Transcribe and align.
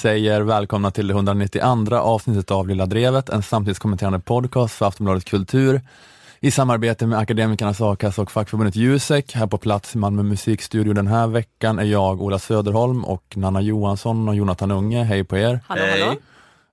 Säger 0.00 0.40
välkomna 0.40 0.90
till 0.90 1.06
det 1.06 1.14
192 1.14 1.96
avsnittet 1.96 2.50
av 2.50 2.68
Lilla 2.68 2.86
Drevet, 2.86 3.28
en 3.28 3.42
samtidskommenterande 3.42 4.20
podcast 4.20 4.74
för 4.74 4.86
Aftonbladet 4.86 5.24
Kultur 5.24 5.80
i 6.40 6.50
samarbete 6.50 7.06
med 7.06 7.18
Akademikernas 7.18 7.80
a-kassa 7.80 8.22
och 8.22 8.30
fackförbundet 8.30 8.76
Jusek. 8.76 9.34
Här 9.34 9.46
på 9.46 9.58
plats 9.58 9.94
i 9.94 9.98
Malmö 9.98 10.22
musikstudio 10.22 10.92
den 10.92 11.06
här 11.06 11.26
veckan 11.26 11.78
är 11.78 11.84
jag, 11.84 12.22
Ola 12.22 12.38
Söderholm 12.38 13.04
och 13.04 13.24
Nanna 13.36 13.60
Johansson 13.60 14.28
och 14.28 14.34
Jonathan 14.34 14.70
Unge. 14.70 15.04
Hej 15.04 15.24
på 15.24 15.36
er! 15.38 15.60
Hallå, 15.66 15.82
hallå. 15.90 16.16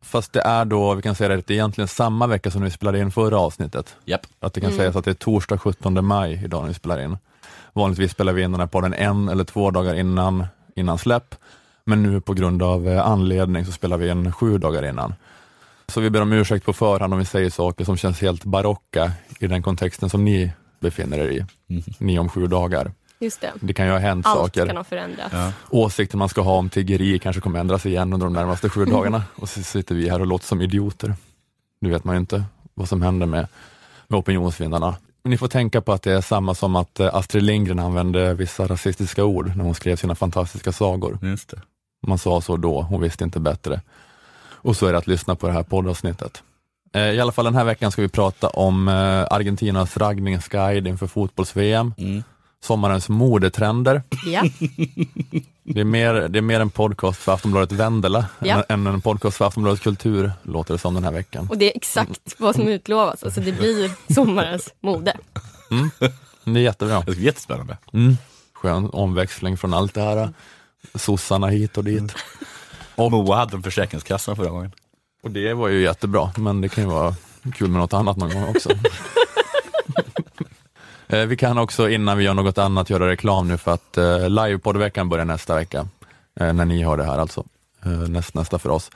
Fast 0.02 0.34
det 0.34 0.42
är 0.42 0.66
då, 0.66 0.94
vi 0.94 1.02
kan 1.02 1.16
säga 1.16 1.30
det, 1.30 1.48
det 1.48 1.54
är 1.54 1.56
egentligen 1.56 1.88
samma 1.88 2.28
vecka 2.28 2.52
som 2.52 2.62
vi 2.62 2.72
spelade 2.72 3.00
in 3.00 3.12
förra 3.12 3.40
avsnittet. 3.40 3.96
Japp. 4.06 4.22
Att 4.40 4.54
det 4.54 4.62
kan 4.62 4.72
sägas 4.72 4.96
att 4.96 5.06
det 5.06 5.12
är 5.12 5.16
torsdag 5.16 5.58
17 5.58 6.06
maj 6.06 6.42
idag 6.44 6.62
när 6.62 6.68
vi 6.68 6.74
spelar 6.74 7.04
in. 7.04 7.18
Vanligtvis 7.74 8.12
spelar 8.12 8.34
vi 8.34 8.42
in 8.42 8.52
den 8.52 8.60
här 8.60 8.68
podden 8.68 8.94
en 8.94 9.30
eller 9.30 9.44
två 9.44 9.72
dagar 9.72 9.96
innan, 9.96 10.46
innan 10.76 10.98
släpp, 10.98 11.36
men 11.88 12.04
nu 12.04 12.22
på 12.22 12.34
grund 12.34 12.64
av 12.64 12.88
eh, 12.88 13.08
anledning 13.08 13.66
så 13.66 13.72
spelar 13.72 13.98
vi 13.98 14.10
in 14.10 14.32
sju 14.32 14.58
dagar 14.58 14.86
innan. 14.86 15.14
Så 15.88 16.02
vi 16.02 16.10
ber 16.10 16.22
om 16.22 16.34
ursäkt 16.34 16.66
på 16.66 16.74
förhand 16.74 17.14
om 17.14 17.20
vi 17.20 17.26
säger 17.26 17.50
saker 17.50 17.86
som 17.86 17.98
känns 17.98 18.22
helt 18.22 18.44
barocka 18.44 19.12
i 19.40 19.48
den 19.48 19.64
kontexten 19.64 20.10
som 20.10 20.26
ni 20.26 20.52
befinner 20.80 21.18
er 21.18 21.30
i. 21.30 21.46
Ni 22.00 22.20
om 22.20 22.30
sju 22.30 22.48
dagar. 22.48 22.92
Just 23.20 23.42
det. 23.42 23.52
Det 23.62 23.74
kan 23.74 23.86
ju 23.86 23.92
ha 23.92 24.00
hänt 24.00 24.26
Allt 24.26 24.40
saker. 24.40 24.68
kan 24.68 24.78
ha 24.78 24.84
förändrats. 24.84 25.34
Ja. 25.34 25.52
Åsikten 25.70 26.20
man 26.20 26.30
ska 26.30 26.42
ha 26.42 26.58
om 26.58 26.70
tiggeri 26.70 27.20
kanske 27.20 27.42
kommer 27.42 27.60
ändras 27.60 27.86
igen 27.86 28.14
under 28.14 28.28
de 28.28 28.34
närmaste 28.34 28.70
sju 28.70 28.86
dagarna 28.86 29.24
och 29.36 29.50
så 29.50 29.64
sitter 29.64 29.96
vi 29.96 30.10
här 30.10 30.20
och 30.20 30.28
låter 30.28 30.46
som 30.46 30.62
idioter. 30.62 31.16
Nu 31.80 31.90
vet 31.90 32.04
man 32.04 32.16
ju 32.16 32.20
inte 32.20 32.44
vad 32.74 32.90
som 32.90 33.02
händer 33.02 33.26
med, 33.28 33.48
med 34.08 34.20
opinionsvindarna. 34.20 34.96
Men 35.24 35.32
ni 35.32 35.38
får 35.38 35.48
tänka 35.48 35.82
på 35.82 35.94
att 35.94 36.02
det 36.02 36.12
är 36.12 36.22
samma 36.22 36.56
som 36.56 36.76
att 36.76 37.00
eh, 37.00 37.16
Astrid 37.16 37.44
Lindgren 37.44 37.80
använde 37.80 38.34
vissa 38.34 38.68
rasistiska 38.68 39.26
ord 39.26 39.56
när 39.56 39.64
hon 39.64 39.76
skrev 39.76 39.96
sina 39.96 40.16
fantastiska 40.16 40.72
sagor. 40.72 41.20
Just 41.22 41.50
det. 41.50 41.62
Man 42.08 42.18
sa 42.18 42.42
så 42.42 42.58
då, 42.58 42.82
hon 42.82 43.02
visste 43.02 43.24
inte 43.24 43.40
bättre. 43.40 43.82
Och 44.50 44.76
så 44.76 44.86
är 44.88 44.92
det 44.92 44.98
att 44.98 45.08
lyssna 45.08 45.36
på 45.36 45.48
det 45.48 45.54
här 45.54 45.64
poddavsnittet. 45.64 46.44
Eh, 46.94 47.02
I 47.02 47.20
alla 47.20 47.32
fall 47.32 47.46
den 47.46 47.56
här 47.56 47.64
veckan 47.64 47.92
ska 47.92 48.02
vi 48.02 48.08
prata 48.08 48.48
om 48.50 48.88
eh, 48.88 48.94
Argentinas 49.34 49.98
raggningsguide 49.98 50.88
inför 50.88 51.08
fotbolls-VM, 51.08 51.94
Mm. 51.98 52.24
sommarens 52.64 53.10
modetrender. 53.10 54.04
Ja. 54.26 54.44
Det 55.70 55.80
är, 55.80 55.84
mer, 55.86 56.14
det 56.14 56.40
är 56.40 56.42
mer 56.42 56.60
en 56.60 56.70
podcast 56.70 57.20
för 57.20 57.34
Aftonbladet 57.34 57.72
Vendela 57.72 58.26
Ja. 58.40 58.64
än 58.70 58.88
en 58.88 59.02
podcast 59.02 59.38
för 59.38 59.46
Aftonbladet 59.46 59.82
Kultur, 59.82 60.32
låter 60.44 60.74
det 60.74 60.78
som 60.78 60.94
den 60.94 61.04
här 61.04 61.12
veckan. 61.12 61.48
Och 61.50 61.58
det 61.58 61.72
är 61.74 61.78
exakt 61.78 62.36
vad 62.38 62.56
som 62.56 62.68
utlovas. 62.68 63.24
Alltså 63.24 63.42
det 63.42 63.52
blir 63.52 63.92
sommarens 64.14 64.74
mode. 64.82 65.18
Det 66.44 66.60
är 66.60 66.64
jättebra. 66.64 67.02
Det 67.06 67.12
är 67.12 67.16
jättespännande. 67.16 67.78
Mm. 67.94 68.18
Skön 68.54 68.90
omväxling 68.94 69.58
från 69.58 69.74
allt 69.74 69.94
det 69.94 70.02
här, 70.02 70.30
sossarna 70.96 71.48
hit 71.48 71.78
och 71.78 71.84
dit. 71.84 72.16
Och 72.96 73.12
Moa 73.12 73.36
hade 73.36 73.56
en 73.56 73.64
Försäkringskassan 73.64 74.36
förra 74.36 74.50
gången. 74.50 74.72
Och 75.24 75.32
det 75.32 75.54
var 75.54 75.68
ju 75.68 75.82
jättebra, 75.82 76.32
men 76.38 76.62
det 76.62 76.70
kan 76.70 76.84
ju 76.84 76.90
vara 76.90 77.16
kul 77.56 77.70
med 77.70 77.80
något 77.82 77.94
annat 77.94 78.18
någon 78.18 78.34
gång 78.34 78.44
också. 78.50 78.70
Eh, 81.10 81.26
Vi 81.26 81.38
kan 81.38 81.58
också 81.58 81.90
innan 81.90 82.18
vi 82.18 82.24
gör 82.24 82.34
något 82.34 82.58
annat 82.58 82.90
göra 82.90 83.08
reklam 83.10 83.48
nu 83.48 83.58
för 83.58 83.74
att 83.74 83.98
eh, 83.98 84.30
livepoddveckan 84.30 85.10
börjar 85.10 85.26
nästa 85.26 85.56
vecka. 85.56 85.88
Eh, 86.40 86.54
när 86.54 86.66
ni 86.66 86.84
hör 86.84 86.98
det 86.98 87.04
här 87.04 87.18
alltså. 87.18 87.44
Eh, 87.86 87.92
näst, 87.92 88.34
nästa 88.34 88.60
för 88.60 88.70
oss. 88.70 88.92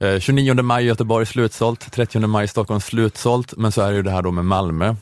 Eh, 0.00 0.18
29 0.20 0.62
maj 0.62 0.84
Göteborg 0.84 1.26
slutsålt, 1.26 1.92
30 1.92 2.18
maj 2.26 2.48
Stockholm 2.48 2.80
slutsålt, 2.80 3.56
men 3.56 3.72
så 3.72 3.82
är 3.82 3.90
det 3.90 3.96
ju 3.96 4.02
det 4.02 4.10
här 4.10 4.22
då 4.22 4.30
med 4.30 4.44
Malmö. 4.44 4.94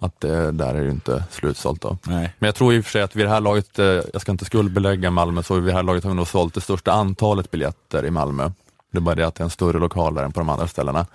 Att 0.00 0.24
eh, 0.24 0.46
där 0.46 0.74
är 0.74 0.78
det 0.78 0.84
ju 0.84 0.90
inte 0.90 1.24
slutsålt 1.30 1.82
då. 1.82 1.98
Nej. 2.06 2.34
Men 2.38 2.46
jag 2.46 2.54
tror 2.54 2.74
i 2.74 2.80
och 2.80 2.84
för 2.84 2.90
sig 2.90 3.02
att 3.02 3.16
vid 3.16 3.26
det 3.26 3.30
här 3.30 3.40
laget, 3.40 3.78
eh, 3.78 3.86
jag 3.86 4.20
ska 4.20 4.32
inte 4.32 4.44
skuldbelägga 4.44 5.10
Malmö, 5.10 5.42
så 5.42 5.54
vid 5.54 5.64
det 5.64 5.72
här 5.72 5.82
laget 5.82 6.04
har 6.04 6.10
vi 6.10 6.16
nog 6.16 6.28
sålt 6.28 6.54
det 6.54 6.60
största 6.60 6.92
antalet 6.92 7.50
biljetter 7.50 8.06
i 8.06 8.10
Malmö. 8.10 8.50
Det 8.92 8.98
är 8.98 9.02
bara 9.02 9.14
det 9.14 9.26
att 9.26 9.34
det 9.34 9.40
är 9.42 9.44
en 9.44 9.50
större 9.50 9.78
lokal 9.78 10.14
där 10.14 10.24
än 10.24 10.32
på 10.32 10.40
de 10.40 10.48
andra 10.48 10.66
ställena. 10.66 11.06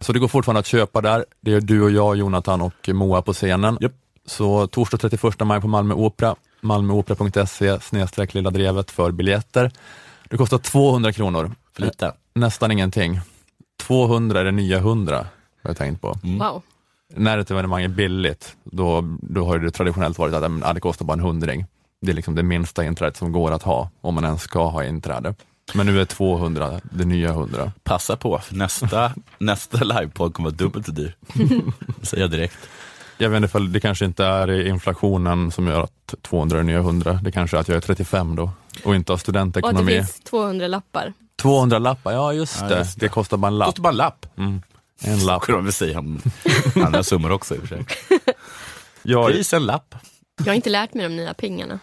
Så 0.00 0.12
det 0.12 0.18
går 0.18 0.28
fortfarande 0.28 0.60
att 0.60 0.66
köpa 0.66 1.00
där. 1.00 1.24
Det 1.40 1.52
är 1.52 1.60
du 1.60 1.82
och 1.82 1.90
jag, 1.90 2.16
Jonathan 2.16 2.60
och 2.60 2.88
Moa 2.88 3.22
på 3.22 3.32
scenen. 3.32 3.78
Japp. 3.80 3.92
Så 4.26 4.66
torsdag 4.66 4.98
31 4.98 5.40
maj 5.40 5.60
på 5.60 5.68
Malmö 5.68 5.94
Opera, 5.94 6.36
malmöopera.se 6.60 7.80
snedstreck 7.80 8.34
lilla 8.34 8.50
drevet 8.50 8.90
för 8.90 9.10
biljetter. 9.10 9.70
Det 10.28 10.36
kostar 10.36 10.58
200 10.58 11.12
kronor, 11.12 11.52
För 11.72 11.82
lite. 11.82 12.12
nästan 12.34 12.70
ingenting. 12.70 13.20
200 13.80 14.40
är 14.40 14.44
det 14.44 14.52
nya 14.52 14.78
100, 14.78 15.16
har 15.16 15.26
jag 15.62 15.76
tänkt 15.76 16.00
på. 16.00 16.18
Wow. 16.22 16.62
När 17.14 17.38
ett 17.38 17.50
evenemang 17.50 17.82
är 17.84 17.88
billigt, 17.88 18.56
då, 18.64 19.16
då 19.22 19.46
har 19.46 19.58
det 19.58 19.70
traditionellt 19.70 20.18
varit 20.18 20.34
att 20.34 20.50
ja, 20.62 20.72
det 20.72 20.80
kostar 20.80 21.04
bara 21.04 21.12
en 21.12 21.20
hundring. 21.20 21.66
Det 22.00 22.10
är 22.12 22.14
liksom 22.14 22.34
det 22.34 22.42
minsta 22.42 22.84
inträdet 22.84 23.16
som 23.16 23.32
går 23.32 23.50
att 23.52 23.62
ha, 23.62 23.90
om 24.00 24.14
man 24.14 24.24
ens 24.24 24.42
ska 24.42 24.66
ha 24.68 24.84
inträde. 24.84 25.34
Men 25.74 25.86
nu 25.86 26.00
är 26.00 26.04
200 26.04 26.80
det 26.82 27.04
nya 27.04 27.28
100. 27.28 27.72
Passa 27.84 28.16
på, 28.16 28.38
för 28.38 28.54
nästa, 28.54 29.12
nästa 29.38 29.84
livepodd 29.84 30.34
kommer 30.34 30.50
vara 30.50 30.56
dubbelt 30.56 30.86
så 30.86 30.92
dyr. 30.92 31.16
Det 32.00 32.06
säger 32.06 32.22
jag 32.22 32.30
direkt. 32.30 32.56
Jag 33.18 33.30
vet 33.30 33.42
inte 33.42 33.58
det 33.58 33.80
kanske 33.80 34.04
inte 34.04 34.24
är 34.24 34.66
inflationen 34.66 35.50
som 35.50 35.66
gör 35.66 35.80
att 35.80 36.14
200 36.22 36.58
är 36.58 36.62
nya 36.62 36.78
100. 36.78 37.20
Det 37.22 37.32
kanske 37.32 37.56
är 37.56 37.60
att 37.60 37.68
jag 37.68 37.76
är 37.76 37.80
35 37.80 38.36
då 38.36 38.50
och 38.84 38.94
inte 38.94 39.12
har 39.12 39.14
Och 39.14 39.18
att 39.18 39.18
det 39.18 39.22
studentekonomi. 39.22 39.92
finns 39.92 40.20
200 40.20 40.66
lappar. 40.68 41.12
200 41.42 41.78
lappar, 41.78 42.12
ja 42.12 42.32
just 42.32 42.58
Ja, 42.60 42.68
det. 42.68 42.78
just 42.78 43.00
det. 43.00 43.08
kostar 43.08 43.36
bara 43.36 43.46
en 43.48 43.58
lapp. 43.58 43.66
Kostar 43.66 43.82
bara 43.82 43.90
en 43.90 43.96
lapp. 43.96 44.26
Mm. 44.38 44.62
En 45.00 45.24
lapp. 45.24 45.42
kunde 45.42 45.62
väl 45.62 45.72
säga 45.72 45.98
om 45.98 46.22
andra 46.74 47.02
summor 47.02 47.32
också 47.32 47.54
i 47.54 47.58
och 47.58 47.62
för 47.62 47.68
sig. 47.68 47.84
Ja, 49.02 49.26
Pris 49.26 49.52
en 49.52 49.66
lapp. 49.66 49.94
Jag 50.38 50.46
har 50.46 50.54
inte 50.54 50.70
lärt 50.70 50.94
mig 50.94 51.02
de 51.02 51.16
nya 51.16 51.34
pengarna. 51.34 51.78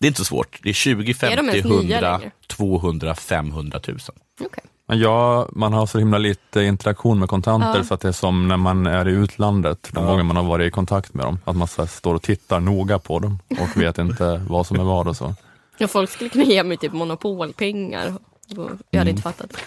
Det 0.00 0.06
är 0.06 0.08
inte 0.08 0.18
så 0.20 0.24
svårt. 0.24 0.58
Det 0.62 0.68
är 0.68 0.72
20, 0.72 1.10
Är 1.10 1.14
50, 1.14 1.36
de 1.36 1.48
ens 1.48 1.64
nya 1.64 1.74
100, 1.98 2.18
längre? 2.18 2.30
200, 2.46 3.14
500 3.14 3.80
000. 3.88 3.98
Okej. 4.40 4.64
Men 4.88 4.98
Ja, 4.98 5.48
man 5.52 5.72
har 5.72 5.86
så 5.86 5.98
himla 5.98 6.18
lite 6.18 6.62
interaktion 6.62 7.18
med 7.18 7.28
kontanter 7.28 7.74
Ja. 7.76 7.84
så 7.84 7.94
att 7.94 8.00
det 8.00 8.08
är 8.08 8.12
som 8.12 8.48
när 8.48 8.56
man 8.56 8.86
är 8.86 9.08
i 9.08 9.12
utlandet, 9.12 9.88
de 9.92 10.04
Ja. 10.04 10.10
gånger 10.10 10.22
man 10.24 10.36
har 10.36 10.44
varit 10.44 10.68
i 10.68 10.70
kontakt 10.70 11.14
med 11.14 11.26
dem, 11.26 11.38
att 11.44 11.56
man 11.56 11.68
så 11.68 11.86
står 11.86 12.14
och 12.14 12.22
tittar 12.22 12.60
noga 12.60 12.98
på 12.98 13.18
dem 13.18 13.38
och 13.60 13.82
vet 13.82 13.98
inte 13.98 14.42
vad 14.48 14.66
som 14.66 14.80
är 14.80 14.84
vad 14.84 15.08
och 15.08 15.16
så. 15.16 15.34
Ja, 15.78 15.88
folk 15.88 16.10
skulle 16.10 16.30
kunna 16.30 16.44
ge 16.44 16.62
mig 16.64 16.76
typ 16.76 16.92
monopolpengar. 16.92 18.14
Jag 18.90 18.98
hade 18.98 19.10
inte 19.10 19.22
fattat. 19.22 19.50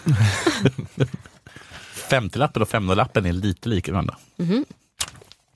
50-lappen 2.09 2.62
och 2.62 2.68
500-lappen 2.69 3.25
är 3.25 3.34
lite 3.34 3.69
lika 3.69 3.91
varandra. 3.91 4.16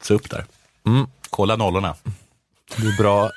Så 0.01 0.13
upp 0.13 0.29
där. 0.29 0.45
Mm, 0.87 1.07
Kolla 1.29 1.55
nollorna. 1.55 1.95
det 2.77 2.87
är 2.87 2.97
bra. 2.97 3.31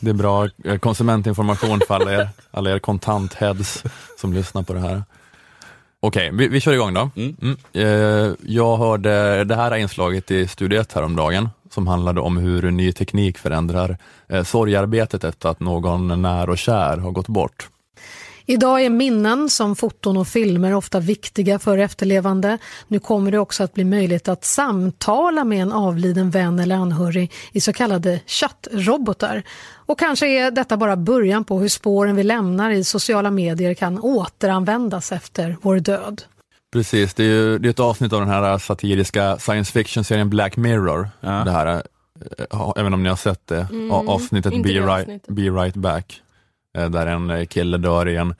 Det 0.00 0.10
är 0.10 0.14
bra 0.14 0.48
eh, 0.64 0.78
konsumentinformation 0.78 1.80
för 1.88 1.94
alla 1.94 2.12
er, 2.12 2.28
alla 2.50 2.70
er 2.70 2.78
kontantheads 2.78 3.82
som 4.20 4.32
lyssnar 4.32 4.62
på 4.62 4.72
det 4.72 4.80
här. 4.80 5.02
Okej, 6.00 6.30
vi, 6.32 6.48
vi 6.48 6.60
kör 6.60 6.72
igång 6.72 6.94
då. 6.94 7.10
Mm. 7.16 7.36
Mm. 7.42 7.56
Eh, 7.72 8.34
Jag 8.42 8.76
hörde 8.76 9.44
det 9.44 9.56
här 9.56 9.76
inslaget 9.76 10.30
i 10.30 10.48
Studio 10.48 10.80
1 10.80 10.92
häromdagen 10.92 11.48
som 11.70 11.86
handlade 11.86 12.20
om 12.20 12.36
hur 12.36 12.70
ny 12.70 12.92
teknik 12.92 13.38
förändrar 13.38 13.96
eh, 14.28 14.42
sorgarbetet 14.44 15.24
efter 15.24 15.48
att 15.48 15.60
någon 15.60 16.22
när 16.22 16.50
och 16.50 16.58
kär 16.58 16.96
har 16.96 17.10
gått 17.10 17.28
bort. 17.28 17.68
Idag 18.46 18.84
är 18.84 18.90
minnen 18.90 19.48
som 19.50 19.76
foton 19.76 20.16
och 20.16 20.28
filmer 20.28 20.74
ofta 20.74 21.00
viktiga 21.00 21.58
för 21.58 21.78
efterlevande. 21.78 22.58
Nu 22.88 22.98
kommer 22.98 23.30
det 23.30 23.38
också 23.38 23.62
att 23.64 23.74
bli 23.74 23.84
möjligt 23.84 24.28
att 24.28 24.44
samtala 24.44 25.44
med 25.44 25.62
en 25.62 25.72
avliden 25.72 26.30
vän 26.30 26.58
eller 26.58 26.76
anhörig 26.76 27.32
i 27.52 27.60
så 27.60 27.72
kallade 27.72 28.20
chattrobotar. 28.26 29.42
Och 29.86 29.98
kanske 29.98 30.26
är 30.26 30.50
detta 30.50 30.76
bara 30.76 30.96
början 30.96 31.44
på 31.44 31.58
hur 31.60 31.68
spåren 31.68 32.16
vi 32.16 32.22
lämnar 32.22 32.70
i 32.70 32.84
sociala 32.84 33.30
medier 33.30 33.74
kan 33.74 33.98
återanvändas 34.00 35.12
efter 35.12 35.56
vår 35.62 35.76
död. 35.78 36.22
Precis, 36.72 37.14
det 37.14 37.22
är 37.22 37.28
ju 37.28 37.58
det 37.58 37.68
är 37.68 37.70
ett 37.70 37.80
avsnitt 37.80 38.12
av 38.12 38.20
den 38.20 38.28
här 38.28 38.58
satiriska 38.58 39.38
science 39.38 39.72
fiction-serien 39.72 40.30
Black 40.30 40.56
Mirror. 40.56 41.08
Ja. 41.20 41.30
Det 41.30 41.50
här, 41.50 41.82
ja, 42.50 42.74
även 42.76 42.94
om 42.94 43.02
ni 43.02 43.08
har 43.08 43.16
sett 43.16 43.46
det, 43.46 43.66
Mm, 43.70 43.92
a- 43.92 44.04
avsnittet 44.08 44.52
inte 44.52 44.68
Be 44.68 44.74
det 44.74 44.80
right, 44.80 44.90
avsnittet. 45.00 45.34
Be 45.34 45.42
right 45.42 45.74
Back. 45.74 46.22
Eh, 46.78 46.90
Där 46.90 47.06
en 47.06 47.30
eh, 47.30 47.46
kille 47.46 47.78
dör 47.78 48.08
i 48.08 48.16
en 48.16 48.34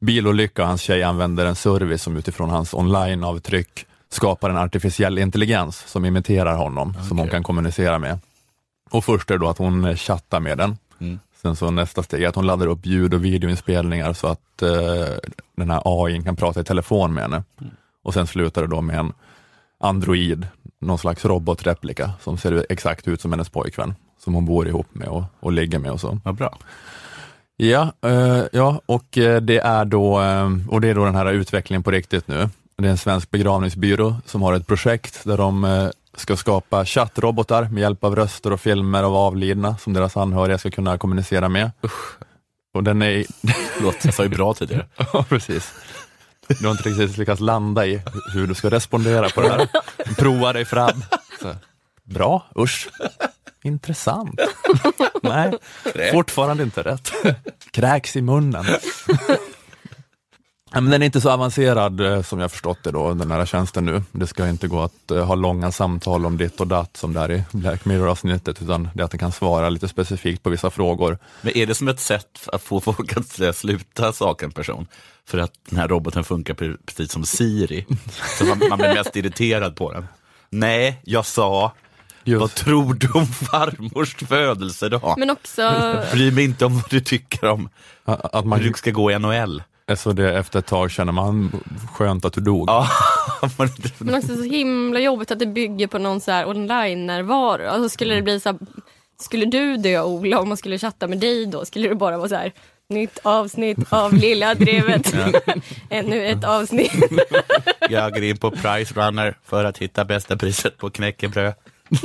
bilolycka 0.00 0.62
och 0.62 0.68
hans 0.68 0.80
tjej 0.80 1.02
använder 1.02 1.46
en 1.46 1.54
service 1.54 2.02
som 2.02 2.16
utifrån 2.16 2.50
hans 2.50 2.74
online-avtryck 2.74 3.86
skapar 4.08 4.50
en 4.50 4.56
artificiell 4.56 5.18
intelligens 5.18 5.84
som 5.86 6.04
imiterar 6.04 6.56
honom, 6.56 6.94
som 7.08 7.18
hon 7.18 7.28
kan 7.28 7.42
kommunicera 7.42 7.98
med. 7.98 8.18
Och 8.90 9.04
först 9.04 9.30
är 9.30 9.34
det 9.34 9.44
då 9.44 9.48
att 9.48 9.58
hon 9.58 9.84
eh, 9.84 9.96
chattar 9.96 10.40
med 10.40 10.58
den. 10.58 10.78
Mm. 10.98 11.18
Sen 11.42 11.56
så 11.56 11.70
nästa 11.70 12.02
steg 12.02 12.22
är 12.22 12.28
att 12.28 12.34
hon 12.34 12.46
laddar 12.46 12.66
upp 12.66 12.86
ljud 12.86 13.14
och 13.14 13.24
videoinspelningar 13.24 14.12
så 14.12 14.26
att 14.26 14.62
eh, 14.62 15.30
den 15.56 15.70
här 15.70 15.82
AI 15.84 16.22
kan 16.22 16.36
prata 16.36 16.60
i 16.60 16.64
telefon 16.64 17.14
med 17.14 17.22
henne. 17.22 17.42
Och 18.02 18.14
sen 18.14 18.26
slutar 18.26 18.62
det 18.62 18.68
då 18.68 18.80
med 18.80 18.98
en 18.98 19.12
android, 19.80 20.46
någon 20.80 20.98
slags 20.98 21.24
robotreplika 21.24 22.10
som 22.20 22.38
ser 22.38 22.66
exakt 22.68 23.08
ut 23.08 23.20
som 23.20 23.32
hennes 23.32 23.48
pojkvän, 23.48 23.94
som 24.24 24.34
hon 24.34 24.44
bor 24.44 24.68
ihop 24.68 24.86
med 24.92 25.08
och, 25.08 25.24
och 25.40 25.52
ligger 25.52 25.78
med 25.78 25.90
och 25.90 26.00
så. 26.00 26.20
Vad 26.24 26.34
bra. 26.34 26.58
Ja, 27.60 27.92
eh, 28.02 28.42
ja 28.52 28.80
och 28.86 29.18
eh, 29.18 29.40
det 29.40 29.58
är 29.58 29.84
då, 29.84 30.20
eh, 30.20 30.48
och 30.68 30.80
det 30.80 30.88
är 30.88 30.94
då 30.94 31.04
den 31.04 31.14
här 31.14 31.32
utvecklingen 31.32 31.82
på 31.82 31.90
riktigt 31.90 32.28
nu. 32.28 32.48
Det 32.76 32.86
är 32.86 32.90
en 32.90 32.98
svensk 32.98 33.30
begravningsbyrå 33.30 34.16
som 34.26 34.42
har 34.42 34.52
ett 34.52 34.66
projekt 34.66 35.24
där 35.24 35.36
de 35.36 35.64
eh, 35.64 35.88
ska 36.16 36.36
skapa 36.36 36.84
chattrobotar 36.84 37.68
med 37.68 37.80
hjälp 37.80 38.04
av 38.04 38.16
röster 38.16 38.52
och 38.52 38.60
filmer 38.60 39.02
av 39.02 39.16
avlidna 39.16 39.76
som 39.76 39.92
deras 39.92 40.16
anhöriga 40.16 40.58
ska 40.58 40.70
kunna 40.70 40.98
kommunicera 40.98 41.48
med. 41.48 41.70
Och 42.74 42.84
den 42.84 43.02
är... 43.02 43.24
Förlåt, 43.76 44.04
jag 44.04 44.14
sa 44.14 44.22
ju 44.22 44.28
bra 44.28 44.54
tidigare. 44.54 44.86
ja, 45.12 45.24
precis. 45.28 45.72
Du 46.60 46.66
har 46.66 46.72
inte 46.72 46.88
riktigt 46.88 47.18
lyckats 47.18 47.40
landa 47.40 47.86
i 47.86 48.02
hur 48.34 48.46
du 48.46 48.54
ska 48.54 48.70
respondera 48.70 49.28
på 49.28 49.40
det 49.40 49.48
här. 49.48 49.68
Prova 50.16 50.52
dig 50.52 50.64
fram. 50.64 51.04
Så, 51.42 51.54
bra, 52.04 52.46
usch. 52.58 52.88
Intressant. 53.62 54.40
Nej, 55.22 55.52
fortfarande 56.12 56.62
inte 56.62 56.82
rätt. 56.82 57.12
Kräks 57.70 58.16
i 58.16 58.22
munnen. 58.22 58.64
Ja, 60.72 60.80
men 60.80 60.90
den 60.90 61.02
är 61.02 61.06
inte 61.06 61.20
så 61.20 61.30
avancerad 61.30 62.00
eh, 62.00 62.22
som 62.22 62.40
jag 62.40 62.50
förstått 62.50 62.78
det 62.82 62.90
då, 62.90 63.14
den 63.14 63.30
här 63.30 63.46
tjänsten 63.46 63.84
nu. 63.84 64.02
Det 64.12 64.26
ska 64.26 64.48
inte 64.48 64.68
gå 64.68 64.80
att 64.80 65.12
uh, 65.12 65.24
ha 65.24 65.34
långa 65.34 65.72
samtal 65.72 66.26
om 66.26 66.36
ditt 66.36 66.60
och 66.60 66.66
datt 66.66 66.96
som 66.96 67.12
där 67.12 67.30
i 67.32 67.44
Black 67.52 67.84
Mirror-avsnittet, 67.84 68.62
utan 68.62 68.88
det 68.94 69.02
är 69.02 69.04
att 69.04 69.10
den 69.10 69.18
kan 69.18 69.32
svara 69.32 69.68
lite 69.68 69.88
specifikt 69.88 70.42
på 70.42 70.50
vissa 70.50 70.70
frågor. 70.70 71.18
Men 71.40 71.56
är 71.56 71.66
det 71.66 71.74
som 71.74 71.88
ett 71.88 72.00
sätt 72.00 72.48
att 72.52 72.62
få 72.62 72.80
folk 72.80 73.16
att 73.16 73.56
sluta 73.56 74.12
saka 74.12 74.46
en 74.46 74.52
person? 74.52 74.86
För 75.26 75.38
att 75.38 75.52
den 75.70 75.78
här 75.78 75.88
roboten 75.88 76.24
funkar 76.24 76.54
precis 76.86 77.12
som 77.12 77.24
Siri, 77.24 77.86
så 78.38 78.44
man, 78.44 78.62
man 78.68 78.78
blir 78.78 78.94
mest 78.94 79.16
irriterad 79.16 79.76
på 79.76 79.92
den. 79.92 80.06
Nej, 80.50 81.00
jag 81.04 81.26
sa 81.26 81.72
Just. 82.28 82.40
Vad 82.40 82.54
tror 82.54 82.94
du 82.94 83.08
om 83.12 83.26
farmors 83.26 84.14
födelsedag? 84.14 85.14
Men 85.18 85.30
också... 85.30 85.72
Bry 86.12 86.30
mig 86.30 86.44
inte 86.44 86.66
om 86.66 86.74
vad 86.74 86.90
du 86.90 87.00
tycker 87.00 87.44
om 87.44 87.68
att 88.04 88.46
man... 88.46 88.60
hur 88.60 88.68
du 88.68 88.74
ska 88.74 88.90
gå 88.90 89.10
i 89.10 89.18
NHL. 89.18 89.62
Så 89.96 90.12
det, 90.12 90.38
efter 90.38 90.58
ett 90.58 90.66
tag 90.66 90.90
känner 90.90 91.12
man 91.12 91.52
skönt 91.94 92.24
att 92.24 92.32
du 92.32 92.40
dog. 92.40 92.68
Ja. 92.68 92.88
Men 93.98 94.14
också 94.14 94.36
så 94.36 94.42
himla 94.42 95.00
jobbigt 95.00 95.30
att 95.30 95.38
det 95.38 95.46
bygger 95.46 95.86
på 95.86 95.98
någon 95.98 96.20
så 96.20 96.30
här 96.30 96.48
online-närvaro. 96.48 97.68
Alltså 97.68 97.88
skulle 97.88 98.14
det 98.14 98.22
bli 98.22 98.40
så 98.40 98.48
här, 98.48 98.58
skulle 99.20 99.44
du 99.44 99.76
dö 99.76 100.02
Ola 100.02 100.40
om 100.40 100.48
man 100.48 100.56
skulle 100.56 100.78
chatta 100.78 101.06
med 101.06 101.18
dig 101.18 101.46
då? 101.46 101.64
Skulle 101.64 101.88
det 101.88 101.94
bara 101.94 102.18
vara 102.18 102.28
så 102.28 102.34
här, 102.34 102.52
nytt 102.88 103.18
avsnitt 103.22 103.78
av 103.88 104.14
Lilla 104.14 104.54
Drevet. 104.54 105.14
Ännu 105.90 106.26
ett 106.26 106.44
avsnitt. 106.44 106.92
Jag 107.88 108.12
går 108.12 108.22
in 108.22 108.36
på 108.36 108.50
Price 108.50 108.94
Runner 108.94 109.38
för 109.44 109.64
att 109.64 109.78
hitta 109.78 110.04
bästa 110.04 110.36
priset 110.36 110.78
på 110.78 110.90
knäckebröd. 110.90 111.54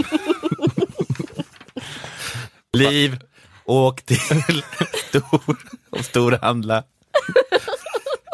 Liv, 2.74 3.20
åk 3.66 4.02
till 4.02 4.18
stor, 5.10 5.58
och 5.90 6.06
storhandla. 6.06 6.84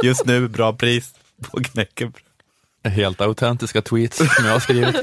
Just 0.03 0.25
nu, 0.25 0.47
bra 0.47 0.73
pris 0.73 1.13
på 1.41 1.63
knäckebröd. 1.63 2.23
Helt 2.83 3.21
autentiska 3.21 3.81
tweets 3.81 4.17
som 4.17 4.45
jag 4.45 4.53
har 4.53 4.59
skrivit. 4.59 4.95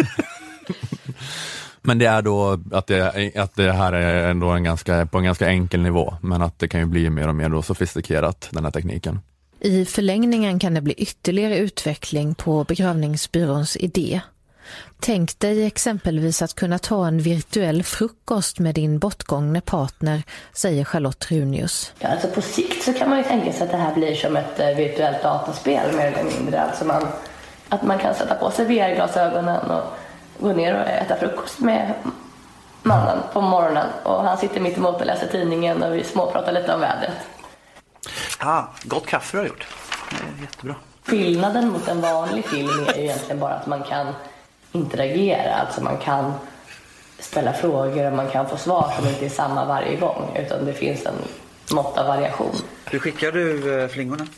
Men 1.83 1.99
det 1.99 2.07
är 2.07 2.23
då 2.23 2.61
att 2.73 2.87
det, 2.87 3.33
att 3.37 3.55
det 3.55 3.73
här 3.73 3.93
är 3.93 4.31
ändå 4.31 4.51
en 4.51 4.65
ganska, 4.65 5.07
på 5.07 5.19
en 5.19 5.25
ganska 5.25 5.49
enkel 5.49 5.83
nivå, 5.83 6.17
men 6.23 6.43
att 6.43 6.59
det 6.59 6.69
kan 6.69 6.81
ju 6.81 6.87
bli 6.87 7.11
mer 7.11 7.29
och 7.29 7.35
mer 7.35 7.49
då 7.49 7.63
sofistikerat, 7.63 8.49
den 8.51 8.65
här 8.65 8.71
tekniken. 8.71 9.21
I 9.61 9.85
förlängningen 9.85 10.59
kan 10.59 10.75
det 10.75 10.81
bli 10.81 10.93
ytterligare 10.93 11.59
utveckling 11.59 12.35
på 12.35 12.65
begravningsbyråns 12.65 13.77
idé 13.77 14.21
Tänk 15.01 15.39
dig 15.39 15.67
exempelvis 15.67 16.43
att 16.43 16.55
kunna 16.55 16.79
ta 16.79 17.07
en 17.07 17.19
virtuell 17.19 17.83
frukost 17.83 18.59
med 18.59 18.75
din 18.75 18.99
bortgångne 18.99 19.61
partner, 19.61 20.23
säger 20.53 20.85
Charlotte 20.85 21.31
Runius. 21.31 21.93
Ja, 21.99 22.09
alltså 22.09 22.29
på 22.29 22.43
sikt 22.43 22.83
så 22.83 22.93
kan 22.93 23.09
man 23.11 23.19
ju 23.19 23.25
tänka 23.25 23.53
sig 23.53 23.63
att 23.63 23.71
det 23.71 23.77
här 23.77 23.95
blir 23.95 24.15
som 24.15 24.37
ett 24.37 24.61
eh, 24.61 24.67
virtuellt 24.67 25.23
dataspel 25.23 25.97
mer 25.97 26.07
eller 26.07 26.25
mindre. 26.25 26.63
Alltså 26.63 26.85
man, 26.85 27.09
att 27.69 27.83
man 27.83 27.99
kan 27.99 28.15
sätta 28.15 28.35
på 28.35 28.51
sig 28.51 28.65
VR-glasögonen 28.65 29.71
och 29.71 29.83
gå 30.41 30.53
ner 30.53 30.75
och 30.75 30.89
äta 30.89 31.17
frukost 31.17 31.61
med 31.61 31.95
mannen 32.83 33.19
på 33.33 33.41
morgonen 33.41 33.87
och 34.03 34.23
han 34.23 34.39
sitter 34.39 34.61
mitt 34.61 34.77
emot 34.77 35.01
och 35.01 35.07
läser 35.07 35.27
tidningen 35.27 35.83
och 35.83 35.95
vi 35.95 36.05
småpratar 36.05 36.53
lite 36.53 36.75
om 36.75 36.81
vädret. 36.81 37.17
Ah, 38.39 38.63
gott 38.85 39.07
kaffe 39.07 39.37
du 39.37 39.41
har 39.41 39.47
gjort. 39.47 39.67
Det 40.11 40.17
är 40.17 40.43
jättebra. 40.43 40.75
Skillnaden 41.07 41.69
mot 41.69 41.89
en 41.89 42.01
vanlig 42.01 42.45
film 42.45 42.87
är 42.89 42.97
ju 42.97 43.03
egentligen 43.03 43.41
bara 43.41 43.55
att 43.55 43.67
man 43.67 43.83
kan 43.83 44.07
interagera. 44.73 45.55
Alltså 45.55 45.83
man 45.83 45.99
kan 45.99 46.33
ställa 47.19 47.53
frågor 47.53 48.07
och 48.07 48.17
man 48.17 48.31
kan 48.31 48.49
få 48.49 48.57
svar 48.57 48.93
som 48.97 49.09
inte 49.09 49.25
är 49.25 49.31
samma 49.31 49.65
varje 49.65 49.97
gång 49.97 50.37
utan 50.37 50.65
det 50.65 50.73
finns 50.73 51.07
en 51.07 51.15
mått 51.75 51.99
av 51.99 52.07
variation. 52.07 52.55
Hur 52.85 52.99
skickar 52.99 53.33
du 53.33 53.81
eh, 53.83 53.89
flingorna? 53.89 54.27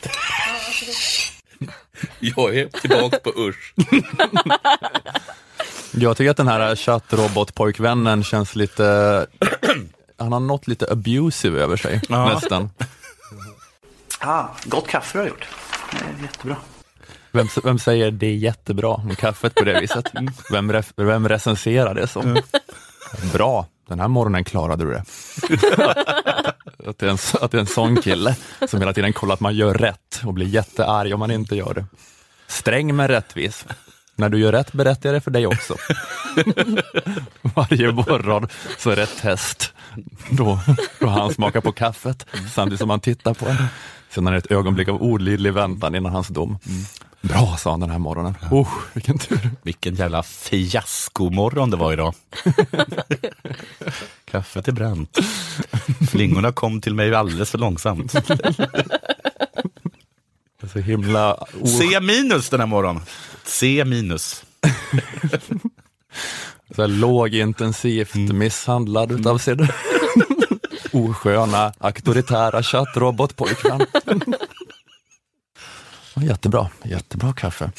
Jag 2.20 2.56
är 2.56 2.66
tillbaka 2.66 3.19
på 3.19 3.32
Usch. 3.36 3.75
Jag 5.92 6.16
tycker 6.16 6.30
att 6.30 6.36
den 6.36 6.48
här 6.48 6.76
chattrobotpojkvännen 6.76 8.25
känns 8.25 8.56
lite, 8.56 9.26
han 10.19 10.32
har 10.32 10.40
något 10.40 10.66
lite 10.66 10.92
abusive 10.92 11.60
över 11.60 11.76
sig 11.76 12.00
ja. 12.08 12.34
nästan. 12.34 12.70
Ah, 14.20 14.44
gott 14.64 14.88
kaffe 14.88 15.19
du 15.19 15.22
har 15.22 15.28
gjort. 15.28 15.46
Det 15.90 15.96
är 15.96 16.22
jättebra. 16.22 16.56
Vem, 17.38 17.49
vem 17.64 17.79
säger 17.79 18.11
det 18.11 18.26
är 18.26 18.35
jättebra 18.35 19.02
med 19.05 19.19
kaffet 19.19 19.55
på 19.55 19.64
det 19.64 19.81
viset? 19.81 20.05
Vem, 20.52 20.73
ref, 20.73 20.93
vem 20.96 21.29
recenserar 21.29 21.94
det 21.94 22.06
så? 22.06 22.43
Bra, 23.32 23.67
den 23.88 24.00
här 24.00 24.08
morgonen 24.08 24.44
klarade 24.44 24.85
du 24.85 24.90
det. 24.90 25.05
att, 26.88 26.99
det 26.99 27.06
är 27.06 27.11
en, 27.11 27.19
att 27.40 27.50
det 27.50 27.58
är 27.58 27.61
en 27.61 27.67
sån 27.67 27.96
kille 27.96 28.37
som 28.69 28.81
hela 28.81 28.93
tiden 28.93 29.12
kollar 29.12 29.35
att 29.35 29.40
man 29.40 29.55
gör 29.55 29.75
rätt 29.75 30.23
och 30.25 30.35
blir 30.35 30.46
jättearg 30.46 31.14
om 31.14 31.20
man 31.20 31.31
inte 31.31 31.56
gör 31.56 31.75
det. 31.75 31.87
Sträng 32.46 32.96
men 32.96 33.08
rättvis. 33.08 33.67
När 34.17 34.29
du 34.29 34.38
gör 34.38 34.52
rätt 34.52 34.73
berättar 34.73 35.08
jag 35.08 35.17
det 35.17 35.20
för 35.20 35.31
dig 35.31 35.46
också. 35.46 35.76
Varje 37.43 37.93
morgon 37.93 38.49
så 38.79 38.90
är 38.90 38.96
det 38.96 39.02
ett 39.02 39.19
test 39.20 39.73
då, 40.31 40.61
då 41.00 41.06
han 41.06 41.35
smakar 41.35 41.61
på 41.61 41.73
kaffet 41.73 42.26
samtidigt 42.55 42.81
som 42.81 42.90
han 42.90 43.00
tittar 43.00 43.35
på 43.35 43.46
en. 43.46 43.67
Sen 44.11 44.26
är 44.26 44.32
det 44.32 44.38
ett 44.38 44.52
ögonblick 44.52 44.88
av 44.88 45.02
olidlig 45.02 45.52
väntan 45.52 45.94
innan 45.94 46.12
hans 46.12 46.29
dom. 46.29 46.58
Mm. 46.67 46.85
Bra, 47.20 47.56
sa 47.59 47.70
han 47.70 47.81
den 47.81 47.91
här 47.91 47.99
morgonen. 47.99 48.35
Oh, 48.50 48.69
vilken 48.94 49.19
tur. 49.19 49.50
Vilken 49.62 49.94
jävla 49.94 50.23
fiaskomorgon 50.23 51.70
det 51.70 51.76
var 51.76 51.93
idag. 51.93 52.15
Kaffet 54.25 54.69
är 54.69 54.73
bränt. 54.73 55.19
Flingorna 56.11 56.52
kom 56.52 56.81
till 56.81 56.95
mig 56.95 57.14
alldeles 57.14 57.50
för 57.50 57.59
långsamt. 57.59 58.14
Så 60.73 60.78
himla... 60.78 61.35
Oh. 61.35 61.66
C 61.66 62.00
minus 62.00 62.50
den 62.50 62.61
här 62.61 62.66
morgonen. 62.66 63.02
C 63.45 63.85
minus. 63.85 64.45
Så 66.75 66.83
här 66.83 66.88
lågintensivt 66.88 68.14
mm. 68.14 68.38
misshandlad 68.38 69.12
utav 69.12 69.38
sin 69.38 69.59
osköna, 70.92 71.73
auktoritära 71.78 72.62
chattrobotpojkvän. 72.62 73.87
Jättebra, 76.22 76.68
jättebra 76.84 77.32
kaffe 77.32 77.70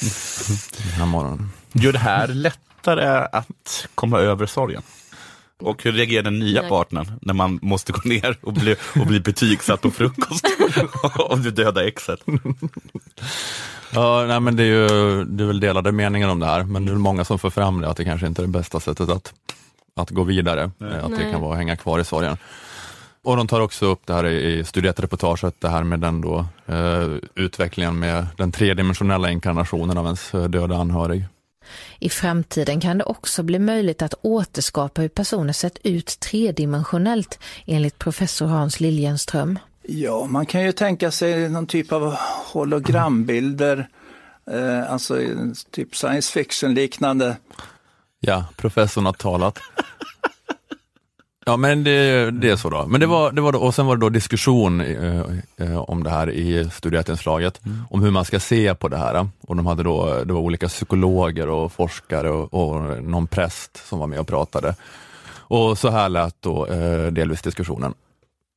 den 0.77 0.91
här 0.93 1.05
morgonen. 1.05 1.49
Gör 1.71 1.93
det 1.93 1.99
här 1.99 2.27
lättare 2.27 3.27
att 3.31 3.87
komma 3.95 4.19
över 4.19 4.45
sorgen? 4.45 4.81
Och 5.61 5.83
hur 5.83 5.91
reagerar 5.91 6.23
den 6.23 6.39
nya 6.39 6.69
partnern 6.69 7.19
när 7.21 7.33
man 7.33 7.59
måste 7.61 7.91
gå 7.91 8.01
ner 8.03 8.37
och 8.41 8.53
bli, 8.53 8.75
och 8.99 9.07
bli 9.07 9.19
betygsatt 9.19 9.81
på 9.81 9.91
frukost 9.91 10.45
av 11.19 11.41
det 11.41 11.51
döda 11.51 11.87
exet? 11.87 12.19
Ja, 13.91 14.25
nej, 14.27 14.39
men 14.39 14.55
det 14.55 14.63
är 14.63 14.67
ju 14.67 15.23
det 15.23 15.43
är 15.43 15.47
väl 15.47 15.59
delade 15.59 15.91
meningar 15.91 16.29
om 16.29 16.39
det 16.39 16.45
här, 16.45 16.63
men 16.63 16.85
det 16.85 16.91
är 16.91 16.95
många 16.95 17.25
som 17.25 17.39
får 17.39 17.49
fram 17.49 17.81
det, 17.81 17.89
att 17.89 17.97
det 17.97 18.05
kanske 18.05 18.27
inte 18.27 18.41
är 18.41 18.45
det 18.45 18.51
bästa 18.51 18.79
sättet 18.79 19.09
att, 19.09 19.33
att 19.95 20.09
gå 20.09 20.23
vidare, 20.23 20.71
nej. 20.77 20.99
att 20.99 21.17
det 21.17 21.31
kan 21.31 21.41
vara 21.41 21.51
att 21.51 21.57
hänga 21.57 21.75
kvar 21.75 21.99
i 21.99 22.03
sorgen. 22.03 22.37
Och 23.23 23.37
de 23.37 23.47
tar 23.47 23.61
också 23.61 23.85
upp 23.85 24.01
det 24.05 24.13
här 24.13 24.25
i 24.25 24.63
studiereportaget, 24.63 25.55
det 25.59 25.69
här 25.69 25.83
med 25.83 25.99
den 25.99 26.21
då, 26.21 26.45
eh, 26.65 27.07
utvecklingen 27.35 27.99
med 27.99 28.27
den 28.37 28.51
tredimensionella 28.51 29.31
inkarnationen 29.31 29.97
av 29.97 30.05
ens 30.05 30.33
eh, 30.33 30.43
döda 30.43 30.75
anhörig. 30.75 31.25
I 31.99 32.09
framtiden 32.09 32.81
kan 32.81 32.97
det 32.97 33.03
också 33.03 33.43
bli 33.43 33.59
möjligt 33.59 34.01
att 34.01 34.13
återskapa 34.21 35.01
hur 35.01 35.09
personer 35.09 35.53
sett 35.53 35.77
ut 35.83 36.19
tredimensionellt, 36.19 37.39
enligt 37.65 37.99
professor 37.99 38.45
Hans 38.45 38.79
Liljenström. 38.79 39.59
Ja, 39.81 40.25
man 40.25 40.45
kan 40.45 40.63
ju 40.63 40.71
tänka 40.71 41.11
sig 41.11 41.49
någon 41.49 41.67
typ 41.67 41.91
av 41.91 42.15
hologrambilder, 42.53 43.87
eh, 44.51 44.91
alltså 44.91 45.19
typ 45.71 45.95
science 45.95 46.31
fiction 46.31 46.73
liknande. 46.73 47.37
Ja, 48.19 48.45
professorn 48.57 49.05
har 49.05 49.13
talat. 49.13 49.59
Ja 51.49 51.57
men 51.57 51.83
det, 51.83 52.31
det 52.31 52.49
är 52.49 52.55
så 52.55 52.69
då. 52.69 52.85
Men 52.87 52.99
det 52.99 53.07
var, 53.07 53.31
det 53.31 53.41
var 53.41 53.51
då, 53.51 53.59
och 53.59 53.75
sen 53.75 53.85
var 53.85 53.95
det 53.95 54.01
då 54.01 54.09
diskussion 54.09 54.81
eh, 54.81 55.21
eh 55.57 55.77
om 55.77 56.03
det 56.03 56.09
här 56.09 56.29
i 56.29 56.69
studieätinslaget, 56.69 57.65
mm. 57.65 57.81
om 57.89 58.03
hur 58.03 58.11
man 58.11 58.25
ska 58.25 58.39
se 58.39 58.75
på 58.75 58.87
det 58.87 58.97
här. 58.97 59.27
Och 59.41 59.55
de 59.55 59.65
hade 59.65 59.83
då, 59.83 60.23
det 60.23 60.33
var 60.33 60.41
olika 60.41 60.67
psykologer 60.67 61.49
och 61.49 61.71
forskare 61.71 62.29
och, 62.29 62.53
och 62.53 63.03
någon 63.03 63.27
präst 63.27 63.87
som 63.87 63.99
var 63.99 64.07
med 64.07 64.19
och 64.19 64.27
pratade. 64.27 64.75
Och 65.37 65.77
så 65.77 65.89
här 65.89 66.09
lät 66.09 66.41
då 66.41 66.65
eh, 66.65 67.05
delvis 67.11 67.41
diskussionen. 67.41 67.93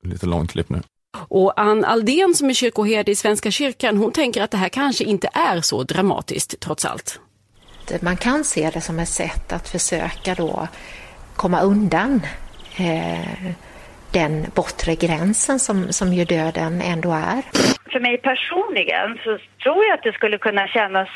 Lite 0.04 0.26
långt 0.26 0.50
klipp 0.50 0.68
nu. 0.68 0.82
Och 1.28 1.60
Ann 1.60 1.84
Aldén 1.84 2.34
som 2.34 2.50
är 2.50 2.54
kyrkoherde 2.54 3.10
i 3.10 3.14
Svenska 3.16 3.50
kyrkan, 3.50 3.96
hon 3.96 4.12
tänker 4.12 4.42
att 4.42 4.50
det 4.50 4.58
här 4.58 4.68
kanske 4.68 5.04
inte 5.04 5.28
är 5.32 5.60
så 5.60 5.82
dramatiskt 5.82 6.60
trots 6.60 6.84
allt. 6.84 7.20
Man 8.00 8.16
kan 8.16 8.44
se 8.44 8.70
det 8.74 8.80
som 8.80 8.98
ett 8.98 9.08
sätt 9.08 9.52
att 9.52 9.68
försöka 9.68 10.34
då 10.34 10.68
komma 11.36 11.60
undan 11.60 12.20
eh, 12.78 13.52
den 14.12 14.46
bortre 14.54 14.94
gränsen 14.94 15.58
som, 15.58 15.92
som 15.92 16.12
ju 16.12 16.24
döden 16.24 16.80
ändå 16.80 17.12
är. 17.12 17.42
För 17.92 18.00
mig 18.00 18.18
personligen 18.18 19.18
så 19.24 19.38
tror 19.62 19.84
jag 19.84 19.94
att 19.94 20.02
det 20.02 20.12
skulle 20.12 20.38
kunna 20.38 20.68
kännas 20.68 21.08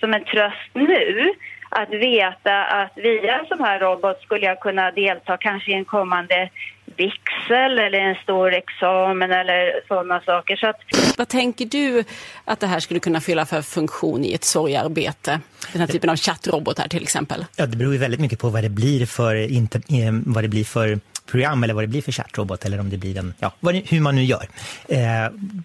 som 0.00 0.14
en 0.14 0.24
tröst 0.24 0.70
nu 0.72 1.32
att 1.70 1.90
veta 1.90 2.64
att 2.64 2.92
via 2.96 3.38
en 3.38 3.46
sån 3.46 3.60
här 3.60 3.78
robot 3.78 4.22
skulle 4.22 4.46
jag 4.46 4.60
kunna 4.60 4.90
delta 4.90 5.36
kanske 5.36 5.70
i 5.70 5.74
en 5.74 5.84
kommande 5.84 6.50
vigsel 6.96 7.78
eller 7.78 7.98
en 7.98 8.14
stor 8.14 8.54
examen 8.54 9.32
eller 9.32 9.86
sådana 9.88 10.20
saker. 10.20 10.56
Så 10.56 10.66
att... 10.66 10.76
Vad 11.18 11.28
tänker 11.28 11.64
du 11.64 12.04
att 12.44 12.60
det 12.60 12.66
här 12.66 12.80
skulle 12.80 13.00
kunna 13.00 13.20
fylla 13.20 13.46
för 13.46 13.62
funktion 13.62 14.24
i 14.24 14.32
ett 14.32 14.44
sorgarbete? 14.44 15.40
Den 15.72 15.80
här 15.80 15.88
typen 15.88 16.10
av 16.10 16.16
chattrobotar 16.16 16.88
till 16.88 17.02
exempel. 17.02 17.44
Ja, 17.56 17.66
det 17.66 17.76
beror 17.76 17.92
ju 17.92 17.98
väldigt 17.98 18.20
mycket 18.20 18.38
på 18.38 18.48
vad 18.48 18.62
det 18.62 18.68
blir 18.68 19.06
för, 19.06 19.34
inte, 19.34 19.78
eh, 19.78 20.12
vad 20.26 20.44
det 20.44 20.48
blir 20.48 20.64
för 20.64 20.98
program 21.26 21.64
eller 21.64 21.74
vad 21.74 21.84
det 21.84 21.88
blir 21.88 22.02
för 22.02 22.12
chattrobot 22.12 22.64
eller 22.64 22.80
om 22.80 22.90
det 22.90 22.96
blir 22.96 23.18
en, 23.18 23.34
ja, 23.38 23.52
hur 23.60 24.00
man 24.00 24.14
nu 24.14 24.24
gör. 24.24 24.48
Eh, 24.88 24.98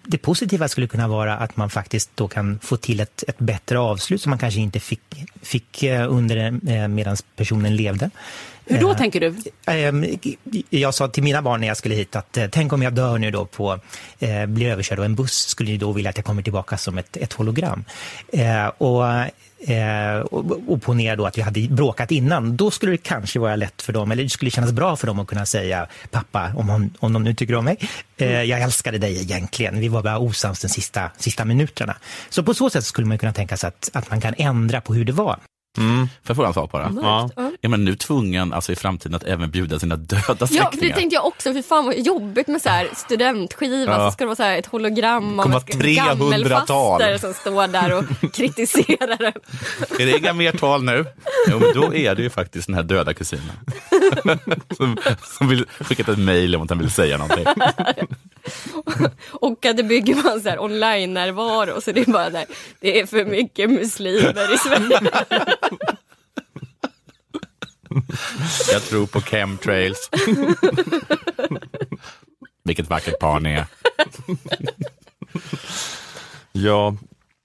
det 0.04 0.18
positiva 0.18 0.68
skulle 0.68 0.86
kunna 0.86 1.08
vara 1.08 1.36
att 1.36 1.56
man 1.56 1.70
faktiskt 1.70 2.10
då 2.14 2.28
kan 2.28 2.58
få 2.62 2.76
till 2.76 3.00
ett, 3.00 3.24
ett 3.28 3.38
bättre 3.38 3.78
avslut 3.78 4.22
som 4.22 4.30
man 4.30 4.38
kanske 4.38 4.60
inte 4.60 4.80
fick, 4.80 5.00
fick 5.42 5.82
eh, 5.82 6.12
under 6.12 6.36
eh, 6.68 6.88
medan 6.88 7.16
personen 7.36 7.76
levde. 7.76 8.10
Hur 8.64 8.80
då 8.80 8.94
tänker 8.94 9.20
du? 9.20 9.34
Ehm, 9.66 10.18
jag 10.70 10.94
sa 10.94 11.08
till 11.08 11.22
mina 11.22 11.42
barn 11.42 11.60
när 11.60 11.68
jag 11.68 11.76
skulle 11.76 11.94
hit 11.94 12.16
att 12.16 12.36
eh, 12.36 12.46
tänk 12.52 12.72
om 12.72 12.82
jag 12.82 12.94
dör 12.94 13.18
nu 13.18 13.30
då 13.30 13.44
på, 13.44 13.80
eh, 14.18 14.46
blir 14.46 14.66
överkörd 14.66 14.98
av 14.98 15.04
en 15.04 15.14
buss 15.14 15.46
skulle 15.48 15.70
ni 15.70 15.76
då 15.76 15.92
vilja 15.92 16.10
att 16.10 16.16
jag 16.16 16.24
kommer 16.24 16.42
tillbaka 16.42 16.78
som 16.78 16.98
ett, 16.98 17.16
ett 17.16 17.32
hologram. 17.32 17.84
Eh, 18.32 18.66
och 18.66 19.06
eh, 19.70 20.18
och 20.66 20.82
ponera 20.82 21.16
då 21.16 21.26
att 21.26 21.38
vi 21.38 21.42
hade 21.42 21.68
bråkat 21.68 22.10
innan, 22.10 22.56
då 22.56 22.70
skulle 22.70 22.92
det 22.92 22.98
kanske 22.98 23.38
vara 23.38 23.56
lätt 23.56 23.82
för 23.82 23.92
dem, 23.92 24.12
eller 24.12 24.22
det 24.22 24.28
skulle 24.28 24.50
kännas 24.50 24.72
bra 24.72 24.96
för 24.96 25.06
dem 25.06 25.18
att 25.18 25.26
kunna 25.26 25.46
säga 25.46 25.86
pappa, 26.10 26.52
om, 26.56 26.68
hon, 26.68 26.94
om 26.98 27.12
de 27.12 27.24
nu 27.24 27.34
tycker 27.34 27.54
om 27.54 27.64
mig, 27.64 27.76
eh, 28.16 28.42
jag 28.42 28.60
älskade 28.60 28.98
dig 28.98 29.22
egentligen, 29.22 29.80
vi 29.80 29.88
var 29.88 30.02
bara 30.02 30.18
osams 30.18 30.60
de 30.60 30.68
sista, 30.68 31.10
sista 31.16 31.44
minuterna. 31.44 31.96
Så 32.28 32.42
på 32.42 32.54
så 32.54 32.70
sätt 32.70 32.84
skulle 32.84 33.06
man 33.06 33.18
kunna 33.18 33.32
tänka 33.32 33.56
sig 33.56 33.68
att, 33.68 33.90
att 33.92 34.10
man 34.10 34.20
kan 34.20 34.34
ändra 34.38 34.80
på 34.80 34.94
hur 34.94 35.04
det 35.04 35.12
var. 35.12 35.38
Mm. 35.78 36.06
Får 36.06 36.12
jag 36.26 36.36
fråga 36.36 36.48
en 36.48 36.54
sak 36.54 36.72
bara? 36.72 36.92
Ja. 37.02 37.30
Är 37.62 37.68
man 37.68 37.84
nu 37.84 37.94
tvungen 37.96 38.52
alltså, 38.52 38.72
i 38.72 38.76
framtiden 38.76 39.14
att 39.14 39.24
även 39.24 39.50
bjuda 39.50 39.78
sina 39.78 39.96
döda 39.96 40.46
släktingar? 40.46 40.70
Ja, 40.72 40.88
det 40.88 40.94
tänkte 40.94 41.14
jag 41.14 41.26
också. 41.26 41.52
För 41.52 41.62
fan 41.62 41.86
vad 41.86 41.98
jobbigt 41.98 42.48
med 42.48 42.62
så 42.62 42.68
här 42.68 42.88
studentskiva. 42.94 43.92
Ja. 43.92 44.10
Så 44.10 44.12
ska 44.12 44.24
det 44.24 44.28
vara 44.28 44.36
så 44.36 44.42
här 44.42 44.58
ett 44.58 44.66
hologram 44.66 45.40
av 45.40 45.64
gammelfaster 45.66 47.18
som 47.18 47.34
står 47.34 47.68
där 47.68 47.98
och 47.98 48.04
kritiserar 48.34 49.18
den. 49.18 49.32
Är 49.98 50.06
det 50.06 50.18
inga 50.18 50.32
mer 50.32 50.52
tal 50.52 50.84
nu? 50.84 51.04
Jo, 51.50 51.58
men 51.58 51.82
då 51.82 51.94
är 51.94 52.14
det 52.14 52.22
ju 52.22 52.30
faktiskt 52.30 52.66
den 52.66 52.74
här 52.74 52.82
döda 52.82 53.14
kusinen. 53.14 53.56
som, 54.76 54.98
som 55.38 55.48
vill 55.48 55.66
skicka 55.80 56.12
ett 56.12 56.18
mejl 56.18 56.56
om 56.56 56.62
att 56.62 56.70
han 56.70 56.78
vill 56.78 56.90
säga 56.90 57.18
någonting. 57.18 57.46
och 59.30 59.66
att 59.66 59.76
det 59.76 59.82
bygger 59.82 60.14
man 60.14 60.40
så 60.40 60.48
här 60.48 60.62
online-närvaro. 60.62 61.80
Så 61.80 61.92
det 61.92 62.00
är 62.00 62.12
bara 62.12 62.30
där, 62.30 62.44
det 62.80 63.00
är 63.00 63.06
för 63.06 63.24
mycket 63.24 63.70
muslimer 63.70 64.54
i 64.54 64.58
Sverige. 64.58 65.00
Jag 68.72 68.82
tror 68.82 69.06
på 69.06 69.20
chemtrails. 69.20 70.10
Vilket 72.64 72.90
vackert 72.90 73.18
par 73.18 73.40
ni 73.40 73.52
är. 73.52 73.66
Ja, 76.52 76.96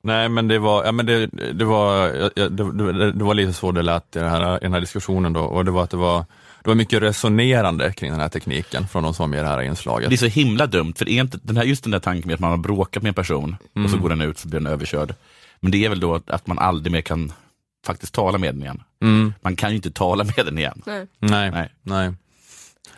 nej 0.02 0.30
men 0.30 0.48
det 0.48 0.60
var, 0.60 0.86
ja, 0.86 0.92
men 0.92 1.06
det, 1.06 1.28
det 1.54 1.66
var, 1.66 2.10
det, 2.36 2.50
det, 2.50 3.12
det, 3.12 3.24
var 3.24 3.34
lite 3.34 3.54
så 3.54 3.72
det 3.72 3.82
lät 3.82 4.16
i 4.16 4.20
den 4.20 4.30
här, 4.30 4.58
i 4.58 4.60
den 4.60 4.74
här 4.74 4.82
diskussionen 4.82 5.34
då 5.34 5.42
och 5.42 5.66
det 5.66 5.72
var 5.72 5.84
att 5.84 5.90
det 5.90 5.98
var 5.98 6.26
det 6.68 6.72
var 6.72 6.76
mycket 6.76 7.02
resonerande 7.02 7.94
kring 7.94 8.12
den 8.12 8.20
här 8.20 8.30
tekniken 8.30 8.88
från 8.88 9.04
de 9.04 9.14
som 9.14 9.24
var 9.24 9.28
med 9.28 9.40
i 9.40 9.42
det 9.42 9.48
här 9.48 9.62
inslaget. 9.62 10.10
Det 10.10 10.16
är 10.16 10.18
så 10.18 10.26
himla 10.26 10.68
dumt, 10.68 10.94
för 10.98 11.10
inte 11.10 11.40
den 11.44 11.58
här, 11.58 11.64
just 11.64 11.84
den 11.84 11.92
där 11.92 12.00
tanken 12.00 12.28
med 12.28 12.34
att 12.34 12.40
man 12.40 12.50
har 12.50 12.58
bråkat 12.58 13.04
med 13.04 13.10
en 13.10 13.14
person 13.14 13.56
mm. 13.76 13.86
och 13.86 13.90
så 13.90 13.96
mm. 13.96 14.04
går 14.04 14.10
den 14.10 14.22
ut 14.22 14.38
så 14.38 14.48
blir 14.48 14.60
den 14.60 14.68
överkörd. 14.68 15.16
Men 15.60 15.72
det 15.72 15.86
är 15.86 15.90
väl 15.90 16.00
då 16.00 16.22
att 16.28 16.48
man 16.48 16.60
aldrig 16.60 16.92
mer 16.92 17.02
kan 17.02 17.34
faktiskt 17.86 18.14
tala 18.14 18.38
med 18.38 18.56
den 18.56 18.62
igen. 18.62 18.84
Mm. 19.02 19.34
Man 19.42 19.56
kan 19.56 19.70
ju 19.70 19.76
inte 19.76 19.92
tala 19.92 20.24
med 20.24 20.46
den 20.46 20.58
igen. 20.58 20.82
Nej. 20.86 21.08
Nej. 21.20 21.52
nej. 21.52 21.70
nej. 21.84 22.14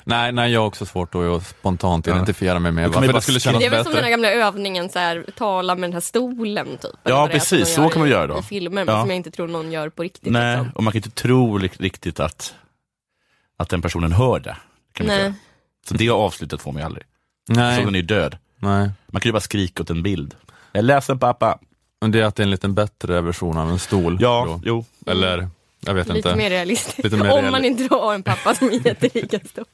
Nej, 0.03 0.31
nej, 0.31 0.51
jag 0.51 0.59
har 0.59 0.67
också 0.67 0.85
svårt 0.85 1.15
att 1.15 1.47
spontant 1.47 2.07
ja. 2.07 2.13
identifiera 2.13 2.59
mig 2.59 2.71
med 2.71 2.89
varför 2.89 3.13
det 3.13 3.21
skulle 3.21 3.39
kännas 3.39 3.59
bättre. 3.59 3.69
Det 3.69 3.75
är 3.75 3.77
väl 3.77 3.85
som 3.85 3.93
den 3.93 4.03
här 4.03 4.11
gamla 4.11 4.31
övningen, 4.31 4.89
så 4.89 4.99
här, 4.99 5.25
tala 5.37 5.75
med 5.75 5.83
den 5.83 5.93
här 5.93 5.99
stolen. 5.99 6.67
Typ, 6.81 6.91
ja, 7.03 7.29
precis, 7.31 7.73
så 7.75 7.89
kan 7.89 7.99
man 7.99 8.09
göra 8.09 8.27
då. 8.27 8.39
I 8.39 8.41
filmer, 8.41 8.85
ja. 8.87 9.01
som 9.01 9.09
jag 9.09 9.15
inte 9.15 9.31
tror 9.31 9.47
någon 9.47 9.71
gör 9.71 9.89
på 9.89 10.03
riktigt. 10.03 10.33
Nej, 10.33 10.57
liksom. 10.57 10.71
och 10.75 10.83
man 10.83 10.91
kan 10.91 10.97
inte 10.97 11.09
tro 11.09 11.57
riktigt 11.57 12.19
att, 12.19 12.53
att 13.59 13.69
den 13.69 13.81
personen 13.81 14.11
hör 14.11 14.39
det. 14.39 14.57
Kan 14.93 15.07
nej. 15.07 15.33
Så 15.87 15.93
det 15.93 16.09
avslutet 16.09 16.61
får 16.61 16.71
man 16.71 16.81
ju 16.81 16.85
aldrig. 16.85 17.05
Nej. 17.47 17.77
Så 17.77 17.85
den 17.85 17.95
är 17.95 18.01
död. 18.01 18.37
Nej. 18.57 18.91
Man 19.07 19.21
kan 19.21 19.29
ju 19.29 19.33
bara 19.33 19.39
skrika 19.39 19.83
åt 19.83 19.89
en 19.89 20.03
bild. 20.03 20.35
Jag 20.71 20.79
är 20.79 20.83
ledsen 20.83 21.19
pappa. 21.19 21.59
Men 22.01 22.11
det 22.11 22.19
är 22.19 22.23
att 22.23 22.35
det 22.35 22.43
är 22.43 22.45
en 22.45 22.51
lite 22.51 22.67
bättre 22.67 23.21
version 23.21 23.57
av 23.57 23.69
en 23.69 23.79
stol. 23.79 24.17
Ja, 24.21 24.45
då. 24.47 24.61
jo. 24.65 24.85
Eller, 25.05 25.49
jag 25.79 25.93
vet 25.93 26.07
lite 26.07 26.17
inte. 26.17 26.35
Mer 26.35 26.49
realistiskt. 26.49 27.03
Lite 27.03 27.15
mer 27.15 27.23
realistiskt. 27.23 27.45
Om 27.45 27.51
man 27.51 27.65
inte 27.65 27.95
har 27.95 28.13
en 28.13 28.23
pappa 28.23 28.55
som 28.55 28.67
är 28.67 28.71
jättelika 28.85 29.39
stor. 29.39 29.65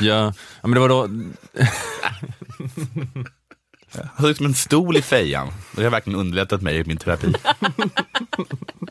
ja, 0.00 0.32
men 0.62 0.70
det 0.70 0.80
var 0.80 0.88
då... 0.88 1.08
Jag 3.92 4.08
har 4.16 4.28
liksom 4.28 4.46
en 4.46 4.54
stol 4.54 4.96
i 4.96 5.02
fejan. 5.02 5.48
Det 5.76 5.82
har 5.82 5.90
verkligen 5.90 6.18
underlättat 6.18 6.62
mig 6.62 6.76
i 6.76 6.84
min 6.84 6.96
terapi. 6.96 7.32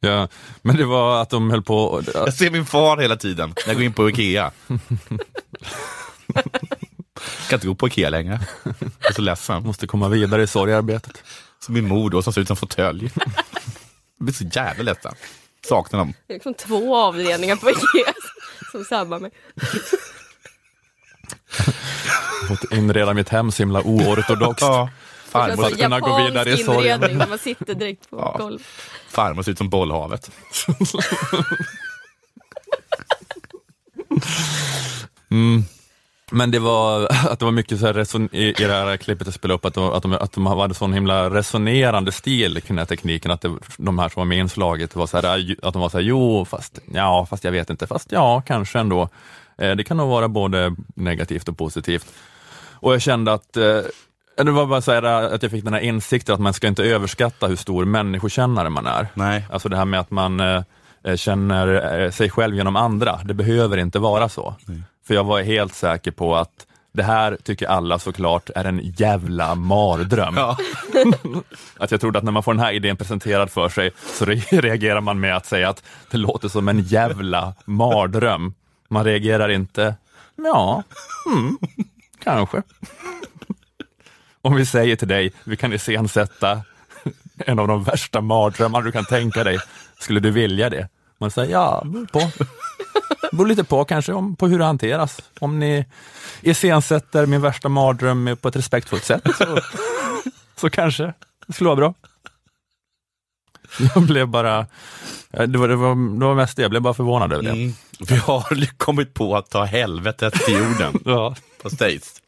Ja, 0.00 0.28
men 0.62 0.76
det 0.76 0.84
var 0.84 1.22
att 1.22 1.30
de 1.30 1.50
höll 1.50 1.62
på... 1.62 2.02
Jag 2.14 2.34
ser 2.34 2.50
min 2.50 2.66
far 2.66 2.96
hela 2.96 3.16
tiden 3.16 3.48
när 3.48 3.66
jag 3.66 3.76
går 3.76 3.84
in 3.84 3.92
på 3.92 4.10
Ikea. 4.10 4.52
Kan 7.48 7.56
inte 7.56 7.66
gå 7.66 7.74
på 7.74 7.86
Ikea 7.86 8.10
längre. 8.10 8.40
Jag 8.64 9.10
är 9.10 9.12
så 9.12 9.22
ledsen. 9.22 9.62
Måste 9.62 9.86
komma 9.86 10.08
vidare 10.08 10.42
i 10.42 10.46
sorgarbetet. 10.46 11.22
Som 11.58 11.74
min 11.74 11.88
mor 11.88 12.10
då 12.10 12.22
som 12.22 12.32
ser 12.32 12.40
ut 12.40 12.46
som 12.46 12.56
fåtölj. 12.56 13.10
Jag 14.18 14.24
blir 14.24 14.34
så 14.34 14.44
jävla 14.44 14.82
ledsen. 14.82 15.14
Saknar 15.68 15.98
dem. 15.98 16.14
Det 16.26 16.32
är 16.32 16.34
liksom 16.34 16.54
två 16.54 16.96
avdelningar 16.96 17.56
på 17.56 17.70
Ikea 17.70 18.12
som 18.72 18.84
sabbar 18.84 19.20
mig. 19.20 19.30
Fått 22.48 22.72
inreda 22.72 23.14
mitt 23.14 23.28
hem 23.28 23.52
så 23.52 23.62
himla 23.62 23.82
oortodoxt. 23.82 24.60
Ja. 24.60 24.90
Farmor 25.30 25.56
för 25.56 25.66
att 25.72 25.78
kunna 25.78 26.00
gå 26.00 26.22
vidare 26.24 26.50
i 26.50 26.56
sorgen. 26.56 27.18
man 27.18 27.38
sitter 27.42 27.74
direkt 27.74 28.10
på 28.10 28.16
ja. 28.16 28.36
golvet. 28.38 28.62
Farmor 29.08 29.42
ser 29.42 29.52
ut 29.52 29.58
som 29.58 29.68
bollhavet. 29.68 30.30
mm. 35.30 35.64
Men 36.32 36.50
det 36.50 36.58
var 36.58 37.04
att 37.04 37.38
det 37.38 37.44
var 37.44 37.52
mycket 37.52 37.80
så 37.80 37.86
här 37.86 37.94
reson, 37.94 38.28
i, 38.32 38.48
i 38.48 38.52
det 38.52 38.72
här 38.72 38.96
klippet 38.96 39.26
jag 39.26 39.34
spelade 39.34 39.54
upp, 39.54 39.64
att 39.64 39.74
de, 39.74 39.90
att 39.90 40.02
de, 40.02 40.12
att 40.12 40.32
de 40.32 40.46
hade 40.46 40.74
sån 40.74 40.92
himla 40.92 41.30
resonerande 41.30 42.12
stil 42.12 42.54
kring 42.54 42.76
den 42.76 42.78
här 42.78 42.86
tekniken, 42.86 43.30
att 43.30 43.40
det, 43.40 43.54
de 43.76 43.98
här 43.98 44.08
som 44.08 44.20
var 44.20 44.24
med 44.24 44.38
i 44.38 44.40
inslaget 44.40 44.96
var 44.96 45.06
så 45.06 45.20
här, 45.20 45.56
att 45.62 45.72
de 45.72 45.82
var 45.82 45.88
så 45.88 45.98
här, 45.98 46.04
jo, 46.04 46.44
fast, 46.44 46.78
ja, 46.92 47.26
fast 47.30 47.44
jag 47.44 47.52
vet 47.52 47.70
inte, 47.70 47.86
fast 47.86 48.12
ja, 48.12 48.42
kanske 48.46 48.78
ändå. 48.78 49.08
Eh, 49.58 49.76
det 49.76 49.84
kan 49.84 49.96
nog 49.96 50.08
vara 50.08 50.28
både 50.28 50.76
negativt 50.94 51.48
och 51.48 51.58
positivt. 51.58 52.06
Och 52.72 52.94
jag 52.94 53.02
kände 53.02 53.32
att 53.32 53.56
eh, 53.56 53.80
det 54.44 54.50
var 54.50 54.66
bara 54.66 54.80
så 54.80 54.92
här, 54.92 55.02
att 55.02 55.42
jag 55.42 55.50
fick 55.52 55.64
den 55.64 55.74
här 55.74 55.80
insikten 55.80 56.34
att 56.34 56.40
man 56.40 56.52
ska 56.52 56.68
inte 56.68 56.84
överskatta 56.84 57.46
hur 57.46 57.56
stor 57.56 57.84
människokännare 57.84 58.70
man 58.70 58.86
är. 58.86 59.06
Nej. 59.14 59.46
Alltså 59.50 59.68
det 59.68 59.76
här 59.76 59.84
med 59.84 60.00
att 60.00 60.10
man 60.10 60.40
eh, 60.40 61.16
känner 61.16 62.10
sig 62.10 62.30
själv 62.30 62.56
genom 62.56 62.76
andra, 62.76 63.20
det 63.24 63.34
behöver 63.34 63.76
inte 63.76 63.98
vara 63.98 64.28
så. 64.28 64.54
Nej. 64.66 64.82
För 65.06 65.14
jag 65.14 65.24
var 65.24 65.42
helt 65.42 65.74
säker 65.74 66.10
på 66.10 66.36
att 66.36 66.66
det 66.92 67.02
här 67.02 67.38
tycker 67.42 67.66
alla 67.66 67.98
såklart 67.98 68.50
är 68.54 68.64
en 68.64 68.80
jävla 68.96 69.54
mardröm. 69.54 70.34
Ja. 70.36 70.56
att 71.78 71.90
jag 71.90 72.00
trodde 72.00 72.18
att 72.18 72.24
när 72.24 72.32
man 72.32 72.42
får 72.42 72.54
den 72.54 72.62
här 72.62 72.72
idén 72.72 72.96
presenterad 72.96 73.50
för 73.50 73.68
sig 73.68 73.90
så 74.18 74.24
reagerar 74.50 75.00
man 75.00 75.20
med 75.20 75.36
att 75.36 75.46
säga 75.46 75.68
att 75.68 75.82
det 76.10 76.16
låter 76.16 76.48
som 76.48 76.68
en 76.68 76.80
jävla 76.80 77.54
mardröm. 77.64 78.54
Man 78.88 79.04
reagerar 79.04 79.48
inte, 79.48 79.94
ja, 80.36 80.82
mm, 81.26 81.58
kanske. 82.24 82.62
Om 84.42 84.54
vi 84.54 84.66
säger 84.66 84.96
till 84.96 85.08
dig, 85.08 85.32
vi 85.44 85.56
kan 85.56 85.72
iscensätta 85.72 86.62
en 87.38 87.58
av 87.58 87.68
de 87.68 87.84
värsta 87.84 88.20
mardrömmar 88.20 88.82
du 88.82 88.92
kan 88.92 89.04
tänka 89.04 89.44
dig. 89.44 89.58
Skulle 90.00 90.20
du 90.20 90.30
vilja 90.30 90.70
det? 90.70 90.88
Man 91.18 91.30
säger 91.30 91.52
ja, 91.52 91.84
på 92.12 92.20
beror 93.32 93.46
lite 93.46 93.64
på 93.64 93.84
kanske 93.84 94.12
om, 94.12 94.36
på 94.36 94.48
hur 94.48 94.58
det 94.58 94.64
hanteras. 94.64 95.20
Om 95.40 95.58
ni 95.58 95.86
iscensätter 96.40 97.26
min 97.26 97.40
värsta 97.40 97.68
mardröm 97.68 98.36
på 98.40 98.48
ett 98.48 98.56
respektfullt 98.56 99.04
sätt 99.04 99.22
så, 99.38 99.58
så 100.56 100.70
kanske 100.70 101.14
det 101.46 101.52
skulle 101.52 101.68
vara 101.68 101.76
bra. 101.76 101.94
Jag 103.94 104.02
blev 104.02 104.28
bara, 104.28 104.66
det 105.30 105.58
var, 105.58 105.68
det 105.68 105.76
var, 105.76 106.18
det 106.18 106.26
var 106.26 106.34
mest 106.34 106.56
det, 106.56 106.62
jag 106.62 106.70
blev 106.70 106.82
bara 106.82 106.94
förvånad 106.94 107.32
över 107.32 107.42
det. 107.42 107.50
Mm. 107.50 107.72
Vi 108.08 108.16
har 108.16 108.76
kommit 108.76 109.14
på 109.14 109.36
att 109.36 109.50
ta 109.50 109.64
helvetet 109.64 110.34
till 110.34 110.54
jorden 110.54 111.00
ja. 111.04 111.34
på 111.62 111.70
stage. 111.70 112.19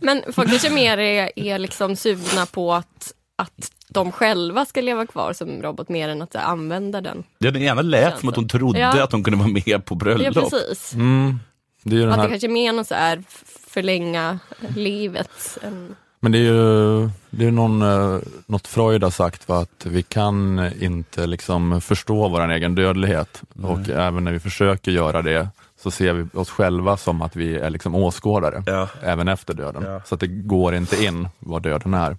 Men 0.00 0.22
folk 0.32 0.50
kanske 0.50 0.70
mer 0.70 0.98
är, 0.98 1.38
är 1.38 1.58
liksom 1.58 1.96
sugna 1.96 2.46
på 2.46 2.74
att, 2.74 3.12
att 3.36 3.72
de 3.88 4.12
själva 4.12 4.66
ska 4.66 4.80
leva 4.80 5.06
kvar 5.06 5.32
som 5.32 5.62
robot 5.62 5.88
mer 5.88 6.08
än 6.08 6.22
att 6.22 6.34
här, 6.34 6.44
använda 6.44 7.00
den. 7.00 7.24
Ja, 7.38 7.50
den 7.50 7.62
ena 7.62 7.82
lät 7.82 8.20
som 8.20 8.28
att 8.28 8.36
hon 8.36 8.48
trodde 8.48 8.78
Ja. 8.78 9.04
att 9.04 9.12
hon 9.12 9.24
kunde 9.24 9.38
vara 9.38 9.48
med 9.66 9.84
på 9.84 9.94
bröllop. 9.94 10.34
Ja, 10.34 10.50
precis. 10.50 10.94
Mm. 10.94 11.40
Det 11.82 11.96
är 11.96 12.00
den 12.00 12.08
Att 12.10 12.16
det 12.16 12.22
här, 12.22 12.28
kanske 12.28 12.46
är 12.46 12.48
mer 12.48 12.72
något 12.72 12.86
så 12.86 12.94
här 12.94 13.22
förlänga 13.68 14.38
livet. 14.76 15.58
Än... 15.62 15.96
men 16.20 16.32
det 16.32 16.38
är 16.38 16.42
ju 16.42 17.10
det 17.30 17.46
är 17.46 17.50
någon, 17.50 17.82
eh, 17.82 18.18
något 18.46 18.66
Freud 18.66 19.02
har 19.02 19.10
sagt, 19.10 19.48
va, 19.48 19.58
att 19.58 19.86
vi 19.86 20.02
kan 20.02 20.70
inte 20.80 21.26
liksom 21.26 21.80
förstå 21.80 22.28
vår 22.28 22.50
egen 22.50 22.74
dödlighet. 22.74 23.42
Och 23.62 23.88
även 23.88 24.24
när 24.24 24.32
vi 24.32 24.40
försöker 24.40 24.90
göra 24.90 25.22
det 25.22 25.48
så 25.82 25.90
ser 25.90 26.12
vi 26.12 26.38
oss 26.38 26.50
själva 26.50 26.96
som 26.96 27.22
att 27.22 27.36
vi 27.36 27.56
är 27.56 27.70
liksom 27.70 27.94
åskådare, 27.94 28.88
även 29.02 29.28
efter 29.28 29.54
döden. 29.54 30.00
Så 30.04 30.14
att 30.14 30.20
det 30.20 30.26
går 30.26 30.74
inte 30.74 31.04
in 31.04 31.28
vad 31.38 31.62
döden 31.62 31.94
är. 31.94 32.16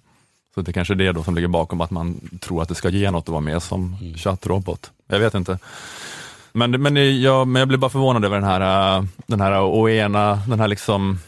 Så 0.54 0.60
det 0.60 0.72
kanske 0.72 0.94
är 0.94 0.96
det 0.96 1.12
då 1.12 1.22
som 1.22 1.34
ligger 1.34 1.48
bakom 1.48 1.80
att 1.80 1.90
man 1.90 2.20
tror 2.40 2.62
att 2.62 2.68
det 2.68 2.74
ska 2.74 2.88
ge 2.88 3.10
något 3.10 3.24
att 3.24 3.28
vara 3.28 3.40
med 3.40 3.62
som 3.62 3.96
chattrobot. 4.16 4.90
Jag 5.06 5.18
vet 5.18 5.34
inte. 5.34 5.58
Men, 6.52 6.82
men, 6.82 7.20
jag, 7.22 7.48
men 7.48 7.60
jag 7.60 7.68
blir 7.68 7.78
bara 7.78 7.90
förvånad 7.90 8.24
över 8.24 8.36
den 8.36 8.48
här, 8.48 8.96
äh, 8.98 9.04
den 9.26 9.40
här 9.40 9.60
å 9.62 9.88
ena, 9.88 10.34
den 10.48 10.60
här 10.60 10.68
liksom 10.68 11.18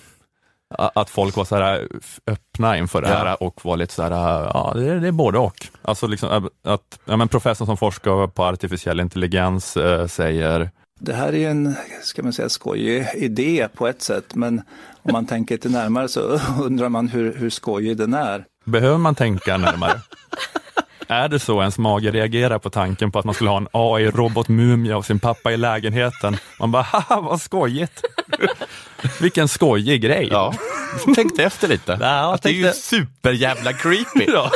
att 0.75 1.11
folk 1.11 1.37
var 1.37 1.45
så 1.45 1.57
här 1.57 1.81
äh, 1.81 1.87
öppna 2.33 2.79
inför 2.79 3.03
det 3.03 3.09
Ja. 3.09 3.15
här 3.17 3.43
och 3.43 3.61
var 3.65 3.77
lite 3.77 3.95
så 3.95 4.03
här, 4.03 4.11
äh, 4.11 4.51
ja 4.55 4.73
det 4.75 4.91
är, 4.91 5.01
det 5.01 5.09
är 5.09 5.13
både 5.13 5.39
och. 5.39 5.67
Alltså 5.83 6.07
liksom, 6.07 6.49
att, 6.65 6.99
ja, 7.05 7.17
men 7.17 7.29
professorn 7.29 7.67
som 7.67 7.77
forskar 7.77 8.27
på 8.27 8.45
artificiell 8.45 9.01
intelligens 9.01 9.77
äh, 9.77 10.07
säger 10.07 10.71
Det 11.01 11.13
här 11.15 11.35
är 11.35 11.51
en, 11.51 11.75
ska 12.03 12.23
man 12.23 12.33
säga, 12.33 12.49
skojig 12.49 13.07
idé 13.15 13.69
på 13.75 13.87
ett 13.89 14.03
sätt, 14.03 14.35
men 14.35 14.63
om 15.03 15.13
man 15.13 15.27
tänker 15.27 15.55
lite 15.55 15.69
närmare 15.69 16.09
så 16.09 16.21
undrar 16.63 16.89
man 16.89 17.09
hur, 17.09 17.35
hur 17.37 17.51
skojig 17.51 17.97
den 17.97 18.15
är. 18.15 18.45
Behöver 18.65 18.99
man 18.99 19.15
tänka 19.15 19.57
närmare? 19.57 20.01
är 21.09 21.29
det 21.29 21.39
så 21.39 21.61
ens 21.61 21.79
mage 21.79 22.11
reagerar 22.11 22.59
på 22.59 22.71
tanken 22.71 23.13
på 23.13 23.19
att 23.19 23.25
man 23.25 23.35
skulle 23.35 23.51
ha 23.51 23.57
en 23.57 23.69
AI-robotmumie 23.73 24.93
av 24.95 25.03
sin 25.03 25.19
pappa 25.21 25.53
i 25.53 25.57
lägenheten? 25.57 26.37
Man 26.61 26.71
bara, 26.71 26.83
haha 26.83 27.21
vad 27.21 27.41
skojigt! 27.41 28.03
Vilken 29.21 29.49
skojig 29.49 30.03
grej! 30.03 30.29
Ja, 30.31 30.55
tänkte 31.15 31.45
efter 31.45 31.69
lite. 31.69 31.99
Ja, 32.01 32.35
att 32.35 32.43
det 32.43 32.49
är 32.49 32.53
ju 32.53 32.63
tänkte- 32.63 32.81
superjävla 32.81 33.73
creepy. 33.73 34.25
Ja. 34.33 34.51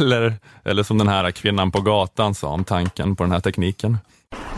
Eller, 0.00 0.34
eller 0.64 0.82
som 0.82 0.98
den 0.98 1.08
här 1.08 1.30
kvinnan 1.30 1.70
på 1.70 1.80
gatan 1.80 2.34
sa 2.34 2.48
om 2.48 2.64
tanken 2.64 3.16
på 3.16 3.22
den 3.24 3.32
här 3.32 3.40
tekniken. 3.40 3.98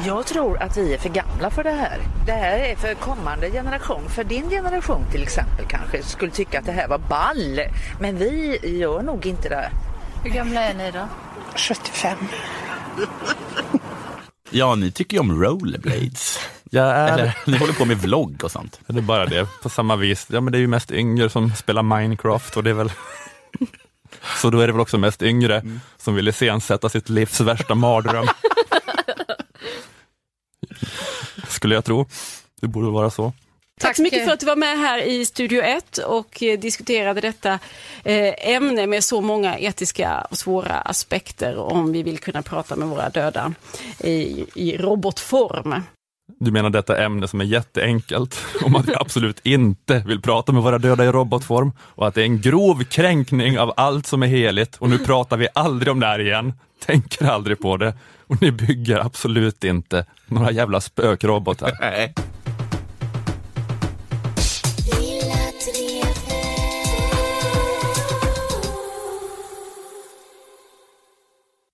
Jag 0.06 0.26
tror 0.26 0.62
att 0.62 0.76
vi 0.76 0.94
är 0.94 0.98
för 0.98 1.08
gamla 1.08 1.50
för 1.50 1.64
det 1.64 1.70
här. 1.70 1.98
Det 2.26 2.32
här 2.32 2.58
är 2.58 2.76
för 2.76 2.94
kommande 2.94 3.50
generation. 3.50 4.08
För 4.08 4.24
din 4.24 4.50
generation 4.50 5.04
till 5.12 5.22
exempel 5.22 5.66
kanske 5.68 6.02
skulle 6.02 6.32
tycka 6.32 6.58
att 6.58 6.66
det 6.66 6.72
här 6.72 6.88
var 6.88 6.98
ball. 6.98 7.60
Men 8.00 8.16
vi 8.18 8.58
gör 8.78 9.02
nog 9.02 9.26
inte 9.26 9.48
det. 9.48 9.70
Hur 10.24 10.30
gamla 10.30 10.60
är 10.60 10.74
ni 10.74 10.90
då? 10.90 11.08
75. 11.56 12.18
Ja, 14.50 14.74
ni 14.74 14.90
tycker 14.90 15.16
ju 15.16 15.20
om 15.20 15.42
rollerblades. 15.42 16.38
Jag 16.70 16.86
är... 16.86 17.12
Eller, 17.12 17.38
ni 17.46 17.56
håller 17.56 17.72
på 17.72 17.84
med 17.84 17.96
vlogg 17.98 18.44
och 18.44 18.50
sånt. 18.50 18.80
Det 18.86 18.98
är 18.98 19.02
bara 19.02 19.26
det, 19.26 19.48
på 19.62 19.68
samma 19.68 19.96
vis. 19.96 20.26
Ja, 20.30 20.40
men 20.40 20.52
det 20.52 20.58
är 20.58 20.60
ju 20.60 20.66
mest 20.66 20.92
yngre 20.92 21.30
som 21.30 21.54
spelar 21.54 21.82
Minecraft 21.82 22.56
och 22.56 22.64
det 22.64 22.70
är 22.70 22.74
väl 22.74 22.92
så 24.42 24.50
då 24.50 24.60
är 24.60 24.66
det 24.66 24.72
väl 24.72 24.80
också 24.80 24.98
mest 24.98 25.22
yngre 25.22 25.62
som 25.96 26.14
vill 26.14 26.28
iscensätta 26.28 26.88
sitt 26.88 27.08
livs 27.08 27.40
värsta 27.40 27.74
mardröm. 27.74 28.26
Skulle 31.48 31.74
jag 31.74 31.84
tro. 31.84 32.06
Det 32.60 32.66
borde 32.66 32.90
vara 32.90 33.10
så. 33.10 33.32
Tack 33.80 33.96
så 33.96 34.02
mycket 34.02 34.24
för 34.24 34.32
att 34.32 34.40
du 34.40 34.46
var 34.46 34.56
med 34.56 34.78
här 34.78 34.98
i 34.98 35.26
Studio 35.26 35.62
1 35.62 35.98
och 35.98 36.42
eh, 36.42 36.58
diskuterade 36.58 37.20
detta 37.20 37.58
eh, 38.04 38.50
ämne 38.50 38.86
med 38.86 39.04
så 39.04 39.20
många 39.20 39.58
etiska 39.58 40.26
och 40.30 40.38
svåra 40.38 40.74
aspekter 40.74 41.56
om 41.56 41.92
vi 41.92 42.02
vill 42.02 42.18
kunna 42.18 42.42
prata 42.42 42.76
med 42.76 42.88
våra 42.88 43.10
döda 43.10 43.54
i, 43.98 44.46
i 44.54 44.76
robotform. 44.76 45.74
Du 46.26 46.50
menar 46.50 46.70
detta 46.70 47.04
ämne 47.04 47.28
som 47.28 47.40
är 47.40 47.44
jätteenkelt, 47.44 48.44
om 48.64 48.76
att 48.76 48.88
vi 48.88 48.94
absolut 48.94 49.40
inte 49.42 50.02
vill 50.06 50.20
prata 50.20 50.52
med 50.52 50.62
våra 50.62 50.78
döda 50.78 51.04
i 51.04 51.12
robotform 51.12 51.72
och 51.78 52.08
att 52.08 52.14
det 52.14 52.22
är 52.22 52.24
en 52.24 52.40
grov 52.40 52.84
kränkning 52.84 53.58
av 53.58 53.72
allt 53.76 54.06
som 54.06 54.22
är 54.22 54.26
heligt 54.26 54.76
och 54.76 54.90
nu 54.90 54.98
pratar 54.98 55.36
vi 55.36 55.48
aldrig 55.54 55.92
om 55.92 56.00
det 56.00 56.06
här 56.06 56.18
igen, 56.18 56.52
tänker 56.86 57.26
aldrig 57.26 57.60
på 57.60 57.76
det 57.76 57.94
och 58.26 58.42
ni 58.42 58.52
bygger 58.52 58.98
absolut 58.98 59.64
inte 59.64 60.06
några 60.26 60.50
jävla 60.50 60.80
spökrobotar. 60.80 61.76
Nej. 61.80 62.14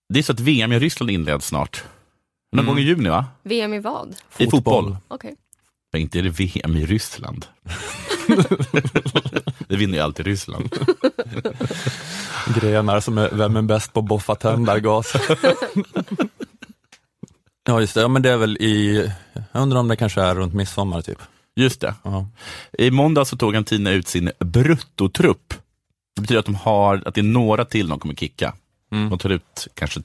Det 0.08 0.18
är 0.18 0.22
så 0.22 0.32
att 0.32 0.40
VM 0.40 0.72
i 0.72 0.78
Ryssland 0.78 1.10
inleds 1.10 1.46
snart. 1.46 1.84
Någon 2.52 2.66
gång 2.66 2.78
i 2.78 2.82
juni 2.82 3.08
va? 3.08 3.26
VM 3.42 3.74
i 3.74 3.78
vad? 3.78 4.16
I 4.38 4.50
fotboll. 4.50 4.96
Okej. 5.08 5.34
Men 5.92 6.02
inte 6.02 6.18
är 6.18 6.22
det 6.22 6.30
VM 6.30 6.76
i 6.76 6.86
Ryssland. 6.86 7.46
det 9.68 9.76
vinner 9.76 9.94
ju 9.94 10.00
alltid 10.00 10.26
Ryssland. 10.26 10.76
Grenar 12.60 13.00
som 13.00 13.18
är 13.18 13.30
Vem 13.32 13.56
är 13.56 13.62
bäst 13.62 13.92
på 13.92 14.02
boffa 14.02 14.34
tändargas? 14.34 15.12
ja 17.66 17.80
just 17.80 17.94
det, 17.94 18.00
ja, 18.00 18.08
men 18.08 18.22
det 18.22 18.30
är 18.30 18.36
väl 18.36 18.56
i, 18.56 19.10
jag 19.52 19.62
undrar 19.62 19.80
om 19.80 19.88
det 19.88 19.96
kanske 19.96 20.22
är 20.22 20.34
runt 20.34 20.54
midsommar 20.54 21.02
typ. 21.02 21.18
Just 21.56 21.80
det. 21.80 21.94
Ja. 22.02 22.26
I 22.78 22.90
måndag 22.90 23.24
så 23.24 23.36
tog 23.36 23.48
Argentina 23.48 23.90
ut 23.90 24.08
sin 24.08 24.30
bruttotrupp. 24.38 25.54
Det 26.14 26.20
betyder 26.20 26.40
att, 26.40 26.46
de 26.46 26.54
har, 26.54 27.02
att 27.06 27.14
det 27.14 27.20
är 27.20 27.22
några 27.22 27.64
till 27.64 27.88
de 27.88 27.98
kommer 27.98 28.14
kicka. 28.14 28.54
De 28.90 29.18
tar 29.18 29.30
ut 29.30 29.68
kanske 29.74 30.00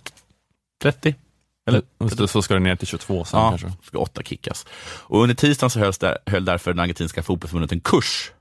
30? 0.82 1.16
Eller? 1.66 2.28
Så 2.28 2.42
ska 2.42 2.54
det 2.54 2.60
ner 2.60 2.76
till 2.76 2.88
22 2.88 3.26
sen 3.26 3.40
ja, 3.40 3.50
kanske. 3.50 3.72
ska 3.84 3.98
åtta 3.98 4.24
kickas. 4.24 4.66
Och 4.82 5.22
under 5.22 5.36
tisdagen 5.36 5.70
så 5.70 5.80
hölls 5.80 5.98
där, 5.98 6.18
höll 6.26 6.46
därför 6.46 6.74
det 6.74 6.82
argentinska 6.82 7.24
fotbollsförbundet 7.24 7.72
en 7.72 7.80
kurs 7.80 8.32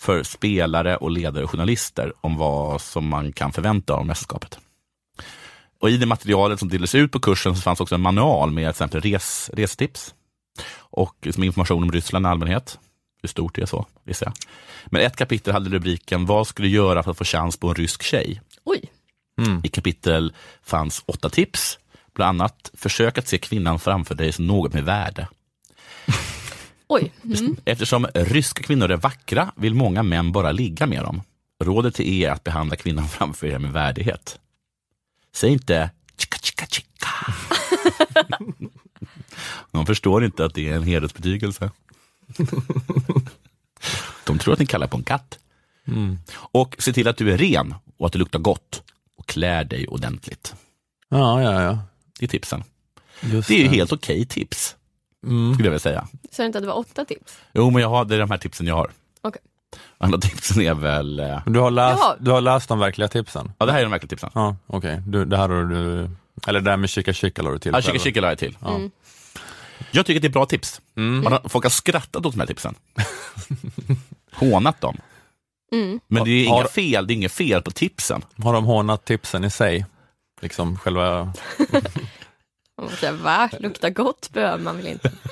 för 0.00 0.22
spelare 0.22 0.96
och 0.96 1.10
ledare 1.10 1.44
och 1.44 1.50
journalister 1.50 2.12
om 2.20 2.36
vad 2.36 2.80
som 2.80 3.08
man 3.08 3.32
kan 3.32 3.52
förvänta 3.52 3.94
av 3.94 4.06
mästerskapet. 4.06 4.58
Och 5.80 5.90
I 5.90 5.96
det 5.96 6.06
materialet 6.06 6.58
som 6.58 6.68
delades 6.68 6.94
ut 6.94 7.12
på 7.12 7.20
kursen 7.20 7.56
så 7.56 7.62
fanns 7.62 7.80
också 7.80 7.94
en 7.94 8.00
manual 8.00 8.50
med 8.50 8.64
till 8.64 8.70
exempel 8.70 9.00
res, 9.00 9.50
restips 9.52 10.14
och 10.72 11.26
som 11.30 11.44
information 11.44 11.82
om 11.82 11.92
Ryssland 11.92 12.26
i 12.26 12.28
allmänhet. 12.28 12.78
Hur 13.22 13.28
stort 13.28 13.54
det 13.54 13.62
är 13.62 13.66
så, 13.66 13.86
gissar 14.06 14.26
jag. 14.26 14.34
Men 14.86 15.02
ett 15.02 15.16
kapitel 15.16 15.52
hade 15.52 15.70
rubriken 15.70 16.26
Vad 16.26 16.46
skulle 16.46 16.68
du 16.68 16.74
göra 16.74 17.02
för 17.02 17.10
att 17.10 17.18
få 17.18 17.24
chans 17.24 17.56
på 17.56 17.68
en 17.68 17.74
rysk 17.74 18.02
tjej? 18.02 18.40
Oj. 18.64 18.92
I 19.64 19.68
kapitel 19.68 20.32
fanns 20.62 21.02
åtta 21.06 21.28
tips. 21.28 21.78
Bland 22.14 22.42
annat, 22.42 22.70
försök 22.74 23.18
att 23.18 23.28
se 23.28 23.38
kvinnan 23.38 23.78
framför 23.78 24.14
dig 24.14 24.32
som 24.32 24.46
något 24.46 24.72
med 24.72 24.84
värde. 24.84 25.28
Oj. 26.88 27.12
Mm. 27.24 27.56
Eftersom 27.64 28.06
ryska 28.14 28.62
kvinnor 28.62 28.90
är 28.90 28.96
vackra 28.96 29.52
vill 29.56 29.74
många 29.74 30.02
män 30.02 30.32
bara 30.32 30.52
ligga 30.52 30.86
med 30.86 31.02
dem. 31.02 31.22
Rådet 31.64 31.94
till 31.94 32.22
er 32.22 32.28
är 32.28 32.32
att 32.32 32.44
behandla 32.44 32.76
kvinnan 32.76 33.08
framför 33.18 33.46
er 33.46 33.58
med 33.58 33.72
värdighet. 33.72 34.38
Säg 35.32 35.52
inte 35.52 35.90
chicka 36.16 36.38
chicka 36.42 36.66
chicka. 36.66 37.08
De 39.70 39.86
förstår 39.86 40.24
inte 40.24 40.44
att 40.44 40.54
det 40.54 40.68
är 40.68 40.76
en 40.76 40.82
hedersbetygelse. 40.82 41.70
De 44.24 44.38
tror 44.38 44.52
att 44.52 44.58
ni 44.58 44.66
kallar 44.66 44.86
på 44.86 44.96
en 44.96 45.02
katt. 45.02 45.38
Mm. 45.86 46.18
Och 46.32 46.76
se 46.78 46.92
till 46.92 47.08
att 47.08 47.16
du 47.16 47.32
är 47.32 47.38
ren 47.38 47.74
och 47.96 48.06
att 48.06 48.12
du 48.12 48.18
luktar 48.18 48.38
gott 48.38 48.82
och 49.16 49.26
klär 49.26 49.64
dig 49.64 49.86
ordentligt. 49.88 50.54
Ja, 51.08 51.42
ja, 51.42 51.62
ja. 51.62 51.78
Det 52.20 52.26
är 52.26 52.28
tipsen. 52.28 52.64
Just 53.20 53.48
det 53.48 53.54
är 53.54 53.58
ju 53.58 53.68
det. 53.68 53.74
helt 53.76 53.92
okej 53.92 54.26
tips, 54.26 54.76
Mm. 55.26 55.54
skulle 55.54 55.66
jag 55.66 55.70
vilja 55.70 55.78
säga. 55.80 56.08
Sa 56.30 56.42
du 56.42 56.46
inte 56.46 56.58
att 56.58 56.62
det 56.64 56.68
var 56.68 56.78
åtta 56.78 57.04
tips? 57.04 57.38
Jo, 57.54 57.70
men 57.70 57.82
jag 57.82 57.88
har, 57.88 58.04
det 58.04 58.14
är 58.14 58.18
de 58.18 58.30
här 58.30 58.38
tipsen 58.38 58.66
jag 58.66 58.74
har. 58.74 58.90
Okej. 59.22 59.42
Andra 59.98 60.18
tipsen 60.18 60.62
är 60.62 60.74
väl... 60.74 61.20
eh, 61.20 61.38
Du 61.46 61.58
har, 61.60 61.70
läst, 61.70 61.98
Jaha. 62.00 62.16
du 62.20 62.30
har 62.30 62.40
läst 62.40 62.68
de 62.68 62.78
verkliga 62.78 63.08
tipsen? 63.08 63.52
Ja, 63.58 63.66
det 63.66 63.72
här 63.72 63.78
är 63.78 63.82
de 63.82 63.90
verkliga 63.90 64.08
tipsen. 64.08 64.30
Ja, 64.34 64.56
okej. 64.66 65.02
Du, 65.06 65.24
Det 65.24 65.36
här 65.36 65.48
har 65.48 65.64
du, 65.64 66.10
eller 66.46 66.60
det 66.60 66.70
där 66.70 66.76
med 66.76 66.90
kika 66.90 67.12
kika 67.12 67.42
la 67.42 67.50
du 67.50 67.58
till 67.58 67.72
Ja, 67.74 67.80
kika 67.82 67.98
kika 67.98 68.20
la 68.20 68.28
jag 68.28 68.38
till. 68.38 68.56
Ja. 68.60 68.74
Mm. 68.74 68.90
Jag 69.90 70.06
tycker 70.06 70.18
att 70.18 70.22
det 70.22 70.28
är 70.28 70.32
bra 70.32 70.46
tips. 70.46 70.80
Mm. 70.96 71.22
Man 71.22 71.32
har, 71.32 71.48
folk 71.48 71.64
har 71.64 71.70
skrattat 71.70 72.26
åt 72.26 72.32
de 72.34 72.40
här 72.40 72.46
tipsen. 72.46 72.74
Hånat 74.32 74.80
dem. 74.80 74.96
Mm. 75.72 76.00
Men 76.08 76.24
det 76.24 76.30
är 76.30 76.48
Har- 76.48 76.58
inga 76.60 76.68
fel, 76.68 77.06
det 77.06 77.12
är 77.12 77.14
inget 77.14 77.32
fel 77.32 77.62
på 77.62 77.70
tipsen. 77.70 78.24
Har 78.42 78.52
de 78.52 78.64
hånat 78.64 79.04
tipsen 79.04 79.44
i 79.44 79.50
sig? 79.50 79.86
Liksom 80.40 80.78
själva... 80.78 81.24
Man 82.76 82.84
måste 82.86 82.96
säga, 82.96 83.12
va? 83.12 83.50
Lukta 83.58 83.90
gott 83.90 84.30
behöver 84.32 84.58
man 84.64 84.76
väl 84.76 84.86
inte? 84.86 85.12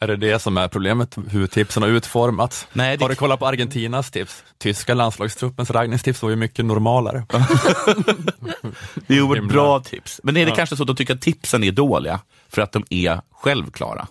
Är 0.00 0.06
det 0.06 0.16
det 0.16 0.38
som 0.38 0.56
är 0.56 0.68
problemet, 0.68 1.16
hur 1.30 1.46
tipsen 1.46 1.82
har 1.82 1.90
utformats? 1.90 2.66
Nej, 2.72 2.96
det- 2.96 3.04
Har 3.04 3.08
du 3.08 3.14
kollat 3.14 3.38
på 3.38 3.46
Argentinas 3.46 4.10
tips? 4.10 4.44
Tyska 4.58 4.94
landslagstruppens 4.94 5.70
raggningstips 5.70 6.22
var 6.22 6.30
ju 6.30 6.36
mycket 6.36 6.64
normalare. 6.64 7.26
Jo, 9.06 9.28
men 9.28 9.36
Himla. 9.36 9.52
bra 9.52 9.80
tips. 9.80 10.20
Men 10.24 10.36
är 10.36 10.44
det 10.44 10.50
Ja. 10.50 10.56
kanske 10.56 10.76
så 10.76 10.82
att 10.82 10.86
de 10.86 10.96
tycker 10.96 11.14
att 11.14 11.20
tipsen 11.20 11.64
är 11.64 11.72
dåliga 11.72 12.20
för 12.48 12.62
att 12.62 12.72
de 12.72 12.84
är 12.90 13.20
självklara? 13.32 14.06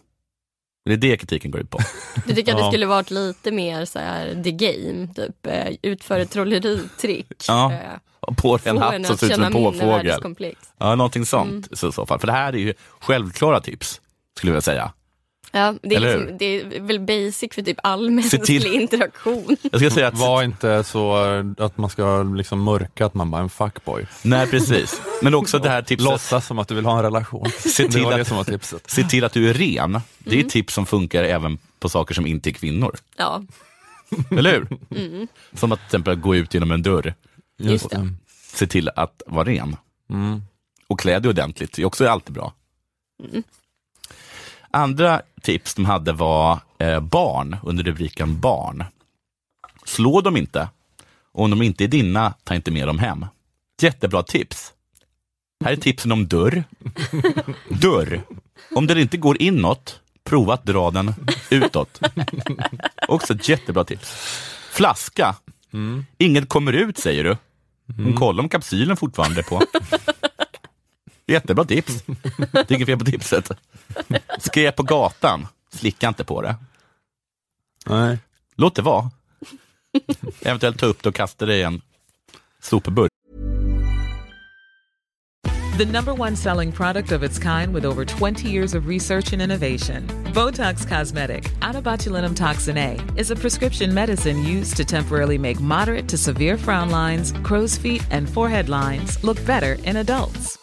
Det 0.85 0.93
är 0.93 0.97
det 0.97 1.17
kritiken 1.17 1.51
går 1.51 1.61
ut 1.61 1.69
på. 1.69 1.79
Du 2.27 2.35
tycker 2.35 2.51
att 2.53 2.59
det 2.59 2.67
skulle 2.67 2.85
varit 2.85 3.11
lite 3.11 3.51
mer 3.51 3.85
så 3.85 3.99
här 3.99 4.43
the 4.43 4.51
game, 4.51 5.07
typ 5.15 5.47
eh, 5.47 5.75
utför 5.81 6.19
ett 6.19 6.31
trolleritrick. 6.31 7.27
Ja. 7.47 7.71
Eh, 7.73 8.33
på 8.35 8.59
en 8.63 8.77
hatt 8.77 9.05
som 9.07 9.17
ser 9.17 9.27
ut 9.27 9.33
som 9.33 9.43
en 9.43 9.53
påfågel. 9.53 10.21
Ja, 10.77 10.95
någonting 10.95 11.25
sånt 11.25 11.51
Mm. 11.51 11.63
så, 11.71 11.89
i 11.89 11.91
så 11.91 12.05
fall. 12.05 12.19
För 12.19 12.27
det 12.27 12.33
här 12.33 12.53
är 12.53 12.57
ju 12.57 12.73
självklara 12.99 13.61
tips, 13.61 14.01
skulle 14.37 14.49
jag 14.49 14.53
vilja 14.53 14.61
säga. 14.61 14.91
Ja, 15.53 15.73
det, 15.81 15.95
är 15.95 15.99
liksom, 15.99 16.37
det 16.37 16.45
är 16.61 16.79
väl 16.81 16.99
basic 16.99 17.53
för 17.53 17.61
typ 17.61 17.77
all 17.83 18.09
mänsklig 18.09 18.43
till- 18.43 18.67
interaktion. 18.81 19.57
Jag 19.71 19.81
ska 19.81 19.89
säga 19.89 20.07
att... 20.07 20.17
Var 20.17 20.43
inte 20.43 20.83
så 20.83 21.25
eh, 21.35 21.45
att 21.65 21.77
man 21.77 21.89
ska 21.89 22.23
liksom 22.23 22.63
mörka 22.63 23.05
att 23.05 23.13
man 23.13 23.31
bara 23.31 23.37
är 23.37 23.43
en 23.43 23.49
fuckboy. 23.49 24.05
Nej, 24.21 24.47
precis. 24.47 25.01
Men 25.21 25.33
också 25.35 25.59
det 25.59 25.69
här 25.69 25.81
tipset. 25.81 26.05
Låtsas 26.11 26.47
som 26.47 26.59
att 26.59 26.67
du 26.67 26.75
vill 26.75 26.85
ha 26.85 26.97
en 26.97 27.03
relation. 27.03 27.49
Se 27.59 27.83
det 27.83 27.91
till, 27.91 28.05
att, 28.05 28.27
som 28.27 28.37
var 28.37 28.43
tipset. 28.43 28.89
se 28.89 29.03
till 29.03 29.23
att 29.23 29.33
du 29.33 29.49
är 29.49 29.53
ren. 29.53 29.91
Det 30.19 30.29
är 30.29 30.33
Mm. 30.33 30.45
ett 30.45 30.51
tips 30.53 30.73
som 30.73 30.85
funkar 30.85 31.23
även 31.23 31.57
på 31.79 31.89
saker 31.89 32.15
som 32.15 32.25
inte 32.25 32.49
är 32.49 32.51
kvinnor. 32.51 32.95
Ja. 33.17 33.43
Eller 34.37 34.51
hur? 34.51 34.67
Mm. 35.05 35.27
Som 35.53 35.71
att 35.71 35.79
till 35.79 35.85
exempel 35.85 36.15
gå 36.15 36.35
ut 36.35 36.53
genom 36.53 36.71
en 36.71 36.81
dörr. 36.81 37.13
Just 37.59 37.89
det. 37.89 38.09
Se 38.53 38.67
till 38.67 38.89
att 38.95 39.21
vara 39.27 39.45
ren. 39.45 39.75
Mm. 40.09 40.41
Och 40.87 40.99
klä 40.99 41.19
dig 41.19 41.29
ordentligt, 41.29 41.73
det 41.73 41.81
är 41.81 41.85
också 41.85 42.07
alltid 42.07 42.33
bra. 42.33 42.53
Mm. 43.29 43.43
Andra 44.73 45.21
tips 45.41 45.73
de 45.73 45.85
hade 45.85 46.13
var 46.13 46.59
eh, 46.77 46.99
barn, 46.99 47.57
under 47.63 47.83
rubriken 47.83 48.39
barn. 48.39 48.83
Slå 49.85 50.21
dem 50.21 50.37
inte. 50.37 50.69
Och 51.31 51.43
om 51.43 51.49
de 51.49 51.61
inte 51.61 51.83
är 51.83 51.87
dina, 51.87 52.33
ta 52.43 52.55
inte 52.55 52.71
med 52.71 52.87
dem 52.87 52.99
hem. 52.99 53.25
Jättebra 53.81 54.23
tips. 54.23 54.73
Här 55.65 55.71
är 55.71 55.75
tipsen 55.75 56.11
om 56.11 56.27
dörr. 56.27 56.63
Dörr. 57.69 58.21
Om 58.75 58.87
den 58.87 58.97
inte 58.97 59.17
går 59.17 59.41
inåt, 59.41 59.99
prova 60.23 60.53
att 60.53 60.65
dra 60.65 60.91
den 60.91 61.13
utåt. 61.49 61.99
Också 63.07 63.33
ett 63.33 63.49
jättebra 63.49 63.83
tips. 63.83 64.11
Flaska. 64.71 65.35
Inget 66.17 66.49
kommer 66.49 66.73
ut 66.73 66.97
säger 66.97 67.23
du. 67.23 67.37
Men 67.85 68.13
kolla 68.13 68.43
om 68.43 68.49
kapsylen 68.49 68.97
fortfarande 68.97 69.39
är 69.39 69.43
på. 69.43 69.61
Jättebra 71.31 71.65
tips. 71.65 72.03
Det 72.51 72.71
är 72.71 72.73
inget 72.73 72.87
fel 72.87 72.99
på 72.99 73.05
tipset. 73.05 73.51
Skräp 74.39 74.75
på 74.75 74.83
gatan, 74.83 75.47
slicka 75.73 76.07
inte 76.07 76.23
på 76.23 76.41
det. 76.41 76.55
Nej. 77.85 78.17
Låt 78.55 78.75
det 78.75 78.81
vara. 78.81 79.11
Eventuellt 80.41 80.79
ta 80.79 80.85
upp 80.85 81.03
det 81.03 81.09
och 81.09 81.15
kasta 81.15 81.45
det 81.45 81.55
i 81.55 81.63
en 81.63 81.81
sopburk. 82.61 83.11
The 85.77 85.85
number 85.85 86.13
one 86.13 86.35
selling 86.35 86.71
product 86.71 87.11
of 87.11 87.23
its 87.23 87.39
kind 87.39 87.73
with 87.73 87.85
over 87.85 88.05
20 88.05 88.47
years 88.47 88.75
of 88.75 88.87
research 88.87 89.33
and 89.33 89.41
innovation. 89.41 90.05
Botox 90.33 90.87
Cosmetic, 90.87 91.43
botulinum 91.59 92.35
toxin 92.35 92.77
A, 92.77 92.99
is 93.17 93.31
a 93.31 93.35
prescription 93.35 93.93
medicine 93.93 94.43
used 94.43 94.77
to 94.77 94.85
temporarily 94.85 95.37
make 95.37 95.59
moderate 95.59 96.07
to 96.09 96.17
severe 96.17 96.57
frown 96.57 96.91
lines, 96.91 97.31
crow's 97.43 97.77
feet, 97.77 98.05
and 98.11 98.29
forehead 98.29 98.69
lines 98.69 99.23
look 99.23 99.43
better 99.45 99.77
in 99.83 99.97
adults. 99.97 100.57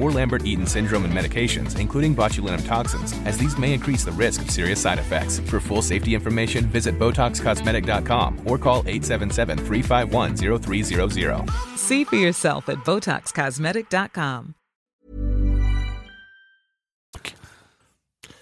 or 0.00 0.10
Lambert-Eaton 0.10 0.66
syndrome 0.66 1.04
and 1.04 1.12
medications, 1.12 1.78
including 1.78 2.16
botulinum 2.16 2.66
toxins, 2.66 3.14
as 3.26 3.38
these 3.38 3.58
may 3.58 3.74
increase 3.74 4.04
the 4.04 4.12
risk 4.12 4.40
of 4.42 4.50
serious 4.50 4.80
side 4.80 4.98
effects. 4.98 5.40
For 5.40 5.60
full 5.60 5.82
safety 5.82 6.14
information, 6.14 6.64
visit 6.64 6.98
BotoxCosmetic.com 6.98 8.40
or 8.46 8.58
call 8.58 8.82
877-351-0300. 8.84 11.50
See 11.76 12.04
for 12.04 12.16
yourself 12.16 12.68
at 12.68 12.78
BotoxCosmetic.com. 12.84 14.54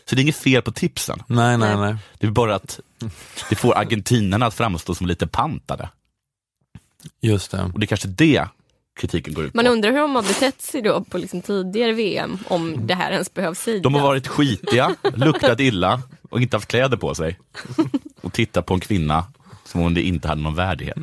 Så 0.08 0.14
det 0.14 0.20
är 0.20 0.22
inget 0.22 0.36
fel 0.36 0.62
på 0.62 0.72
tipsen. 0.72 1.22
Nej, 1.26 1.58
nej, 1.58 1.76
nej. 1.76 1.96
Det 2.18 2.26
är 2.26 2.30
bara 2.30 2.54
att 2.54 2.80
det 3.48 3.56
får 3.56 3.78
argentinarna 3.78 4.46
att 4.46 4.54
framstå 4.54 4.94
som 4.94 5.06
lite 5.06 5.26
pantade. 5.26 5.88
Just 7.20 7.50
det. 7.50 7.62
Och 7.62 7.80
det 7.80 7.84
är 7.84 7.86
kanske 7.86 8.08
det 8.08 8.48
kritiken 8.98 9.34
går 9.34 9.44
ut 9.44 9.52
på. 9.52 9.56
Man 9.56 9.66
undrar 9.66 9.90
hur 9.90 9.98
de 9.98 10.14
har 10.14 10.22
betett 10.22 10.62
sig 10.62 10.82
då 10.82 11.04
på 11.04 11.18
liksom 11.18 11.42
tidigare 11.42 11.92
VM, 11.92 12.38
om 12.48 12.86
det 12.86 12.94
här 12.94 13.12
ens 13.12 13.34
behövs 13.34 13.58
sägas. 13.58 13.82
De 13.82 13.94
har 13.94 14.02
varit 14.02 14.26
skitiga, 14.26 14.94
luktat 15.14 15.60
illa 15.60 16.02
och 16.30 16.40
inte 16.40 16.56
haft 16.56 16.68
kläder 16.68 16.96
på 16.96 17.14
sig. 17.14 17.38
Och 18.20 18.32
tittat 18.32 18.66
på 18.66 18.74
en 18.74 18.80
kvinna 18.80 19.24
som 19.64 19.82
om 19.82 19.94
det 19.94 20.02
inte 20.02 20.28
hade 20.28 20.42
någon 20.42 20.54
värdighet. 20.54 20.98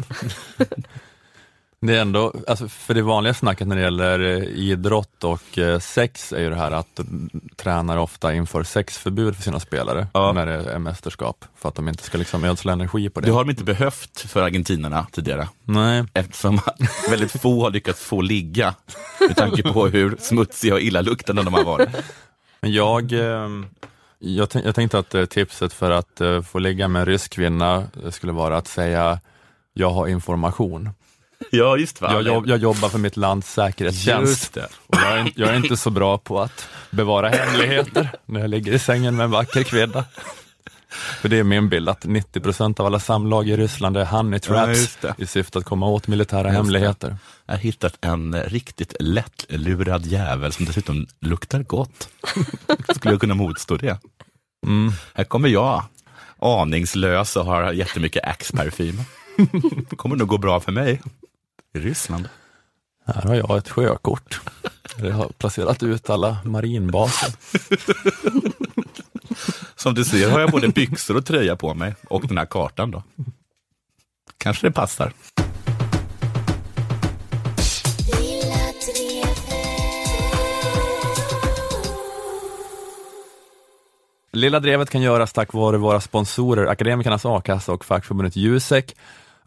Det 1.86 1.98
är 1.98 2.02
ändå, 2.02 2.34
alltså 2.48 2.68
för 2.68 2.94
det 2.94 3.02
vanliga 3.02 3.34
snacket 3.34 3.68
när 3.68 3.76
det 3.76 3.82
gäller 3.82 4.20
eh, 4.20 4.44
idrott 4.44 5.24
och 5.24 5.58
eh, 5.58 5.80
sex 5.80 6.34
är 6.34 6.40
ju 6.40 6.50
det 6.50 6.56
här 6.56 6.72
att 6.72 7.00
tränare 7.56 8.00
ofta 8.00 8.34
inför 8.34 8.64
sexförbud 8.64 9.36
för 9.36 9.44
sina 9.44 9.60
spelare 9.60 10.08
när 10.14 10.46
det 10.46 10.54
är 10.54 10.80
mästerskap, 10.80 11.46
för 11.56 11.70
att 11.70 11.76
de 11.76 11.88
inte 11.88 12.04
ska 12.04 12.18
liksom 12.18 12.44
ödsla 12.44 12.74
energi 12.74 13.10
på 13.10 13.20
det. 13.20 13.28
Det 13.28 13.34
har 13.34 13.44
de 13.44 13.50
inte 13.50 13.64
behövt 13.64 14.20
för 14.20 14.42
argentinarna 14.42 15.08
tidigare. 15.12 15.50
Nej. 15.64 16.04
Eftersom 16.14 16.60
väldigt 17.10 17.42
få 17.42 17.64
har 17.64 17.72
lyckats 17.72 18.02
få 18.02 18.22
ligga 18.22 18.76
med 19.20 19.36
tanke 19.36 19.64
på 19.64 19.88
hur 19.88 20.18
smutsiga 20.20 20.74
och 20.74 20.82
illaluktande 20.82 21.44
de 21.44 21.54
har 21.54 21.64
varit. 21.64 21.90
Men 22.62 22.72
jag, 22.72 23.12
eh, 23.12 23.50
jag, 24.20 24.48
jag 24.64 24.76
tänkte 24.76 25.00
att 25.00 25.16
eh, 25.16 25.26
tipset 25.26 25.74
för 25.74 25.92
att 25.92 26.22
få 26.48 26.60
ligga 26.60 26.88
med 26.88 27.00
en 27.00 27.06
rysk 27.06 27.34
kvinna 27.34 27.84
skulle 28.10 28.32
vara 28.34 28.58
att 28.58 28.68
säga 28.68 29.20
jag 29.78 29.90
har 29.90 30.08
information. 30.08 30.90
Ja, 31.52 31.78
just 31.78 32.02
va? 32.02 32.10
Jag, 32.14 32.22
jobb, 32.24 32.48
jag 32.48 32.58
jobbar 32.60 32.90
för 32.90 32.98
mitt 32.98 33.18
lands 33.18 33.54
säkerhetstjänst. 33.54 34.30
Just 34.32 34.54
det. 34.54 34.68
Och 34.88 34.96
jag, 34.96 35.20
är, 35.20 35.32
jag 35.36 35.50
är 35.50 35.56
inte 35.56 35.78
så 35.78 35.90
bra 35.90 36.18
på 36.18 36.42
att 36.42 36.68
bevara 36.92 37.30
hemligheter 37.30 38.10
när 38.26 38.40
jag 38.40 38.50
ligger 38.50 38.74
i 38.74 38.80
sängen 38.80 39.16
med 39.16 39.24
en 39.24 39.32
vacker 39.32 39.64
kvinna. 39.64 40.06
För 41.22 41.30
det 41.30 41.40
är 41.40 41.44
min 41.44 41.70
bild 41.70 41.90
att 41.90 42.06
90 42.06 42.40
procent 42.40 42.80
av 42.80 42.86
alla 42.86 43.00
samlag 43.00 43.50
i 43.50 43.58
Ryssland 43.58 43.98
är 43.98 44.06
honey 44.06 44.40
Ja, 44.44 44.48
traps 44.66 44.98
det. 45.02 45.16
i 45.18 45.26
syfte 45.26 45.60
att 45.60 45.66
komma 45.66 45.88
åt 45.88 46.08
militära 46.08 46.40
Just 46.42 46.52
det. 46.52 46.58
hemligheter. 46.58 47.18
Jag 47.46 47.54
har 47.54 47.60
hittat 47.60 47.98
en 48.02 48.44
riktigt 48.44 48.96
lättlurad 49.00 50.06
jävel 50.06 50.52
som 50.52 50.66
dessutom 50.66 51.08
luktar 51.22 51.64
gott. 51.64 52.10
Skulle 52.96 53.14
jag 53.14 53.22
kunna 53.22 53.36
motstå 53.36 53.78
det? 53.78 53.98
Mm. 54.68 54.94
Här 55.14 55.24
kommer 55.24 55.50
jag, 55.50 55.84
aningslös 56.40 57.36
och 57.36 57.46
har 57.46 57.72
jättemycket 57.72 58.24
Axe-parfym. 58.24 59.00
kommer 59.98 60.16
nog 60.16 60.28
gå 60.28 60.38
bra 60.38 60.60
för 60.60 60.72
mig 60.72 61.02
i 61.76 61.80
Ryssland. 61.80 62.30
Här 63.06 63.22
har 63.22 63.36
jag 63.36 63.58
ett 63.58 63.70
sjökort. 63.70 64.42
Jag 64.98 65.12
har 65.12 65.30
placerat 65.38 65.84
ut 65.84 66.10
alla 66.10 66.38
marinbaser. 66.44 67.34
Som 69.76 69.94
du 69.94 70.06
ser 70.06 70.30
har 70.30 70.40
jag 70.40 70.52
både 70.52 70.68
byxor 70.68 71.18
och 71.18 71.26
tröja 71.26 71.56
på 71.56 71.74
mig 71.74 71.96
och 72.08 72.28
den 72.28 72.38
här 72.38 72.46
kartan 72.46 72.92
då. 72.92 73.04
Kanske 74.38 74.68
det 74.68 74.72
passar. 74.72 75.14
Lilla 84.32 84.60
Drevet 84.60 84.90
kan 84.90 85.02
göras 85.02 85.34
tack 85.34 85.54
vare 85.54 85.78
våra 85.78 86.02
sponsorer 86.02 86.66
Akademikernas 86.66 87.26
A-kassa 87.26 87.72
och 87.72 87.86
fackförbundet 87.86 88.36
Jusek. 88.36 88.96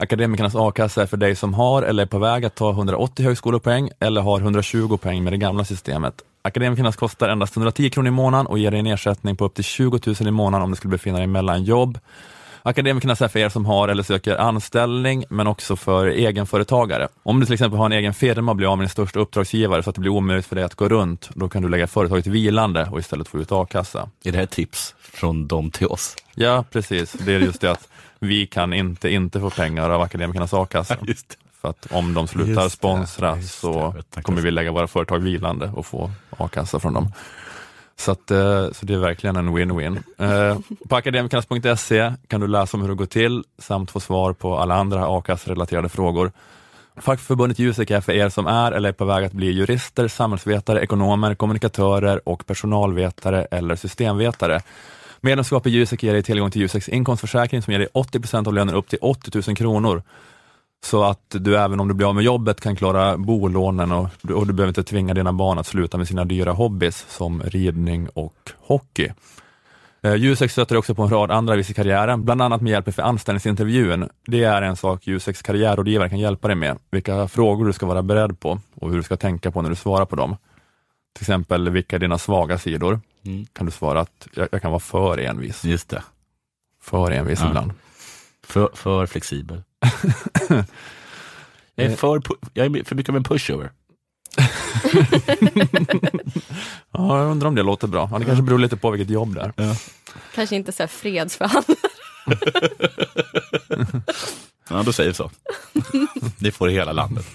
Akademikernas 0.00 0.54
A-kassa 0.54 1.02
är 1.02 1.06
för 1.06 1.16
dig 1.16 1.36
som 1.36 1.54
har 1.54 1.82
eller 1.82 2.02
är 2.02 2.06
på 2.06 2.18
väg 2.18 2.44
att 2.44 2.54
ta 2.54 2.70
180 2.70 3.24
högskolepoäng 3.24 3.90
eller 4.00 4.20
har 4.20 4.40
120 4.40 4.96
poäng 4.96 5.24
med 5.24 5.32
det 5.32 5.36
gamla 5.36 5.64
systemet. 5.64 6.14
Akademikernas 6.42 6.96
kostar 6.96 7.28
endast 7.28 7.56
110 7.56 7.90
kronor 7.90 8.08
i 8.08 8.10
månaden 8.10 8.46
och 8.46 8.58
ger 8.58 8.70
dig 8.70 8.80
en 8.80 8.86
ersättning 8.86 9.36
på 9.36 9.44
upp 9.44 9.54
till 9.54 9.64
20 9.64 10.00
000 10.06 10.16
i 10.20 10.30
månaden 10.30 10.64
om 10.64 10.70
du 10.70 10.76
skulle 10.76 10.90
befinna 10.90 11.18
dig 11.18 11.26
mellan 11.26 11.64
jobb. 11.64 11.98
Akademikernas 12.62 13.22
är 13.22 13.28
för 13.28 13.38
er 13.38 13.48
som 13.48 13.66
har 13.66 13.88
eller 13.88 14.02
söker 14.02 14.36
anställning, 14.36 15.24
men 15.28 15.46
också 15.46 15.76
för 15.76 16.06
egenföretagare. 16.06 17.08
Om 17.22 17.40
du 17.40 17.46
till 17.46 17.52
exempel 17.52 17.78
har 17.78 17.86
en 17.86 17.92
egen 17.92 18.14
firma 18.14 18.52
och 18.52 18.56
blir 18.56 18.72
av 18.72 18.78
med 18.78 18.84
din 18.84 18.90
största 18.90 19.20
uppdragsgivare 19.20 19.82
så 19.82 19.90
att 19.90 19.96
det 19.96 20.00
blir 20.00 20.10
omöjligt 20.10 20.46
för 20.46 20.56
dig 20.56 20.64
att 20.64 20.74
gå 20.74 20.88
runt, 20.88 21.30
då 21.34 21.48
kan 21.48 21.62
du 21.62 21.68
lägga 21.68 21.86
företaget 21.86 22.26
vilande 22.26 22.88
och 22.92 22.98
istället 22.98 23.28
få 23.28 23.38
ut 23.38 23.52
a-kassa. 23.52 24.08
Är 24.24 24.32
det 24.32 24.38
här 24.38 24.46
tips 24.46 24.94
från 24.98 25.48
dem 25.48 25.70
till 25.70 25.86
oss? 25.86 26.16
Ja, 26.34 26.64
precis. 26.70 27.12
Det 27.12 27.34
är 27.34 27.40
just 27.40 27.60
det 27.60 27.70
att 27.70 27.88
vi 28.18 28.46
kan 28.46 28.72
inte 28.72 29.10
inte 29.10 29.40
få 29.40 29.50
pengar 29.50 29.90
av 29.90 30.00
Akademikernas 30.00 30.54
a-kassa. 30.54 30.96
För 31.60 31.68
att 31.68 31.86
om 31.90 32.14
de 32.14 32.28
slutar 32.28 32.52
Just 32.52 32.62
det, 32.62 32.70
sponsra 32.70 33.42
så 33.42 33.94
kommer 34.22 34.40
vi 34.40 34.50
lägga 34.50 34.72
våra 34.72 34.86
företag 34.86 35.18
vilande 35.18 35.72
och 35.74 35.86
få 35.86 36.10
a-kassa 36.30 36.78
från 36.78 36.94
dem. 36.94 37.12
Så, 37.96 38.12
att, 38.12 38.30
eh, 38.30 38.70
så 38.72 38.86
det 38.86 38.94
är 38.94 38.98
verkligen 38.98 39.36
en 39.36 39.56
win-win. 39.56 40.02
Eh, 40.18 40.58
På 40.88 40.96
akademikernas.se 40.96 42.12
kan 42.26 42.40
du 42.40 42.46
läsa 42.46 42.76
om 42.76 42.80
hur 42.80 42.88
det 42.88 42.94
går 42.94 43.06
till 43.06 43.44
samt 43.58 43.90
få 43.90 44.00
svar 44.00 44.32
på 44.32 44.58
alla 44.58 44.74
andra 44.74 45.06
a-kassrelaterade 45.08 45.88
frågor. 45.88 46.32
Fackförbundet 46.96 47.58
Jusek 47.58 47.90
är 47.90 48.00
för 48.00 48.12
er 48.12 48.28
som 48.28 48.46
är 48.46 48.72
eller 48.72 48.88
är 48.88 48.92
på 48.92 49.04
väg 49.04 49.24
att 49.24 49.32
bli 49.32 49.50
jurister, 49.50 50.08
samhällsvetare, 50.08 50.80
ekonomer, 50.80 51.34
kommunikatörer 51.34 52.28
och 52.28 52.46
personalvetare 52.46 53.44
eller 53.44 53.76
systemvetare. 53.76 54.60
Medlemskap 55.20 55.66
i 55.66 55.70
Jusek 55.70 56.02
ger 56.02 56.12
dig 56.12 56.22
tillgång 56.22 56.50
till 56.50 56.62
Juseks 56.62 56.88
inkomstförsäkring 56.88 57.62
som 57.62 57.72
ger 57.72 57.78
dig 57.78 57.88
80% 57.94 58.46
av 58.46 58.54
lönen 58.54 58.74
upp 58.74 58.88
till 58.88 58.98
80 59.02 59.42
000 59.46 59.56
kronor. 59.56 60.02
Så 60.84 61.04
att 61.04 61.24
du 61.28 61.58
även 61.58 61.80
om 61.80 61.88
du 61.88 61.94
blir 61.94 62.08
av 62.08 62.14
med 62.14 62.24
jobbet 62.24 62.60
kan 62.60 62.76
klara 62.76 63.16
bolånen 63.16 63.92
och, 63.92 64.08
och 64.34 64.46
du 64.46 64.52
behöver 64.52 64.68
inte 64.68 64.84
tvinga 64.84 65.14
dina 65.14 65.32
barn 65.32 65.58
att 65.58 65.66
sluta 65.66 65.98
med 65.98 66.08
sina 66.08 66.24
dyra 66.24 66.52
hobbys 66.52 67.06
som 67.08 67.42
ridning 67.42 68.08
och 68.14 68.50
hockey. 68.58 69.08
Eh, 70.02 70.14
Jusek 70.14 70.50
stöter 70.50 70.76
också 70.76 70.94
på 70.94 71.02
en 71.02 71.10
rad 71.10 71.30
andra 71.30 71.56
vis 71.56 71.70
i 71.70 71.74
karriären, 71.74 72.24
bland 72.24 72.42
annat 72.42 72.60
med 72.60 72.70
hjälp 72.70 72.94
för 72.94 73.02
anställningsintervjun. 73.02 74.08
Det 74.26 74.44
är 74.44 74.62
en 74.62 74.76
sak 74.76 75.06
Juseks 75.06 75.42
karriärrådgivare 75.42 76.08
kan 76.08 76.18
hjälpa 76.18 76.48
dig 76.48 76.56
med, 76.56 76.78
vilka 76.90 77.28
frågor 77.28 77.66
du 77.66 77.72
ska 77.72 77.86
vara 77.86 78.02
beredd 78.02 78.40
på 78.40 78.60
och 78.74 78.90
hur 78.90 78.96
du 78.96 79.02
ska 79.02 79.16
tänka 79.16 79.50
på 79.50 79.62
när 79.62 79.70
du 79.70 79.76
svarar 79.76 80.04
på 80.04 80.16
dem. 80.16 80.36
Till 81.14 81.22
exempel, 81.22 81.70
vilka 81.70 81.96
är 81.96 82.00
dina 82.00 82.18
svaga 82.18 82.58
sidor? 82.58 83.00
Mm. 83.28 83.46
Kan 83.52 83.66
du 83.66 83.72
svara 83.72 84.00
att 84.00 84.28
jag, 84.34 84.48
jag 84.52 84.62
kan 84.62 84.70
vara 84.70 84.80
för 84.80 85.18
envis. 85.18 85.64
Just 85.64 85.88
det. 85.88 86.02
För 86.82 87.10
envis 87.10 87.40
Ja. 87.40 87.48
ibland. 87.48 87.72
För, 88.42 88.70
för 88.74 89.06
flexibel. 89.06 89.62
jag, 91.74 91.86
är 91.86 91.96
för, 91.96 92.22
jag 92.54 92.66
är 92.76 92.84
för 92.84 92.94
mycket 92.94 93.10
av 93.10 93.16
en 93.16 93.24
pushover. 93.24 93.70
Ja, 96.92 97.18
jag 97.22 97.30
undrar 97.30 97.48
om 97.48 97.54
det 97.54 97.62
låter 97.62 97.88
bra. 97.88 98.08
Ja, 98.12 98.18
det 98.18 98.24
kanske 98.24 98.42
beror 98.42 98.58
lite 98.58 98.76
på 98.76 98.90
vilket 98.90 99.10
jobb 99.10 99.34
det 99.34 99.52
är. 99.56 99.76
Kanske 100.34 100.56
inte 100.56 100.72
så 100.72 100.82
här 100.82 100.88
fredsförhandlare. 100.88 101.78
Ja, 104.70 104.82
då 104.82 104.92
säger 104.92 105.10
vi 105.10 105.14
så. 105.14 105.30
Det 106.38 106.52
får 106.52 106.68
hela 106.68 106.92
landet. 106.92 107.26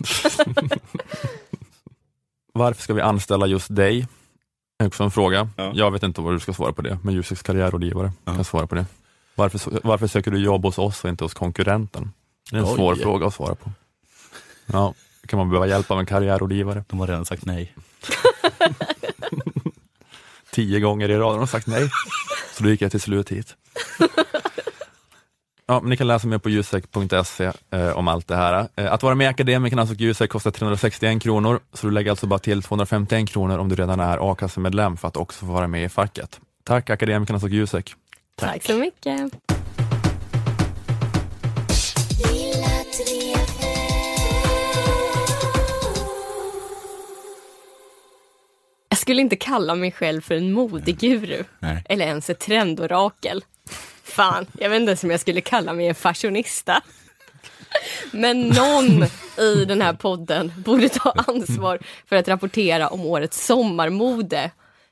Varför 2.54 2.82
ska 2.84 2.94
vi 2.94 3.02
anställa 3.02 3.48
just 3.48 3.76
dig? 3.76 4.08
Också 4.84 5.04
en 5.04 5.12
fråga. 5.12 5.50
Jag 5.74 5.92
vet 5.92 6.04
inte 6.04 6.22
vad 6.22 6.34
du 6.34 6.40
ska 6.40 6.54
svara 6.54 6.74
på 6.74 6.82
det, 6.82 7.00
men 7.04 7.14
Juseks 7.14 7.42
karriärrådgivare 7.42 8.12
kan 8.26 8.44
svara 8.44 8.68
på 8.68 8.76
det. 8.76 8.86
Varför, 9.36 9.80
varför 9.84 10.08
söker 10.08 10.32
du 10.32 10.38
jobb 10.38 10.66
hos 10.66 10.78
oss 10.78 11.04
och 11.04 11.10
inte 11.10 11.24
hos 11.24 11.34
konkurrenten? 11.34 12.12
Det 12.52 12.58
är 12.58 12.60
en 12.60 12.66
Oj. 12.66 12.76
svår 12.76 12.96
fråga 12.96 13.28
att 13.28 13.34
svara 13.34 13.56
på. 13.56 13.72
Ja, 14.66 14.94
kan 15.28 15.38
man 15.40 15.50
behöva 15.50 15.68
hjälp 15.68 15.92
av 15.92 16.00
en 16.00 16.06
karriärrådgivare? 16.06 16.84
De 16.88 17.00
har 17.00 17.08
redan 17.08 17.26
sagt 17.26 17.46
nej. 17.46 17.76
Tio 20.52 20.80
gånger 20.80 21.10
i 21.10 21.18
rad 21.18 21.32
har 21.32 21.38
de 21.38 21.48
sagt 21.48 21.68
nej, 21.68 21.90
så 22.54 22.64
då 22.64 22.70
gick 22.70 22.82
jag 22.82 22.92
till 22.92 23.02
slut 23.02 23.32
hit. 23.32 23.56
Ja, 25.66 25.80
men 25.82 25.90
ni 25.90 25.98
kan 25.98 26.08
läsa 26.08 26.28
mer 26.28 26.38
på 26.38 26.50
jusek.se 26.50 27.52
eh, 27.72 27.98
om 27.98 28.08
allt 28.08 28.28
det 28.28 28.36
här. 28.36 28.68
Eh, 28.76 28.94
att 28.94 29.04
vara 29.04 29.16
med 29.16 29.26
i 29.26 29.28
Akademikernas 29.28 29.92
och 29.92 30.02
Jusek 30.02 30.30
kostar 30.30 30.52
361 30.52 31.22
kronor, 31.24 31.60
så 31.74 31.88
du 31.88 31.94
lägger 31.94 32.10
alltså 32.10 32.28
bara 32.28 32.40
till 32.40 32.64
251 32.64 33.30
kronor 33.30 33.58
om 33.58 33.70
du 33.70 33.76
redan 33.76 34.00
är 34.00 34.32
a-kassemedlem 34.32 34.98
för 34.98 35.08
att 35.08 35.18
också 35.18 35.46
få 35.46 35.52
vara 35.52 35.68
med 35.68 35.86
i 35.86 35.90
facket. 35.90 36.40
Tack 36.64 36.90
Akademikernas 36.90 37.44
och 37.44 37.50
Jusek. 37.50 37.96
Tack 38.36 38.64
så 38.64 38.78
mycket. 38.78 39.32
Jag 48.90 48.98
skulle 48.98 49.22
inte 49.22 49.36
kalla 49.36 49.76
mig 49.76 49.92
själv 49.92 50.22
för 50.22 50.36
en 50.36 50.52
modeguru. 50.52 51.44
Nej. 51.60 51.84
Eller 51.90 52.06
ens 52.06 52.30
ett 52.30 52.40
trendorakel. 52.40 53.44
Fan, 54.14 54.46
jag 54.60 54.70
vet 54.70 54.80
inte 54.80 54.90
ens 54.90 55.04
om 55.04 55.12
jag 55.12 55.20
skulle 55.20 55.42
kalla 55.42 55.74
mig 55.74 55.88
en 55.88 55.96
fashionista. 55.96 56.82
Men 58.12 58.48
någon 58.48 59.04
i 59.38 59.66
den 59.66 59.82
här 59.82 59.94
podden 59.94 60.54
borde 60.58 60.90
ta 60.90 61.12
ansvar 61.28 61.80
för 62.06 62.16
att 62.16 62.28
rapportera 62.28 62.88
om 62.88 63.06
årets 63.06 63.46
sommarmode. 63.46 64.52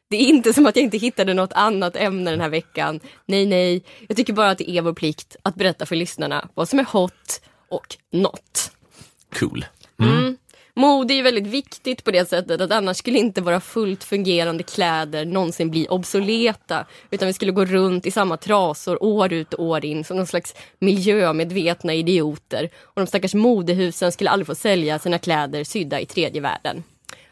Det 0.10 0.18
är 0.18 0.26
inte 0.26 0.54
som 0.54 0.66
att 0.66 0.76
jag 0.76 0.84
inte 0.84 0.98
hittade 0.98 1.34
något 1.34 1.54
annat 1.54 1.96
ämne 1.96 2.32
den 2.32 2.42
här 2.42 2.50
veckan. 2.50 3.00
Nej, 3.26 3.46
nej. 3.46 3.84
Jag 4.08 4.18
tycker 4.18 4.34
bara 4.34 4.50
att 4.50 4.58
det 4.58 4.70
är 4.70 4.82
vår 4.82 4.94
plikt 4.94 5.36
att 5.44 5.56
berätta 5.56 5.86
för 5.86 5.96
lyssnarna 5.96 6.48
vad 6.54 6.70
som 6.70 6.80
är 6.80 6.84
hot 6.84 7.42
och 7.70 7.98
not. 8.12 8.72
Cool. 9.40 9.66
Mm. 10.00 10.38
Mode 10.74 11.14
är 11.14 11.24
väldigt 11.24 11.48
viktigt 11.48 12.04
på 12.04 12.12
det 12.12 12.30
sättet 12.30 12.62
att 12.62 12.72
annars 12.72 12.98
skulle 12.98 13.20
inte 13.20 13.42
våra 13.42 13.60
fullt 13.60 14.04
fungerande 14.04 14.64
kläder 14.64 15.26
någonsin 15.26 15.72
bli 15.72 15.88
obsoleta. 15.90 16.86
Utan 17.12 17.28
vi 17.28 17.34
skulle 17.34 17.52
gå 17.52 17.66
runt 17.66 18.06
i 18.06 18.12
samma 18.12 18.38
trasor 18.38 19.04
år 19.04 19.34
ut 19.34 19.54
och 19.54 19.66
år 19.66 19.86
in 19.86 20.04
som 20.04 20.18
någon 20.18 20.28
slags 20.28 20.56
miljömedvetna 20.80 21.94
idioter. 21.94 22.70
Och 22.76 23.02
de 23.02 23.08
stackars 23.08 23.34
modehusen 23.34 24.12
skulle 24.12 24.30
aldrig 24.30 24.48
få 24.48 24.56
sälja 24.56 25.00
sina 25.00 25.18
kläder 25.20 25.64
sydda 25.64 26.00
i 26.00 26.06
tredje 26.06 26.42
världen. 26.42 26.84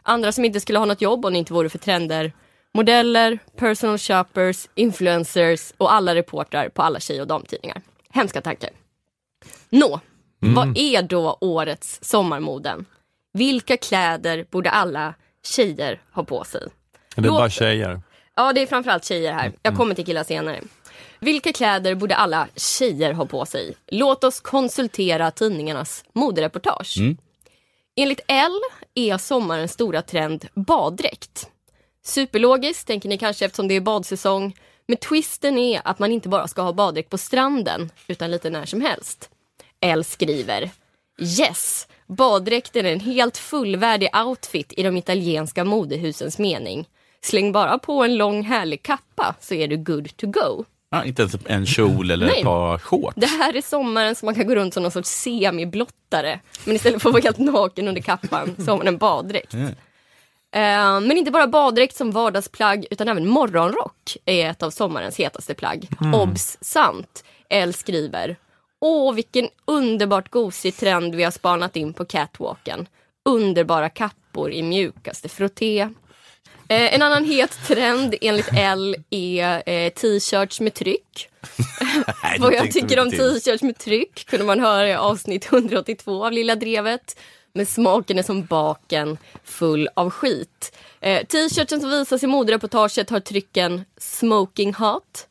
Andra 0.03 0.31
som 0.31 0.45
inte 0.45 0.59
skulle 0.59 0.79
ha 0.79 0.85
något 0.85 1.01
jobb 1.01 1.25
om 1.25 1.33
det 1.33 1.39
inte 1.39 1.53
vore 1.53 1.69
för 1.69 1.77
trender. 1.79 2.31
Modeller, 2.73 3.39
personal 3.57 3.97
shoppers, 3.97 4.67
influencers 4.75 5.73
och 5.77 5.93
alla 5.93 6.15
reportrar 6.15 6.69
på 6.69 6.81
alla 6.81 6.99
tjej 6.99 7.21
och 7.21 7.27
damtidningar. 7.27 7.81
Hemska 8.09 8.41
tankar. 8.41 8.69
Nå, 9.69 9.99
Mm. 10.43 10.55
vad 10.55 10.77
är 10.77 11.01
då 11.01 11.37
årets 11.41 11.99
sommarmoden? 12.01 12.85
Vilka 13.33 13.77
kläder 13.77 14.45
borde 14.51 14.69
alla 14.69 15.13
tjejer 15.43 16.01
ha 16.13 16.23
på 16.23 16.43
sig? 16.43 16.61
Det 17.15 17.21
är 17.21 17.25
Låt- 17.25 17.37
bara 17.37 17.49
tjejer. 17.49 18.01
Ja, 18.35 18.53
det 18.53 18.61
är 18.61 18.67
framförallt 18.67 19.05
tjejer 19.05 19.33
här. 19.33 19.53
Jag 19.61 19.75
kommer 19.75 19.95
till 19.95 20.05
killar 20.05 20.23
senare. 20.23 20.61
Vilka 21.19 21.53
kläder 21.53 21.95
borde 21.95 22.15
alla 22.15 22.47
tjejer 22.55 23.13
ha 23.13 23.25
på 23.25 23.45
sig? 23.45 23.75
Låt 23.87 24.23
oss 24.23 24.39
konsultera 24.39 25.31
tidningarnas 25.31 26.03
modereportage. 26.13 26.95
Enligt 27.95 28.19
L 28.27 28.59
är 28.95 29.17
sommarens 29.17 29.71
stora 29.71 30.01
trend 30.01 30.47
baddräkt. 30.53 31.49
Superlogiskt 32.05 32.87
tänker 32.87 33.09
ni 33.09 33.17
kanske 33.17 33.45
eftersom 33.45 33.67
det 33.67 33.75
är 33.75 33.81
badsäsong. 33.81 34.55
Men 34.87 34.97
twisten 34.97 35.57
är 35.57 35.81
att 35.85 35.99
man 35.99 36.11
inte 36.11 36.29
bara 36.29 36.47
ska 36.47 36.61
ha 36.61 36.73
baddräkt 36.73 37.09
på 37.09 37.17
stranden 37.17 37.89
utan 38.07 38.31
lite 38.31 38.49
när 38.49 38.65
som 38.65 38.81
helst. 38.81 39.29
L 39.81 40.03
skriver 40.03 40.69
Yes, 41.21 41.87
baddräkten 42.07 42.85
är 42.85 42.93
en 42.93 42.99
helt 42.99 43.37
fullvärdig 43.37 44.09
outfit 44.25 44.73
i 44.77 44.83
de 44.83 44.97
italienska 44.97 45.63
modehusens 45.63 46.37
mening. 46.37 46.87
Släng 47.21 47.51
bara 47.51 47.79
på 47.79 48.03
en 48.03 48.17
lång 48.17 48.43
härlig 48.43 48.83
kappa 48.83 49.35
så 49.39 49.53
är 49.53 49.67
du 49.67 49.77
good 49.77 50.17
to 50.17 50.27
go. 50.27 50.65
Ja, 50.91 51.03
inte 51.03 51.21
ens 51.21 51.35
en 51.45 51.65
kjol 51.65 52.11
eller 52.11 52.27
ett 52.27 52.43
par 52.43 52.77
shorts. 52.77 53.13
Det 53.15 53.27
här 53.27 53.55
är 53.55 53.61
sommaren 53.61 54.15
som 54.15 54.25
man 54.25 54.35
kan 54.35 54.47
gå 54.47 54.55
runt 54.55 54.73
som 54.73 54.83
någon 54.83 54.91
sorts 54.91 55.09
semiblottare. 55.09 56.39
Men 56.65 56.75
istället 56.75 57.01
för 57.01 57.09
att 57.09 57.13
vara 57.13 57.23
helt 57.23 57.37
naken 57.37 57.87
under 57.87 58.01
kappan 58.01 58.55
så 58.65 58.71
har 58.71 58.77
man 58.77 58.87
en 58.87 58.97
baddräkt. 58.97 59.53
Mm. 59.53 59.67
Eh, 60.51 61.07
men 61.07 61.17
inte 61.17 61.31
bara 61.31 61.47
baddräkt 61.47 61.95
som 61.95 62.11
vardagsplagg 62.11 62.85
utan 62.91 63.07
även 63.07 63.27
morgonrock 63.27 64.17
är 64.25 64.49
ett 64.49 64.63
av 64.63 64.69
sommarens 64.69 65.17
hetaste 65.17 65.53
plagg. 65.53 65.87
Mm. 66.01 66.13
Obs! 66.13 66.57
Sant! 66.61 67.23
L 67.49 67.73
skriver. 67.73 68.35
Åh, 68.81 69.13
vilken 69.13 69.49
underbart 69.65 70.29
gosig 70.29 70.75
trend 70.75 71.15
vi 71.15 71.23
har 71.23 71.31
spanat 71.31 71.75
in 71.75 71.93
på 71.93 72.05
catwalken. 72.05 72.87
Underbara 73.29 73.89
kappor 73.89 74.51
i 74.51 74.63
mjukaste 74.63 75.29
frotté. 75.29 75.79
Eh, 76.69 76.93
en 76.93 77.01
annan 77.01 77.25
het 77.25 77.67
trend 77.67 78.15
enligt 78.21 78.49
L 78.53 78.95
är 79.09 79.69
eh, 79.69 79.89
t-shirts 79.89 80.59
med 80.59 80.73
tryck. 80.73 81.29
Vad 82.39 82.53
jag 82.53 82.71
tycker 82.71 82.99
om 82.99 83.11
t-shirts 83.11 83.63
med 83.63 83.77
tryck 83.77 84.25
kunde 84.25 84.45
man 84.45 84.59
höra 84.59 84.89
i 84.89 84.93
avsnitt 84.93 85.53
182 85.53 86.25
av 86.25 86.31
Lilla 86.31 86.55
Drevet. 86.55 87.19
Men 87.53 87.65
smaken 87.65 88.19
är 88.19 88.23
som 88.23 88.45
baken 88.45 89.17
full 89.43 89.89
av 89.93 90.09
skit. 90.09 90.77
Eh, 90.99 91.25
T-shirten 91.25 91.81
som 91.81 91.89
visas 91.89 92.23
i 92.23 92.27
modereportaget 92.27 93.09
har 93.09 93.19
trycken 93.19 93.85
Smoking 93.97 94.73
Hot, 94.73 95.27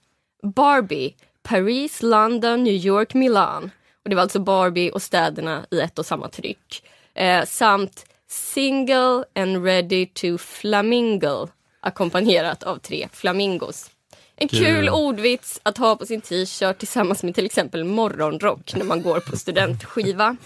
Barbie, 0.54 1.14
Paris, 1.48 2.02
London, 2.02 2.64
New 2.64 2.74
York, 2.74 3.14
Milan. 3.14 3.70
Och 4.04 4.11
det 4.11 4.16
var 4.16 4.22
alltså 4.22 4.38
Barbie 4.38 4.90
och 4.90 5.02
städerna 5.02 5.66
i 5.70 5.80
ett 5.80 5.98
och 5.98 6.06
samma 6.06 6.28
tryck. 6.28 6.82
Eh, 7.14 7.44
samt 7.44 8.04
Single 8.30 9.24
and 9.34 9.64
ready 9.64 10.06
to 10.06 10.38
flamingo 10.38 11.48
ackompanjerat 11.80 12.62
av 12.62 12.76
tre 12.78 13.08
flamingos. 13.12 13.90
En 14.37 14.48
Kul. 14.48 14.58
kul 14.58 14.88
ordvits 14.88 15.61
att 15.62 15.78
ha 15.78 15.96
på 15.96 16.06
sin 16.06 16.20
t-shirt 16.20 16.78
tillsammans 16.78 17.22
med 17.22 17.34
till 17.34 17.46
exempel 17.46 17.84
morgonrock 17.84 18.74
när 18.74 18.84
man 18.84 19.02
går 19.02 19.20
på 19.20 19.37
studentskiva. 19.37 20.37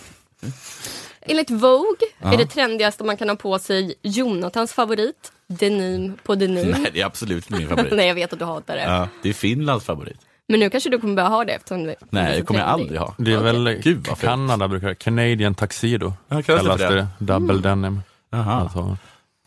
Enligt 1.20 1.50
Vogue 1.50 2.06
Ja. 2.18 2.32
är 2.32 2.38
det 2.38 2.46
trendigaste 2.46 3.04
man 3.04 3.16
kan 3.16 3.28
ha 3.28 3.36
på 3.36 3.58
sig 3.58 3.94
Jonathans 4.02 4.72
favorit, 4.72 5.32
denim 5.46 6.18
på 6.22 6.34
denim. 6.34 6.68
Nej, 6.68 6.90
det 6.92 7.00
är 7.00 7.06
absolut 7.06 7.50
min 7.50 7.68
favorit. 7.68 7.92
Nej, 7.96 8.08
jag 8.08 8.14
vet 8.14 8.32
att 8.32 8.38
du 8.38 8.44
hatar 8.44 8.76
det. 8.76 8.82
Ja, 8.82 9.08
det 9.22 9.28
är 9.28 9.32
Finlands 9.32 9.84
favorit. 9.84 10.18
Men 10.48 10.60
nu 10.60 10.70
kanske 10.70 10.90
du 10.90 10.98
kommer 10.98 11.14
börja 11.14 11.28
ha 11.28 11.44
det 11.44 11.52
eftersom 11.52 11.84
det 11.84 11.94
Nej, 12.10 12.36
det 12.36 12.42
kommer 12.46 12.60
jag 12.60 12.68
aldrig 12.68 13.00
ha. 13.00 13.14
Det 13.18 13.32
är 13.32 13.38
väl 13.42 13.80
Gud, 13.82 14.06
vad. 14.08 14.18
Kanada 14.20 14.68
brukar 14.68 14.94
Canadian 14.94 15.54
Tuxedo 15.54 16.12
Ja, 16.28 16.42
kallas 16.42 16.78
det 16.78 16.88
det? 16.88 16.94
det. 16.94 17.06
Double 17.18 17.52
Mm. 17.52 17.62
denim. 17.62 18.02
Jaha. 18.30 18.60
Alltså, 18.60 18.96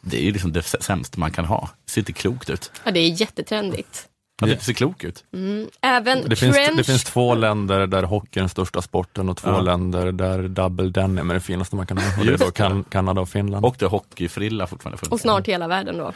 Det 0.01 0.17
är 0.17 0.21
ju 0.21 0.31
liksom 0.31 0.51
det 0.53 0.61
sämsta 0.63 1.19
man 1.19 1.31
kan 1.31 1.45
ha. 1.45 1.69
ser 1.89 2.01
inte 2.01 2.13
klokt 2.13 2.49
ut. 2.49 2.71
Ja, 2.83 2.91
det 2.91 2.99
är 2.99 3.21
jättetrendigt. 3.21 4.07
Ja, 4.41 4.47
det 4.47 4.59
ser 4.63 4.73
klok 4.73 5.03
ut. 5.03 5.23
Mm. 5.33 5.69
Även 5.81 6.29
Det 6.29 6.35
finns, 6.35 6.55
trench... 6.55 6.77
det 6.77 6.83
finns 6.83 7.03
två 7.03 7.35
länder 7.35 7.87
där 7.87 8.03
hockey 8.03 8.39
är 8.39 8.41
den 8.41 8.49
största 8.49 8.81
sporten 8.81 9.29
och 9.29 9.37
två 9.37 9.49
Ja. 9.49 9.61
länder 9.61 10.11
där 10.11 10.47
double 10.47 10.89
denim 10.89 11.29
är 11.29 11.33
det 11.33 11.39
finaste 11.39 11.75
man 11.75 11.87
kan 11.87 11.97
ha. 11.97 12.19
Och 12.19 12.25
det 12.25 12.33
är 12.33 12.37
då 12.37 12.51
kan, 12.51 12.83
Kanada 12.83 13.21
och 13.21 13.29
Finland. 13.29 13.65
Och 13.65 13.75
det 13.79 13.85
hockeyfrilla 13.85 14.67
fortfarande. 14.67 15.07
Och 15.09 15.19
snart 15.19 15.47
hela 15.47 15.67
världen 15.67 15.97
då. 15.97 16.13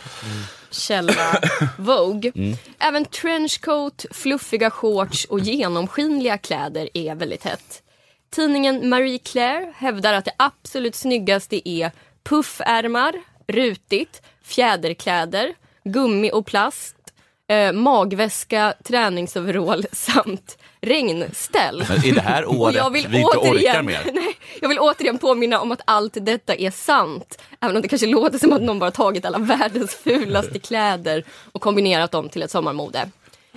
Källa 0.72 1.14
Vogue. 1.78 2.32
Mm. 2.36 2.58
Även 2.80 3.06
trenchcoat, 3.06 4.06
fluffiga 4.12 4.72
shorts 4.72 5.26
och 5.26 5.40
genomskinliga 5.40 6.38
kläder 6.38 6.90
är 6.94 7.16
väldigt 7.16 7.44
hett. 7.44 7.84
Tidningen 8.36 8.90
Marie 8.90 9.20
Claire 9.20 9.74
hävdar 9.78 10.14
att 10.14 10.26
det 10.26 10.34
absolut 10.38 10.96
snyggaste 10.96 11.70
är 11.70 11.92
puffärmar, 12.24 13.14
rutigt, 13.48 14.22
fjäderkläder, 14.44 15.54
gummi 15.84 16.32
och 16.34 16.46
plast, 16.46 16.96
eh, 17.50 17.72
magväska, 17.72 18.74
träningsoverall 18.84 19.86
samt 19.92 20.58
regnställ. 20.82 21.86
Men 21.90 22.06
är 22.06 22.16
det 22.16 22.22
här 22.22 22.50
året 22.50 22.76
jag 22.76 22.90
vill 22.90 23.08
vi 23.08 23.18
inte 23.18 23.38
orkar 23.38 23.82
mer? 23.82 24.02
Nej, 24.14 24.38
jag 24.62 24.70
vill 24.70 24.80
återigen 24.80 25.18
påminna 25.18 25.60
om 25.60 25.72
att 25.72 25.82
allt 25.86 26.18
detta 26.22 26.56
är 26.56 26.72
sant. 26.72 27.42
Även 27.60 27.76
om 27.76 27.82
det 27.82 27.88
kanske 27.88 28.08
låter 28.08 28.40
som 28.40 28.54
att 28.54 28.62
någon 28.62 28.80
bara 28.80 28.92
tagit 28.92 29.26
alla 29.26 29.38
världens 29.58 29.96
fulaste 29.96 30.60
kläder 30.60 31.24
och 31.52 31.62
kombinerat 31.62 32.12
dem 32.12 32.30
till 32.30 32.44
ett 32.44 32.52
sommarmode. 32.52 33.10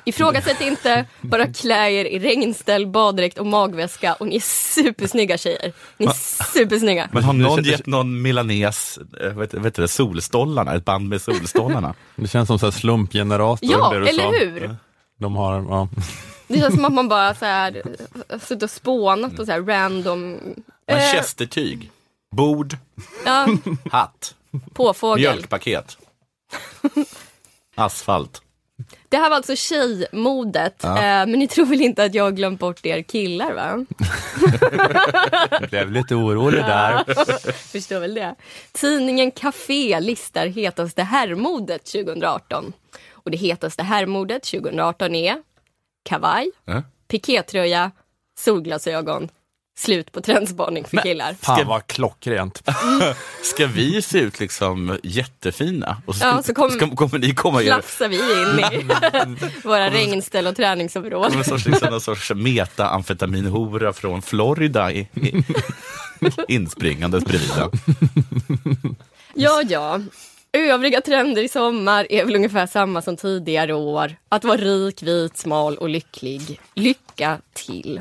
Ifrågasätt 0.04 0.60
inte, 0.60 1.06
bara 1.20 1.46
klä 1.52 1.90
er 1.90 2.04
i 2.04 2.18
regnställ, 2.18 2.86
baddräkt 2.86 3.38
och 3.38 3.46
magväska 3.46 4.14
och 4.14 4.26
ni 4.26 4.36
är 4.36 4.40
supersnygga 4.74 5.38
tjejer. 5.38 5.72
Ni 5.96 6.06
är 6.06 6.44
supersnygga. 6.52 7.08
Men 7.12 7.22
har 7.22 7.32
någon 7.32 7.64
gett 7.64 7.86
någon 7.86 8.22
milanes, 8.22 8.98
eh, 9.20 9.32
vet, 9.32 9.54
vet 9.54 9.74
du 9.74 9.82
det, 9.82 9.88
solstollarna, 9.88 10.74
ett 10.74 10.84
band 10.84 11.08
med 11.08 11.22
solstollarna? 11.22 11.94
Det 12.16 12.28
känns 12.28 12.46
som 12.46 12.58
så 12.58 12.66
här 12.66 12.70
slumpgenerator. 12.70 13.70
Ja, 13.72 13.90
det 13.90 14.00
du 14.00 14.08
eller 14.08 14.22
sa. 14.22 14.30
hur? 14.30 14.76
De 15.18 15.36
har, 15.36 15.54
ja. 15.54 15.88
Det 16.48 16.58
känns 16.58 16.74
som 16.74 16.84
att 16.84 16.92
man 16.92 17.08
bara 17.08 17.34
så 17.34 17.44
här, 17.44 17.82
suttit 18.40 18.62
och 18.62 18.70
spånat 18.70 19.38
och 19.38 19.46
så 19.46 19.52
här 19.52 19.62
random... 19.62 20.38
Eh, 20.86 20.96
Manchestertyg, 20.96 21.90
bord, 22.36 22.76
ja, 23.24 23.48
hatt, 23.90 24.34
påfågel. 24.74 25.20
mjölkpaket, 25.20 25.98
asfalt. 27.74 28.42
Det 29.12 29.18
här 29.18 29.28
var 29.30 29.36
alltså 29.36 29.56
tjejmodet, 29.56 30.74
Ja. 30.82 30.96
eh, 30.96 31.02
men 31.02 31.30
ni 31.32 31.48
tror 31.48 31.66
väl 31.66 31.80
inte 31.82 32.04
att 32.04 32.14
jag 32.14 32.24
har 32.24 32.30
glömt 32.30 32.60
bort 32.60 32.86
er 32.86 33.02
killar 33.02 33.52
va? 33.52 33.84
Blev 35.70 35.90
lite 35.90 36.14
orolig 36.14 36.60
där. 36.60 37.04
Förstår 37.72 38.00
väl 38.00 38.14
det. 38.14 38.34
Tidningen 38.72 39.30
Café 39.30 40.00
listar 40.00 40.46
hetaste 40.46 41.02
herrmodet 41.02 41.84
2018. 41.84 42.72
Och 43.12 43.30
det 43.30 43.36
hetaste 43.36 43.82
herrmodet 43.82 44.42
2018 44.42 45.14
är 45.14 45.36
kavaj, 46.04 46.50
Ja. 46.64 46.82
pikétröja, 47.08 47.90
solglasögon, 48.38 49.28
slut 49.82 50.12
på 50.12 50.20
trendspaning 50.20 50.84
för 50.84 50.96
killar. 50.96 51.36
Fan 51.42 51.66
vad 51.66 51.86
klockrent. 51.86 52.62
Ska 53.42 53.66
vi 53.66 54.02
se 54.02 54.18
ut 54.18 54.40
liksom 54.40 54.98
jättefina? 55.02 56.02
Och 56.06 56.14
så, 56.16 56.24
Ja, 56.24 56.42
så 56.42 56.54
kom- 56.54 56.70
ska, 56.70 56.90
kommer 56.96 57.18
ni 57.18 57.34
komma 57.34 57.62
i 57.62 57.66
Flafsar 57.66 58.08
vi 58.08 58.16
in 58.16 58.80
i 58.80 59.60
våra 59.68 59.90
regnställ 59.90 60.46
och 60.46 60.56
träningsoverall. 60.56 61.30
som 61.30 61.38
en 61.38 61.44
sorts, 61.44 61.66
liksom, 61.66 61.88
någon 61.90 62.00
sorts 62.00 62.30
meta-amfetaminhora 62.34 63.92
från 63.92 64.22
Florida 64.22 64.92
i, 64.92 64.98
i, 65.14 65.44
inspringandes 66.48 67.24
bredvid. 67.24 67.50
Ja, 69.34 69.62
ja. 69.68 70.00
Övriga 70.52 71.00
trender 71.00 71.42
i 71.42 71.48
sommar 71.48 72.06
är 72.10 72.24
väl 72.24 72.36
ungefär 72.36 72.66
samma 72.66 73.02
som 73.02 73.16
tidigare 73.16 73.74
år. 73.74 74.16
Att 74.28 74.44
vara 74.44 74.56
rik, 74.56 75.02
vit, 75.02 75.36
smal 75.36 75.76
och 75.76 75.88
lycklig. 75.88 76.60
Lycka 76.74 77.38
till. 77.52 78.00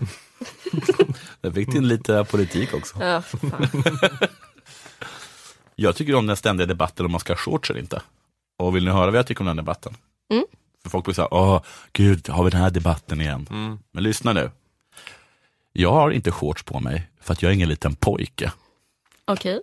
Där 1.42 1.52
fick 1.52 1.76
in 1.76 1.88
lite 1.88 2.26
politik 2.32 2.74
också. 2.74 2.96
Ja. 3.00 3.24
Jag 5.76 5.96
tycker 5.96 6.16
om 6.16 6.28
den 6.28 6.36
ständiga 6.36 6.68
debatten 6.68 7.06
om 7.06 7.12
man 7.12 7.20
ska 7.20 7.34
ha 7.34 7.38
shorts 7.38 7.70
eller 7.70 7.80
inte. 7.80 8.02
Och 8.58 8.76
vill 8.76 8.86
ni 8.86 8.92
höra 8.92 9.06
vad 9.06 9.16
jag 9.20 9.28
tycker 9.28 9.42
om 9.42 9.48
den 9.48 9.58
debatten? 9.58 9.98
Mm. 10.32 10.46
För 10.84 10.90
folk 10.90 11.06
blir 11.06 11.16
så 11.16 11.22
här, 11.22 11.34
åh 11.34 11.62
gud, 11.94 12.30
har 12.30 12.44
vi 12.44 12.50
den 12.50 12.62
här 12.62 12.70
debatten 12.70 13.22
igen? 13.22 13.48
Men 13.92 14.04
lyssna 14.04 14.34
nu. 14.34 14.52
Jag 15.74 15.92
har 15.92 16.12
inte 16.12 16.32
shorts 16.32 16.64
på 16.64 16.80
mig 16.80 17.10
för 17.22 17.34
att 17.34 17.42
jag 17.42 17.50
är 17.50 17.54
ingen 17.54 17.70
liten 17.70 17.96
pojke. 17.96 18.52
Okej. 19.26 19.62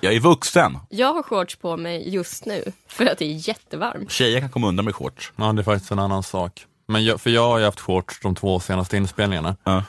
Jag 0.00 0.14
är 0.14 0.20
vuxen. 0.20 0.78
Jag 0.88 1.14
har 1.14 1.22
shorts 1.22 1.56
på 1.56 1.76
mig 1.76 2.14
just 2.14 2.46
nu 2.46 2.72
för 2.86 3.06
att 3.06 3.18
det 3.18 3.24
är 3.24 3.48
jättevarmt. 3.48 4.10
Tjejer 4.10 4.40
kan 4.40 4.50
komma 4.50 4.68
undan 4.68 4.84
med 4.84 4.94
shorts. 4.94 5.32
Ja, 5.36 5.52
det 5.52 5.60
är 5.60 5.64
faktiskt 5.64 5.90
en 5.90 5.98
annan 5.98 6.22
sak. 6.22 6.66
Men 6.86 7.04
jag, 7.04 7.20
för 7.20 7.30
jag 7.30 7.48
har 7.48 7.58
ju 7.58 7.64
haft 7.64 7.80
shorts 7.80 8.20
de 8.22 8.34
två 8.34 8.60
senaste 8.60 8.96
inspelningarna. 8.96 9.56
Ja. 9.64 9.84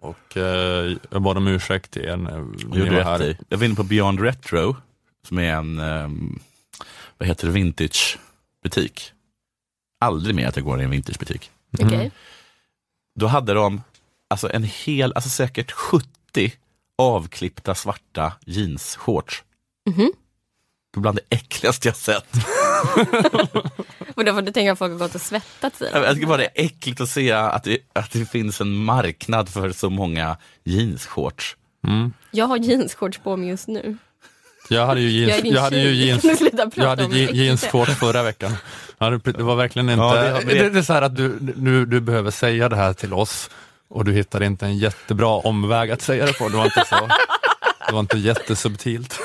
Och 0.00 0.36
eh, 0.36 0.96
jag 1.10 1.22
bad 1.22 1.36
om 1.36 1.46
ursäkt 1.48 1.90
till 1.90 2.02
er 2.04 2.16
när 2.16 2.38
Jag 2.38 2.64
ni 2.70 2.78
gjorde 2.78 2.90
var 2.96 3.02
här. 3.02 3.22
i. 3.22 3.36
Jag 3.48 3.58
var 3.58 3.64
inne 3.64 3.74
på 3.74 3.82
Beyond 3.82 4.20
Retro, 4.20 4.76
som 5.28 5.38
är 5.38 5.52
en, 5.54 5.78
ehm, 5.80 6.38
vad 7.18 7.28
heter 7.28 7.46
det, 7.46 7.52
vintagebutik. 7.52 9.12
Aldrig 10.00 10.34
mer 10.36 10.46
att 10.46 10.56
jag 10.56 10.64
går 10.64 10.80
i 10.80 10.84
en 10.84 10.90
vintagebutik. 10.90 11.50
Okej. 11.82 12.10
Då 13.14 13.26
hade 13.26 13.54
de 13.54 13.82
alltså 14.28 14.52
en 14.52 14.64
hel, 14.64 15.12
alltså 15.12 15.30
säkert 15.30 15.70
70 15.72 16.08
avklippta 16.98 17.74
svarta 17.74 18.32
jeansshorts. 18.46 19.44
Mhm. 19.90 20.12
Det 20.92 20.98
är 20.98 21.00
bland 21.00 21.16
det 21.18 21.36
äckligaste 21.36 21.88
jag 21.88 21.96
sett. 21.96 22.26
Och 24.14 24.24
då 24.24 24.34
får 24.34 24.42
du 24.42 24.52
tänka 24.52 24.72
att 24.72 24.78
folk 24.78 24.92
har 24.92 24.98
gått 24.98 25.14
och 25.14 25.20
svettats 25.20 25.82
i 25.82 25.84
Jag 25.92 26.02
dem. 26.02 26.14
tycker 26.14 26.26
bara 26.26 26.36
det 26.36 26.44
är 26.44 26.64
äckligt 26.64 27.00
att 27.00 27.08
se 27.08 27.32
att 27.32 27.64
det, 27.64 27.78
att 27.92 28.10
det 28.10 28.24
finns 28.30 28.60
en 28.60 28.74
marknad 28.74 29.48
för 29.48 29.72
så 29.72 29.90
många 29.90 30.36
jeansshorts. 30.64 31.56
Mm. 31.86 32.12
Jag 32.30 32.46
har 32.46 32.56
jeansshorts 32.56 33.18
på 33.18 33.36
mig 33.36 33.48
just 33.48 33.68
nu. 33.68 33.96
Jag 34.68 34.86
hade 34.86 35.00
ju 35.00 35.08
Jag 35.20 35.28
jeans, 35.28 35.42
din 35.42 35.54
jag 35.54 35.60
hade 35.60 35.80
ju 35.80 35.94
jeans, 35.94 36.24
jag 36.74 36.88
hade 36.88 37.02
je- 37.04 37.32
jeansshorts 37.32 37.94
förra 37.94 38.22
veckan. 38.22 38.56
Det, 38.98 39.42
var 39.42 39.56
verkligen 39.56 39.88
inte, 39.90 40.02
Ja, 40.02 40.14
det 40.14 40.44
det, 40.44 40.70
det 40.70 40.78
är 40.78 40.82
så 40.82 40.92
här 40.92 41.02
att 41.02 41.16
du, 41.16 41.38
du, 41.40 41.86
du 41.86 42.00
behöver 42.00 42.30
säga 42.30 42.68
det 42.68 42.76
här 42.76 42.92
till 42.92 43.12
oss 43.12 43.50
och 43.88 44.04
du 44.04 44.12
hittar 44.12 44.42
inte 44.42 44.66
en 44.66 44.78
jättebra 44.78 45.28
omväg 45.28 45.90
att 45.90 46.02
säga 46.02 46.26
det 46.26 46.32
på. 46.38 46.48
Det 46.48 46.56
var 46.56 46.64
inte 46.64 46.84
så, 46.88 47.08
det 47.86 47.92
var 47.92 48.00
inte 48.00 48.18
jättesubtilt. 48.18 49.18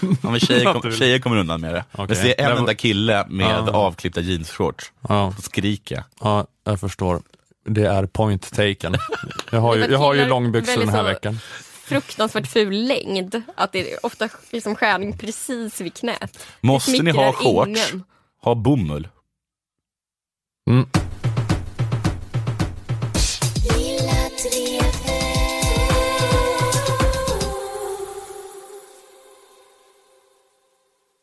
Ja, 0.22 0.30
men 0.30 0.40
tjejer, 0.40 0.72
kom, 0.72 0.92
tjejer 0.92 1.18
kommer 1.18 1.36
undan 1.36 1.60
med 1.60 1.74
det. 1.74 1.84
Okej. 1.92 2.06
Jag 2.08 2.16
ser 2.16 2.40
en 2.40 2.56
enda 2.58 2.74
kille 2.74 3.26
med 3.28 3.46
Ja. 3.66 3.70
avklippta 3.72 4.20
jeansshorts. 4.20 4.92
Ja, 5.08 5.32
Så 5.36 5.42
skriker 5.42 5.94
jag. 5.94 6.04
ja, 6.20 6.46
jag 6.64 6.80
förstår. 6.80 7.22
Det 7.64 7.84
är 7.86 8.06
point 8.06 8.52
taken. 8.52 8.96
Jag 9.52 9.60
har 9.60 9.76
ju, 9.76 9.86
jag 9.90 9.98
har 9.98 10.14
ju 10.14 10.26
långbyxor 10.26 10.80
den 10.80 10.88
här 10.88 11.02
veckan. 11.02 11.38
Fruktansvärt 11.84 12.46
ful 12.46 12.86
längd. 12.86 13.42
Att 13.56 13.72
det 13.72 13.92
är 13.92 14.06
ofta 14.06 14.28
liksom 14.50 14.74
skärning 14.74 15.18
precis 15.18 15.80
vid 15.80 15.94
knät. 15.94 16.46
Måste 16.60 17.02
ni 17.02 17.10
ha 17.10 17.32
shorts? 17.32 17.68
ingen. 17.68 18.04
Ha 18.42 18.54
bomull. 18.54 19.08
Mm. 20.70 20.86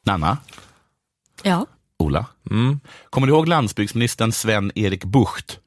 Nanna, 0.06 0.38
Ja. 1.44 1.65
Ola. 2.00 2.26
Mm. 2.52 2.80
Kommer 3.10 3.28
du 3.28 3.34
ihåg 3.34 3.48
landsbygdsministern 3.48 4.32
Sven-Erik 4.32 5.04
Bucht? 5.06 5.60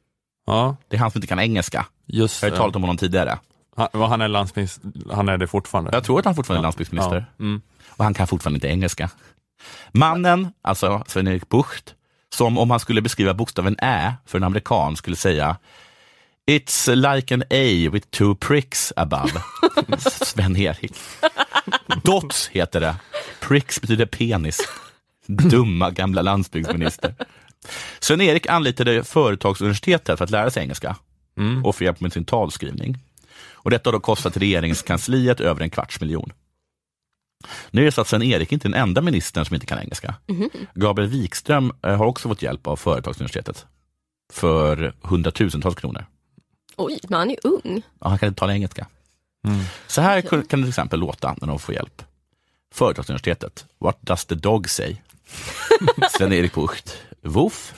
Ja, 0.46 0.76
Det 0.88 0.96
är 0.96 1.00
han 1.00 1.10
som 1.10 1.18
inte 1.18 1.26
kan 1.26 1.38
engelska. 1.40 1.86
just 2.06 2.42
Jag 2.42 2.48
har 2.50 2.54
ju 2.54 2.58
talat 2.58 2.76
om 2.76 2.82
honom 2.82 2.96
tidigare. 2.96 3.38
Han, 3.76 3.88
han 4.02 4.20
är 4.20 4.28
landsbygds, 4.28 4.80
han 5.12 5.28
är 5.28 5.38
det 5.38 5.46
fortfarande. 5.46 5.90
Jag 5.92 6.04
tror 6.04 6.18
att 6.18 6.24
han 6.24 6.34
fortfarande 6.34 6.60
är 6.60 6.62
landsbygdsminister. 6.62 7.26
Ja. 7.36 7.44
Mm. 7.44 7.60
Och 7.88 8.04
han 8.04 8.14
kan 8.14 8.26
fortfarande 8.26 8.56
inte 8.56 8.68
engelska. 8.68 9.10
Mannen, 9.92 10.52
alltså 10.62 11.04
Sven-Erik 11.06 11.48
Bucht, 11.48 11.94
som 12.34 12.58
om 12.58 12.70
han 12.70 12.80
skulle 12.80 13.02
beskriva 13.02 13.34
bokstaven 13.34 13.76
Ä 13.78 14.14
för 14.26 14.38
en 14.38 14.44
amerikan 14.44 14.96
skulle 14.96 15.16
säga 15.16 15.56
It's 16.50 16.94
like 17.14 17.34
an 17.34 17.42
A 17.42 17.90
with 17.92 18.06
two 18.10 18.34
pricks 18.34 18.92
above. 18.96 19.32
Sven-Erik. 19.98 20.92
Dots 22.04 22.48
heter 22.48 22.80
det. 22.80 22.96
Pricks 23.40 23.80
betyder 23.80 24.06
penis. 24.06 24.60
Dumma 25.26 25.90
gamla 25.90 26.22
landsbygdsminister. 26.22 27.14
Sven-Erik 28.00 28.46
anlitade 28.46 29.04
Företagsuniversitetet 29.04 30.18
för 30.18 30.24
att 30.24 30.30
lära 30.30 30.50
sig 30.50 30.62
engelska 30.62 30.96
Mm. 31.38 31.64
och 31.64 31.76
få 31.76 31.84
hjälp 31.84 32.00
med 32.00 32.12
sin 32.12 32.24
talskrivning. 32.24 32.98
Och 33.52 33.70
detta 33.70 33.88
har 33.90 33.92
då 33.92 34.00
kostat 34.00 34.36
regeringskansliet 34.36 35.40
över 35.40 35.60
en 35.62 35.70
kvarts 35.70 36.00
miljon. 36.00 36.32
Nu 37.70 37.80
är 37.80 37.84
det 37.84 37.92
så 37.92 38.00
att 38.00 38.08
Sven-Erik 38.08 38.52
inte 38.52 38.68
är 38.68 38.70
den 38.70 38.80
enda 38.82 39.00
ministern 39.00 39.44
som 39.44 39.54
inte 39.54 39.66
kan 39.66 39.78
engelska. 39.78 40.14
Mhm. 40.26 40.50
Gabriel 40.74 41.10
Wikström 41.10 41.72
eh, 41.82 41.96
har 41.96 42.06
också 42.06 42.28
fått 42.28 42.42
hjälp 42.42 42.66
av 42.66 42.76
Företagsuniversitetet 42.76 43.66
för 44.32 44.94
hundratusentals 45.02 45.74
kronor. 45.74 46.06
Oj, 46.76 46.98
men 47.08 47.18
han 47.18 47.30
är 47.30 47.36
ung. 47.44 47.82
Ja, 48.00 48.08
han 48.08 48.18
kan 48.18 48.28
inte 48.28 48.38
tala 48.40 48.52
engelska. 48.52 48.86
Mm. 49.48 49.64
Så 49.86 50.00
här 50.00 50.20
kan 50.20 50.44
kan 50.44 50.60
det 50.60 50.64
till 50.64 50.68
exempel 50.68 51.00
låta 51.00 51.34
när 51.40 51.48
de 51.48 51.58
får 51.58 51.74
hjälp. 51.74 52.02
Företagsuniversitetet, 52.74 53.64
what 53.80 53.96
does 54.00 54.24
the 54.24 54.34
dog 54.34 54.70
say? 54.70 54.96
Sven-Erik 56.10 56.54
Bucht, 56.54 56.96
WOF, 57.22 57.74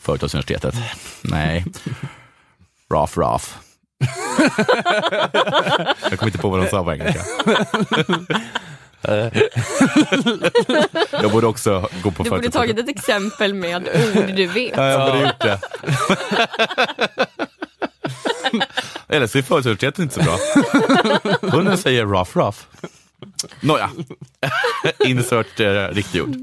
Företagsuniversitetet. 0.00 0.74
Nej, 1.22 1.64
RAF 2.92 3.16
RAF. 3.18 3.58
Jag 6.10 6.18
kommer 6.18 6.26
inte 6.26 6.38
på 6.38 6.48
vad 6.48 6.60
de 6.60 6.68
sa 6.68 6.84
på 6.84 6.92
engelska. 6.92 7.24
Jag 11.10 11.30
borde 11.32 11.46
också 11.46 11.88
gå 12.02 12.10
på 12.10 12.22
Du 12.22 12.30
borde 12.30 12.50
tagit 12.50 12.78
ett 12.78 12.88
exempel 12.88 13.54
med 13.54 13.88
ord 14.16 14.34
du 14.36 14.46
vet. 14.46 14.76
Ja, 14.76 14.86
jag 14.86 15.12
borde 15.12 15.26
gjort 15.26 15.40
det. 15.40 15.60
Eller 19.08 19.26
så 19.26 19.38
är 19.38 19.42
företagsuniversitetet 19.42 19.98
inte 19.98 20.14
så 20.14 20.22
bra. 20.22 20.38
Hunden 21.50 21.78
säger 21.78 22.06
rough 22.06 22.38
rough. 22.38 22.58
Nåja, 23.60 23.90
insert 25.06 25.60
eh, 25.60 25.88
riktigt 25.88 26.22
ord. 26.22 26.36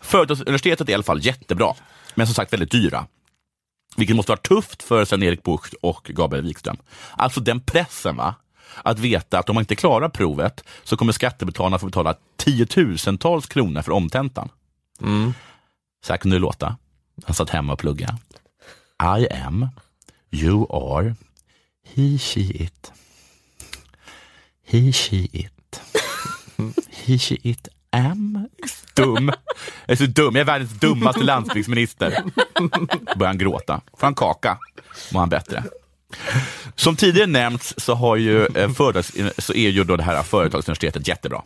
Företagsuniversitetet 0.00 0.88
är 0.88 0.90
i 0.90 0.94
alla 0.94 1.02
fall 1.02 1.26
jättebra, 1.26 1.74
men 2.14 2.26
som 2.26 2.34
sagt 2.34 2.52
väldigt 2.52 2.70
dyra. 2.70 3.06
Vilket 3.96 4.16
måste 4.16 4.32
vara 4.32 4.40
tufft 4.40 4.82
för 4.82 5.04
Sven-Erik 5.04 5.42
Bucht 5.42 5.74
och 5.82 6.10
Gabriel 6.14 6.44
Wikström. 6.44 6.76
Alltså 7.16 7.40
den 7.40 7.60
pressen, 7.60 8.16
va? 8.16 8.34
Att 8.82 8.98
veta 8.98 9.38
att 9.38 9.48
om 9.48 9.54
man 9.54 9.62
inte 9.62 9.76
klarar 9.76 10.08
provet 10.08 10.64
så 10.84 10.96
kommer 10.96 11.12
skattebetalarna 11.12 11.78
få 11.78 11.86
betala 11.86 12.14
tiotusentals 12.36 13.46
kronor 13.46 13.82
för 13.82 13.92
omtentan. 13.92 14.48
Så 16.06 16.12
här 16.12 16.16
kunde 16.18 16.36
det 16.36 16.40
låta. 16.40 16.76
Han 17.24 17.34
satt 17.34 17.50
hemma 17.50 17.72
och 17.72 17.78
pluggade. 17.78 18.16
I 19.18 19.28
am, 19.28 19.68
you 20.34 20.66
are, 20.70 21.14
he, 21.82 22.18
she, 22.18 22.40
it. 22.40 22.92
He, 24.62 24.92
she, 24.92 25.28
it. 25.32 25.80
He, 26.90 27.18
she, 27.18 27.38
it 27.42 27.68
am. 27.90 28.48
Dum. 28.94 29.32
Jag 29.86 29.92
är 29.92 29.96
så 29.96 30.06
dum. 30.06 30.34
Jag 30.34 30.40
är 30.40 30.44
världens 30.44 30.70
dummaste 30.70 31.22
landsbygdsminister. 31.22 32.22
Börjar 33.16 33.26
han 33.26 33.38
gråta. 33.38 33.80
Får 33.96 34.06
han 34.06 34.14
kaka 34.14 34.58
mår 35.12 35.20
han 35.20 35.28
bättre. 35.28 35.64
Som 36.74 36.96
tidigare 36.96 37.26
nämnts 37.26 37.74
så, 37.76 37.94
har 37.94 38.16
ju, 38.16 38.46
eh, 38.46 38.72
företags, 38.72 39.12
så 39.38 39.54
är 39.54 39.70
ju 39.70 39.84
då 39.84 39.96
det 39.96 40.02
här 40.02 40.22
företagsuniversitetet 40.22 41.08
jättebra. 41.08 41.42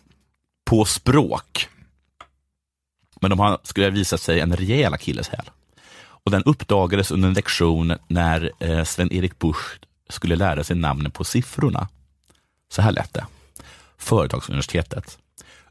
På 0.70 0.84
språk. 0.84 1.68
Men 3.20 3.30
de 3.30 3.38
har, 3.38 3.58
skulle 3.62 3.90
visa 3.90 4.18
sig, 4.18 4.40
en 4.40 4.56
rejäl 4.56 4.94
akilleshäl. 4.94 5.50
Och 6.28 6.32
den 6.32 6.42
uppdagades 6.42 7.10
under 7.10 7.28
en 7.28 7.34
lektion 7.34 7.94
när 8.08 8.52
eh, 8.58 8.84
Sven-Erik 8.84 9.38
Busch 9.38 9.80
skulle 10.08 10.36
lära 10.36 10.64
sig 10.64 10.76
namnen 10.76 11.10
på 11.10 11.24
siffrorna. 11.24 11.88
Så 12.68 12.82
här 12.82 12.92
lät 12.92 13.14
det. 13.14 13.26
Företagsuniversitetet. 13.98 15.18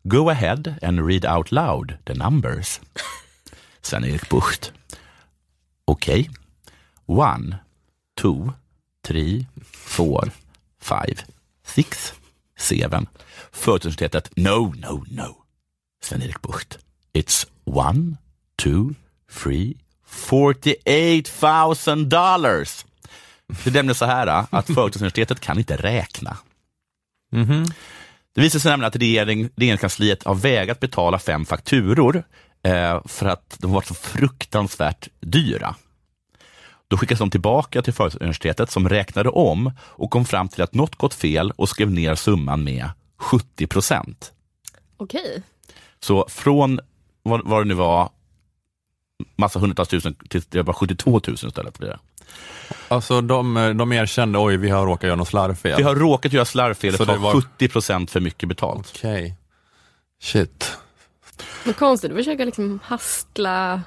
Go 0.04 0.30
ahead 0.30 0.76
and 0.82 1.08
read 1.08 1.26
out 1.26 1.52
loud 1.52 1.98
the 2.04 2.14
numbers. 2.14 2.82
Sven-Erik 3.82 4.30
Bucht. 4.30 4.72
Okej. 5.86 6.30
One, 7.06 7.58
two, 8.16 8.54
three, 9.02 9.46
four, 9.72 10.32
five, 10.82 11.16
six, 11.66 12.14
seven. 12.58 13.08
Företagsuniversitetet. 13.52 14.30
No, 14.36 14.74
no, 14.78 15.04
no. 15.08 15.38
Sven-Erik 16.04 16.42
Bucht. 16.42 16.80
It's 17.14 17.48
one, 17.64 18.18
two, 18.56 18.96
three, 19.44 19.76
48 20.08 21.76
000 21.88 22.10
dollars. 22.10 22.86
Det 23.64 23.70
är 23.70 23.74
nämligen 23.74 23.96
så 23.96 24.06
här 24.06 24.46
att 24.50 24.66
Företagsuniversitetet 24.66 25.40
kan 25.40 25.58
inte 25.58 25.78
räkna. 25.78 26.38
Det 28.36 28.42
visar 28.42 28.60
sig 28.60 28.72
nämligen 28.72 28.88
att 28.88 28.96
regering, 28.96 29.50
regeringskansliet 29.56 30.24
har 30.24 30.36
vägrat 30.36 30.80
betala 30.80 31.20
fem 31.20 31.46
fakturor 31.46 32.24
eh, 32.64 33.02
för 33.06 33.26
att 33.26 33.58
de 33.60 33.72
var 33.72 33.82
så 33.82 33.94
fruktansvärt 33.94 35.08
dyra. 35.20 35.76
Då 36.88 36.98
skickas 36.98 37.20
de 37.20 37.30
tillbaka 37.30 37.82
till 37.82 37.94
Företagsuniversitetet 37.94 38.72
som 38.72 38.90
räknade 38.90 39.30
om 39.30 39.72
och 39.80 40.12
kom 40.12 40.26
fram 40.26 40.50
till 40.50 40.62
att 40.62 40.74
något 40.74 40.96
gått 40.96 41.14
fel 41.14 41.52
och 41.52 41.70
skrev 41.70 41.92
ner 41.92 42.16
summan 42.16 42.64
med 42.64 42.90
70 43.18 43.68
procent. 43.68 44.32
Okej. 44.98 45.44
Så 46.00 46.26
från 46.30 46.80
vad, 47.24 47.42
vad 47.48 47.62
det 47.62 47.68
nu 47.68 47.74
var, 47.74 48.10
massa 49.36 49.60
hundratals 49.60 49.90
tusen 49.90 50.16
till 50.30 50.42
det 50.50 50.62
var 50.62 50.74
72 50.74 51.22
000 51.28 51.34
istället. 51.36 51.80
Blir 51.80 51.90
det. 51.90 52.00
Alltså 52.88 53.22
de, 53.22 53.74
de 53.78 53.92
erkände, 53.92 54.40
oj 54.40 54.58
vi 54.58 54.70
har 54.70 54.86
råkat 54.86 55.04
göra 55.08 55.16
något 55.16 55.28
slarvfel. 55.28 55.78
Vi 55.78 55.84
har 55.84 55.96
råkat 55.96 56.34
göra 56.34 56.46
slarvfel 56.46 56.90
och 56.94 56.98
Så 56.98 57.06
ta 57.06 57.12
det 57.14 57.18
var- 57.20 57.34
70 57.34 57.68
procent 57.68 58.12
för 58.12 58.20
mycket 58.20 58.50
betalt. 58.50 58.92
Okej. 58.96 59.36
Shit. 60.22 60.78
Men 61.64 61.74
konstigt 61.74 62.12
att 62.12 62.18
försöka 62.18 62.46
liksom 62.46 62.80
hastla 62.84 63.82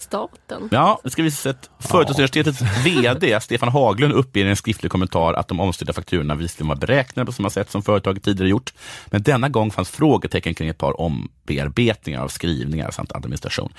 staten. 0.00 0.68
Ja, 0.72 1.00
det 1.04 1.10
ska 1.10 1.30
sig 1.30 1.50
att 1.50 1.70
Företagsuniversitetets 1.78 2.60
VD 2.84 3.40
Stefan 3.40 3.68
Haglund 3.68 4.12
uppger 4.14 4.44
i 4.46 4.48
en 4.50 4.56
skriftlig 4.56 4.92
kommentar 4.92 5.34
att 5.34 5.48
de 5.48 5.60
omstridda 5.60 5.92
fakturorna 5.92 6.34
visserligen 6.34 6.68
var 6.68 6.76
beräknade 6.76 7.26
på 7.26 7.32
samma 7.32 7.50
sätt 7.50 7.70
som 7.70 7.82
företaget 7.82 8.24
tidigare 8.24 8.48
gjort, 8.48 8.72
men 9.06 9.22
denna 9.22 9.48
gång 9.48 9.70
fanns 9.70 9.90
frågetecken 9.90 10.54
kring 10.54 10.68
ett 10.68 10.78
par 10.78 11.00
ombearbetningar 11.00 12.22
av 12.22 12.28
skrivningar 12.28 12.90
samt 12.90 13.12
administration. 13.12 13.72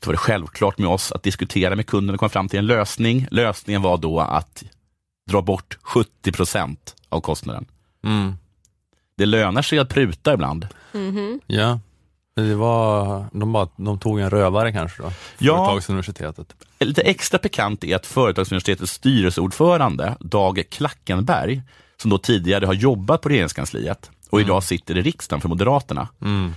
Då 0.00 0.06
var 0.06 0.12
det 0.12 0.18
självklart 0.18 0.78
med 0.78 0.88
oss 0.88 1.12
att 1.12 1.22
diskutera 1.22 1.76
med 1.76 1.86
kunden 1.86 2.14
och 2.14 2.20
komma 2.20 2.28
fram 2.28 2.48
till 2.48 2.58
en 2.58 2.66
lösning. 2.66 3.26
Lösningen 3.30 3.82
var 3.82 3.98
då 3.98 4.20
att 4.20 4.64
dra 5.30 5.42
bort 5.42 5.78
70 5.82 6.32
procent 6.32 6.96
av 7.08 7.20
kostnaden. 7.20 7.66
Mm. 8.04 8.36
Det 9.16 9.26
lönar 9.26 9.62
sig 9.62 9.78
att 9.78 9.88
pruta 9.88 10.34
ibland. 10.34 10.68
Mhm. 10.92 11.40
Ja. 11.46 11.80
Det 12.34 12.54
var, 12.54 13.24
de, 13.32 13.52
bara, 13.52 13.68
de 13.76 13.98
tog 13.98 14.20
en 14.20 14.30
rövare 14.30 14.72
kanske 14.72 15.02
då? 15.02 15.12
Ja. 15.38 15.56
Företagsuniversitetet. 15.56 16.54
Lite 16.80 17.02
extra 17.02 17.38
pikant 17.38 17.84
är 17.84 17.96
att 17.96 18.06
Företagsuniversitetets 18.06 18.92
styrelseordförande 18.92 20.16
Dag 20.20 20.62
Klackenberg, 20.70 21.62
som 21.96 22.10
då 22.10 22.18
tidigare 22.18 22.66
har 22.66 22.74
jobbat 22.74 23.20
på 23.20 23.28
regeringskansliet 23.28 24.10
och 24.30 24.40
idag 24.40 24.62
sitter 24.62 24.96
i 24.96 25.02
riksdagen 25.02 25.40
för 25.40 25.48
Moderaterna. 25.48 26.08
Mm. 26.22 26.54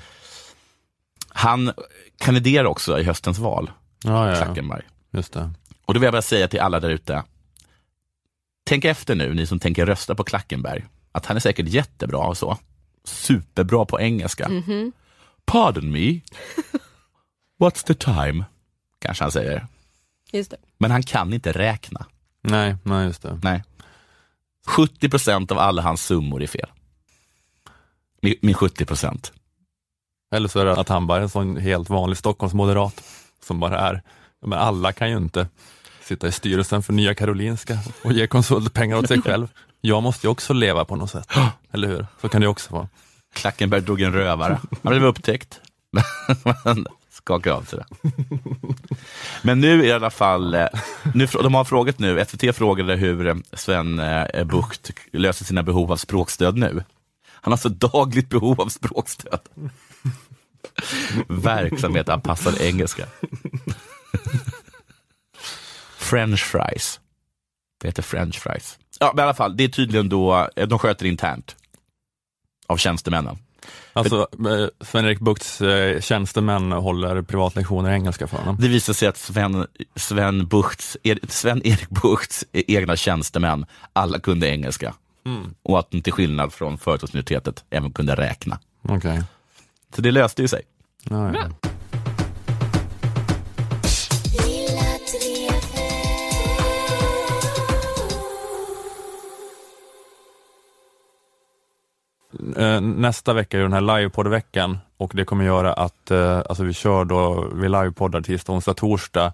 Han 1.33 1.73
kandiderar 2.17 2.65
också 2.65 2.99
i 2.99 3.03
höstens 3.03 3.39
val, 3.39 3.71
Ja, 4.03 4.29
ja. 4.29 4.35
Klackenberg. 4.35 4.83
Just 5.11 5.33
det. 5.33 5.51
Och 5.85 5.93
då 5.93 5.99
vill 5.99 6.05
jag 6.07 6.13
bara 6.13 6.21
säga 6.21 6.47
till 6.47 6.59
alla 6.59 6.79
där 6.79 6.89
ute, 6.89 7.23
tänk 8.65 8.85
efter 8.85 9.15
nu, 9.15 9.33
ni 9.33 9.45
som 9.47 9.59
tänker 9.59 9.85
rösta 9.85 10.15
på 10.15 10.23
Klackenberg, 10.23 10.85
att 11.11 11.25
han 11.25 11.35
är 11.37 11.41
säkert 11.41 11.67
jättebra 11.67 12.19
och 12.19 12.37
så. 12.37 12.57
Superbra 13.03 13.85
på 13.85 13.99
engelska. 14.01 14.49
Mhm. 14.49 14.91
Pardon 15.45 15.91
me, 15.91 16.19
what's 17.59 17.85
the 17.85 17.93
time? 17.93 18.45
Kanske 18.99 19.23
han 19.23 19.31
säger. 19.31 19.67
Just 20.31 20.51
det. 20.51 20.57
Men 20.77 20.91
han 20.91 21.03
kan 21.03 21.33
inte 21.33 21.51
räkna. 21.51 22.05
Nej, 22.41 22.75
nej 22.83 23.05
just 23.05 23.21
det. 23.21 23.39
Nej. 23.43 23.63
70 24.67 25.09
procent 25.09 25.51
av 25.51 25.59
alla 25.59 25.81
hans 25.81 26.05
summor 26.05 26.43
är 26.43 26.47
fel. 26.47 26.69
Min, 28.21 28.35
min 28.41 28.53
70 28.55 28.85
procent. 28.85 29.33
Eller 30.31 30.47
så 30.47 30.59
är 30.59 30.65
det 30.65 30.79
att 30.79 30.89
han 30.89 31.07
bara 31.07 31.17
är 31.17 31.21
en 31.21 31.29
sån 31.29 31.57
helt 31.57 31.89
vanlig 31.89 32.17
Stockholmsmoderat 32.17 33.03
som 33.43 33.59
bara 33.59 33.79
är, 33.79 34.01
men 34.45 34.59
alla 34.59 34.91
kan 34.91 35.09
ju 35.09 35.17
inte 35.17 35.47
sitta 36.03 36.27
i 36.27 36.31
styrelsen 36.31 36.83
för 36.83 36.93
Nya 36.93 37.15
Karolinska 37.15 37.79
och 38.03 38.13
ge 38.13 38.27
konsultpengar 38.27 38.97
åt 38.97 39.07
sig 39.07 39.21
själv. 39.25 39.47
Jag 39.81 40.03
måste 40.03 40.27
ju 40.27 40.31
också 40.31 40.53
leva 40.53 40.85
på 40.85 40.95
något 40.95 41.11
sätt, 41.11 41.31
eller 41.71 41.87
hur? 41.87 42.07
Så 42.21 42.29
kan 42.29 42.41
det 42.41 42.47
också 42.47 42.73
vara. 42.73 42.87
Klackenberg 43.33 43.81
drog 43.81 44.01
en 44.01 44.13
rövare. 44.13 44.59
Han 44.83 44.91
blev 44.91 45.05
upptäckt. 45.05 45.59
Skakade 47.11 47.55
av 47.55 47.63
sig 47.63 47.79
det. 47.79 48.11
Men 49.41 49.59
nu 49.59 49.85
i 49.85 49.91
alla 49.91 50.09
fall, 50.09 50.53
eh, 50.53 50.67
nu, 51.13 51.25
de 51.25 51.53
har 51.53 51.63
frågat 51.63 51.99
nu, 51.99 52.25
SVT 52.25 52.55
frågade 52.55 52.95
hur 52.95 53.27
eh, 53.27 53.35
Sven 53.53 53.99
eh, 53.99 54.43
Bucht 54.43 54.91
löser 55.11 55.45
sina 55.45 55.63
behov 55.63 55.91
av 55.91 55.97
språkstöd 55.97 56.57
nu. 56.57 56.83
Han 57.27 57.51
har 57.51 57.57
så 57.57 57.69
dagligt 57.69 58.29
behov 58.29 58.61
av 58.61 58.67
språkstöd. 58.67 59.39
Verksamhet 61.27 62.09
anpassad 62.09 62.61
engelska. 62.61 63.05
French 65.97 66.39
fries. 66.39 66.99
Det 67.81 67.87
heter 67.87 68.03
french 68.03 68.39
fries. 68.39 68.77
Ja, 68.99 69.11
men 69.15 69.23
i 69.23 69.25
alla 69.25 69.33
fall, 69.33 69.57
det 69.57 69.63
är 69.63 69.67
tydligen 69.67 70.09
då, 70.09 70.47
eh, 70.55 70.67
de 70.67 70.79
sköter 70.79 71.05
internt. 71.05 71.55
Av 72.67 72.77
tjänstemännen. 72.77 73.37
Alltså, 73.93 74.27
eh, 74.47 74.67
Sven-Erik 74.85 75.19
Buchts 75.19 75.61
eh, 75.61 76.01
tjänstemän 76.01 76.71
håller 76.71 77.21
privatlektioner 77.21 77.91
i 77.91 77.93
engelska 77.93 78.27
för 78.27 78.37
honom. 78.37 78.57
Det 78.59 78.67
visar 78.67 78.93
sig 78.93 79.07
att 79.07 79.17
Sven, 79.17 79.67
Sven 79.95 80.47
Buchts, 80.47 80.97
er- 81.03 81.19
Sven-Erik 81.29 81.89
Buchts 81.89 82.45
egna 82.51 82.95
tjänstemän, 82.95 83.65
alla 83.93 84.19
kunde 84.19 84.47
engelska. 84.49 84.93
Mm. 85.25 85.53
Och 85.63 85.79
att 85.79 85.91
de 85.91 86.01
till 86.01 86.13
skillnad 86.13 86.53
från 86.53 86.77
Företagsuniversitetet 86.77 87.63
även 87.69 87.93
kunde 87.93 88.15
räkna. 88.15 88.59
Okej. 88.81 89.23
Så 89.95 90.01
det 90.01 90.11
löste 90.11 90.41
ju 90.41 90.47
sig. 90.47 90.61
Ja, 91.09 91.33
ja. 91.33 91.69
Eh, 102.57 102.81
nästa 102.81 103.33
vecka 103.33 103.57
är 103.57 103.61
den 103.61 103.73
här 103.73 103.81
livepoddveckan 103.81 104.77
och 104.97 105.11
det 105.15 105.25
kommer 105.25 105.45
göra 105.45 105.73
att 105.73 106.11
eh, 106.11 106.37
alltså 106.37 106.63
vi 106.63 106.73
kör 106.73 107.05
då, 107.05 107.49
vi 107.53 107.69
livepoddar 107.69 108.21
tisdag, 108.21 108.53
onsdag, 108.53 108.73
torsdag 108.73 109.33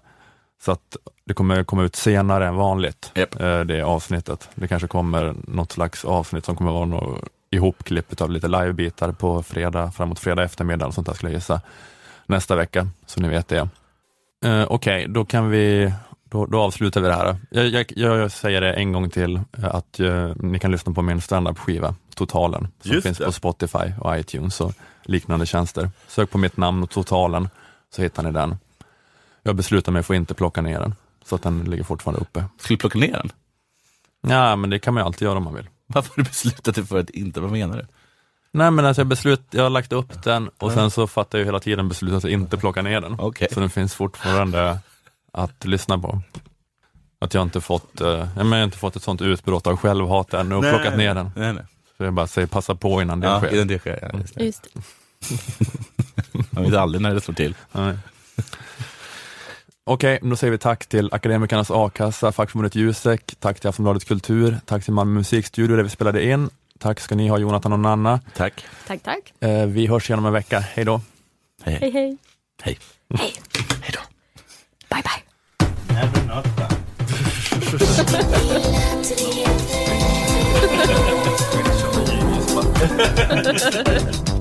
så 0.62 0.72
att 0.72 0.96
det 1.24 1.34
kommer 1.34 1.64
komma 1.64 1.82
ut 1.82 1.96
senare 1.96 2.46
än 2.46 2.54
vanligt, 2.54 3.12
eh, 3.14 3.60
det 3.60 3.82
avsnittet. 3.82 4.48
Det 4.54 4.68
kanske 4.68 4.88
kommer 4.88 5.34
något 5.46 5.72
slags 5.72 6.04
avsnitt 6.04 6.44
som 6.44 6.56
kommer 6.56 6.72
vara 6.72 6.86
något 6.86 7.28
ihopklipp 7.50 8.20
av 8.20 8.30
lite 8.30 8.48
livebitar 8.48 9.12
på 9.12 9.42
fredag, 9.42 9.92
framåt 9.92 10.18
fredag 10.18 10.42
eftermiddag, 10.44 10.86
och 10.86 10.94
sånt 10.94 11.06
där 11.06 11.14
skulle 11.14 11.32
jag 11.32 11.36
gissa, 11.38 11.60
nästa 12.26 12.56
vecka, 12.56 12.88
så 13.06 13.20
ni 13.20 13.28
vet 13.28 13.48
det. 13.48 13.68
Eh, 14.44 14.64
Okej, 14.68 15.06
då 15.08 15.24
kan 15.24 15.50
vi 15.50 15.92
då, 16.24 16.46
då 16.46 16.60
avslutar 16.60 17.00
vi 17.00 17.08
det 17.08 17.14
här. 17.14 17.36
Jag, 17.50 17.66
jag, 17.68 17.86
jag 17.96 18.32
säger 18.32 18.60
det 18.60 18.72
en 18.72 18.92
gång 18.92 19.10
till, 19.10 19.36
eh, 19.36 19.64
att 19.64 20.00
eh, 20.00 20.30
ni 20.36 20.58
kan 20.58 20.70
lyssna 20.70 20.92
på 20.92 21.02
min 21.02 21.20
standup-skiva, 21.20 21.94
Totalen, 22.14 22.68
som 22.80 22.92
Just 22.92 23.06
finns 23.06 23.18
det. 23.18 23.24
på 23.24 23.32
Spotify 23.32 23.92
och 24.00 24.18
iTunes 24.18 24.60
och 24.60 24.72
liknande 25.02 25.46
tjänster. 25.46 25.90
Sök 26.08 26.30
på 26.30 26.38
mitt 26.38 26.56
namn 26.56 26.82
och 26.82 26.90
Totalen, 26.90 27.48
så 27.94 28.02
hittar 28.02 28.22
ni 28.22 28.32
den. 28.32 28.58
Jag 29.42 29.56
beslutar 29.56 29.92
mig 29.92 30.02
för 30.02 30.14
att 30.14 30.18
inte 30.18 30.34
plocka 30.34 30.62
ner 30.62 30.80
den, 30.80 30.94
så 31.24 31.34
att 31.34 31.42
den 31.42 31.64
ligger 31.64 31.84
fortfarande 31.84 32.20
uppe. 32.20 32.44
Skulle 32.58 32.76
du 32.76 32.80
plocka 32.80 32.98
ner 32.98 33.12
den? 33.12 33.30
Ja, 34.30 34.56
men 34.56 34.70
det 34.70 34.78
kan 34.78 34.94
man 34.94 35.00
ju 35.02 35.06
alltid 35.06 35.22
göra 35.26 35.36
om 35.36 35.44
man 35.44 35.54
vill. 35.54 35.68
Varför 35.94 36.08
har 36.10 36.16
du 36.16 36.22
beslutat 36.22 36.74
dig 36.74 36.86
för 36.86 36.98
att 37.00 37.10
inte, 37.10 37.40
vad 37.40 37.50
menar 37.50 37.76
du? 37.76 37.86
Nej 38.52 38.70
men 38.70 38.84
alltså 38.84 39.00
jag, 39.00 39.06
beslut, 39.06 39.42
jag 39.50 39.62
har 39.62 39.70
lagt 39.70 39.92
upp 39.92 40.22
den 40.22 40.48
och 40.58 40.72
sen 40.72 40.90
så 40.90 41.06
fattar 41.06 41.38
jag 41.38 41.46
hela 41.46 41.60
tiden 41.60 41.88
beslutet 41.88 42.24
att 42.24 42.30
inte 42.30 42.56
plocka 42.56 42.82
ner 42.82 43.00
den. 43.00 43.16
Så 43.52 43.60
den 43.60 43.70
finns 43.70 43.94
fortfarande 43.94 44.78
att 45.32 45.64
lyssna 45.64 45.98
på. 45.98 46.22
Att 47.20 47.34
jag 47.34 47.42
inte 47.42 47.60
fått, 47.60 48.00
eh, 48.00 48.08
jag 48.36 48.44
har 48.44 48.62
inte 48.64 48.78
fått 48.78 48.96
ett 48.96 49.02
sånt 49.02 49.22
utbrott 49.22 49.66
av 49.66 49.76
självhat 49.76 50.34
ännu 50.34 50.54
och 50.54 50.62
Nej, 50.62 50.72
plockat 50.72 50.96
ner 50.98 51.14
den. 51.14 51.30
nej, 51.36 51.52
nej. 51.52 51.64
Så 51.96 52.04
jag 52.04 52.12
bara 52.12 52.26
säger 52.26 52.46
passa 52.48 52.74
på 52.74 53.02
innan 53.02 53.20
det 53.20 53.26
Ja, 53.26 53.38
sker. 53.40 53.54
innan 53.54 53.66
det 53.68 53.78
sker, 53.78 54.08
ja, 54.12 54.18
just 54.18 54.34
det. 54.34 54.44
Just 54.44 54.62
det. 54.74 54.80
Man 56.50 56.64
vet 56.64 56.74
aldrig 56.74 57.02
när 57.02 57.14
det 57.14 57.20
slår 57.20 57.34
till. 57.34 57.54
Nej. 57.72 57.98
Okej, 59.90 60.18
då 60.22 60.36
säger 60.36 60.50
vi 60.50 60.58
tack 60.58 60.86
till 60.86 61.08
Akademikernas 61.12 61.70
A-kassa, 61.70 62.32
fackförbundet 62.32 62.74
Jusek, 62.74 63.34
tack 63.38 63.60
till 63.60 63.68
Aftonbladet 63.68 64.04
Kultur, 64.04 64.58
tack 64.66 64.84
till 64.84 64.92
Malmö 64.92 65.14
musikstudio 65.14 65.76
där 65.76 65.82
vi 65.82 65.90
spelade 65.90 66.24
in. 66.24 66.50
Tack 66.78 67.00
ska 67.00 67.14
ni 67.14 67.28
ha 67.28 67.38
Jonathan 67.38 67.72
och 67.72 67.78
Nanna. 67.78 68.20
Tack. 68.36 68.64
Tack, 68.86 69.02
tack. 69.02 69.34
Eh, 69.40 69.66
vi 69.66 69.86
hörs 69.86 70.10
igen 70.10 70.18
om 70.18 70.26
en 70.26 70.32
vecka, 70.32 70.60
hej 70.60 70.84
då. 70.84 71.00
Hej 71.62 71.78
Hej, 71.80 71.90
hej. 71.90 72.16
Hej. 72.62 72.78
Hej. 73.14 73.34
Hej 73.82 73.92
då. 73.92 74.00
Bye, 74.88 75.02
bye. 75.02 75.22
Det 83.42 84.32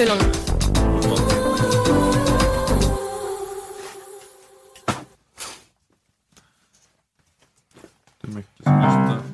är 0.00 0.06
mycket 8.28 8.64
som 8.64 8.72
måste- 8.72 9.29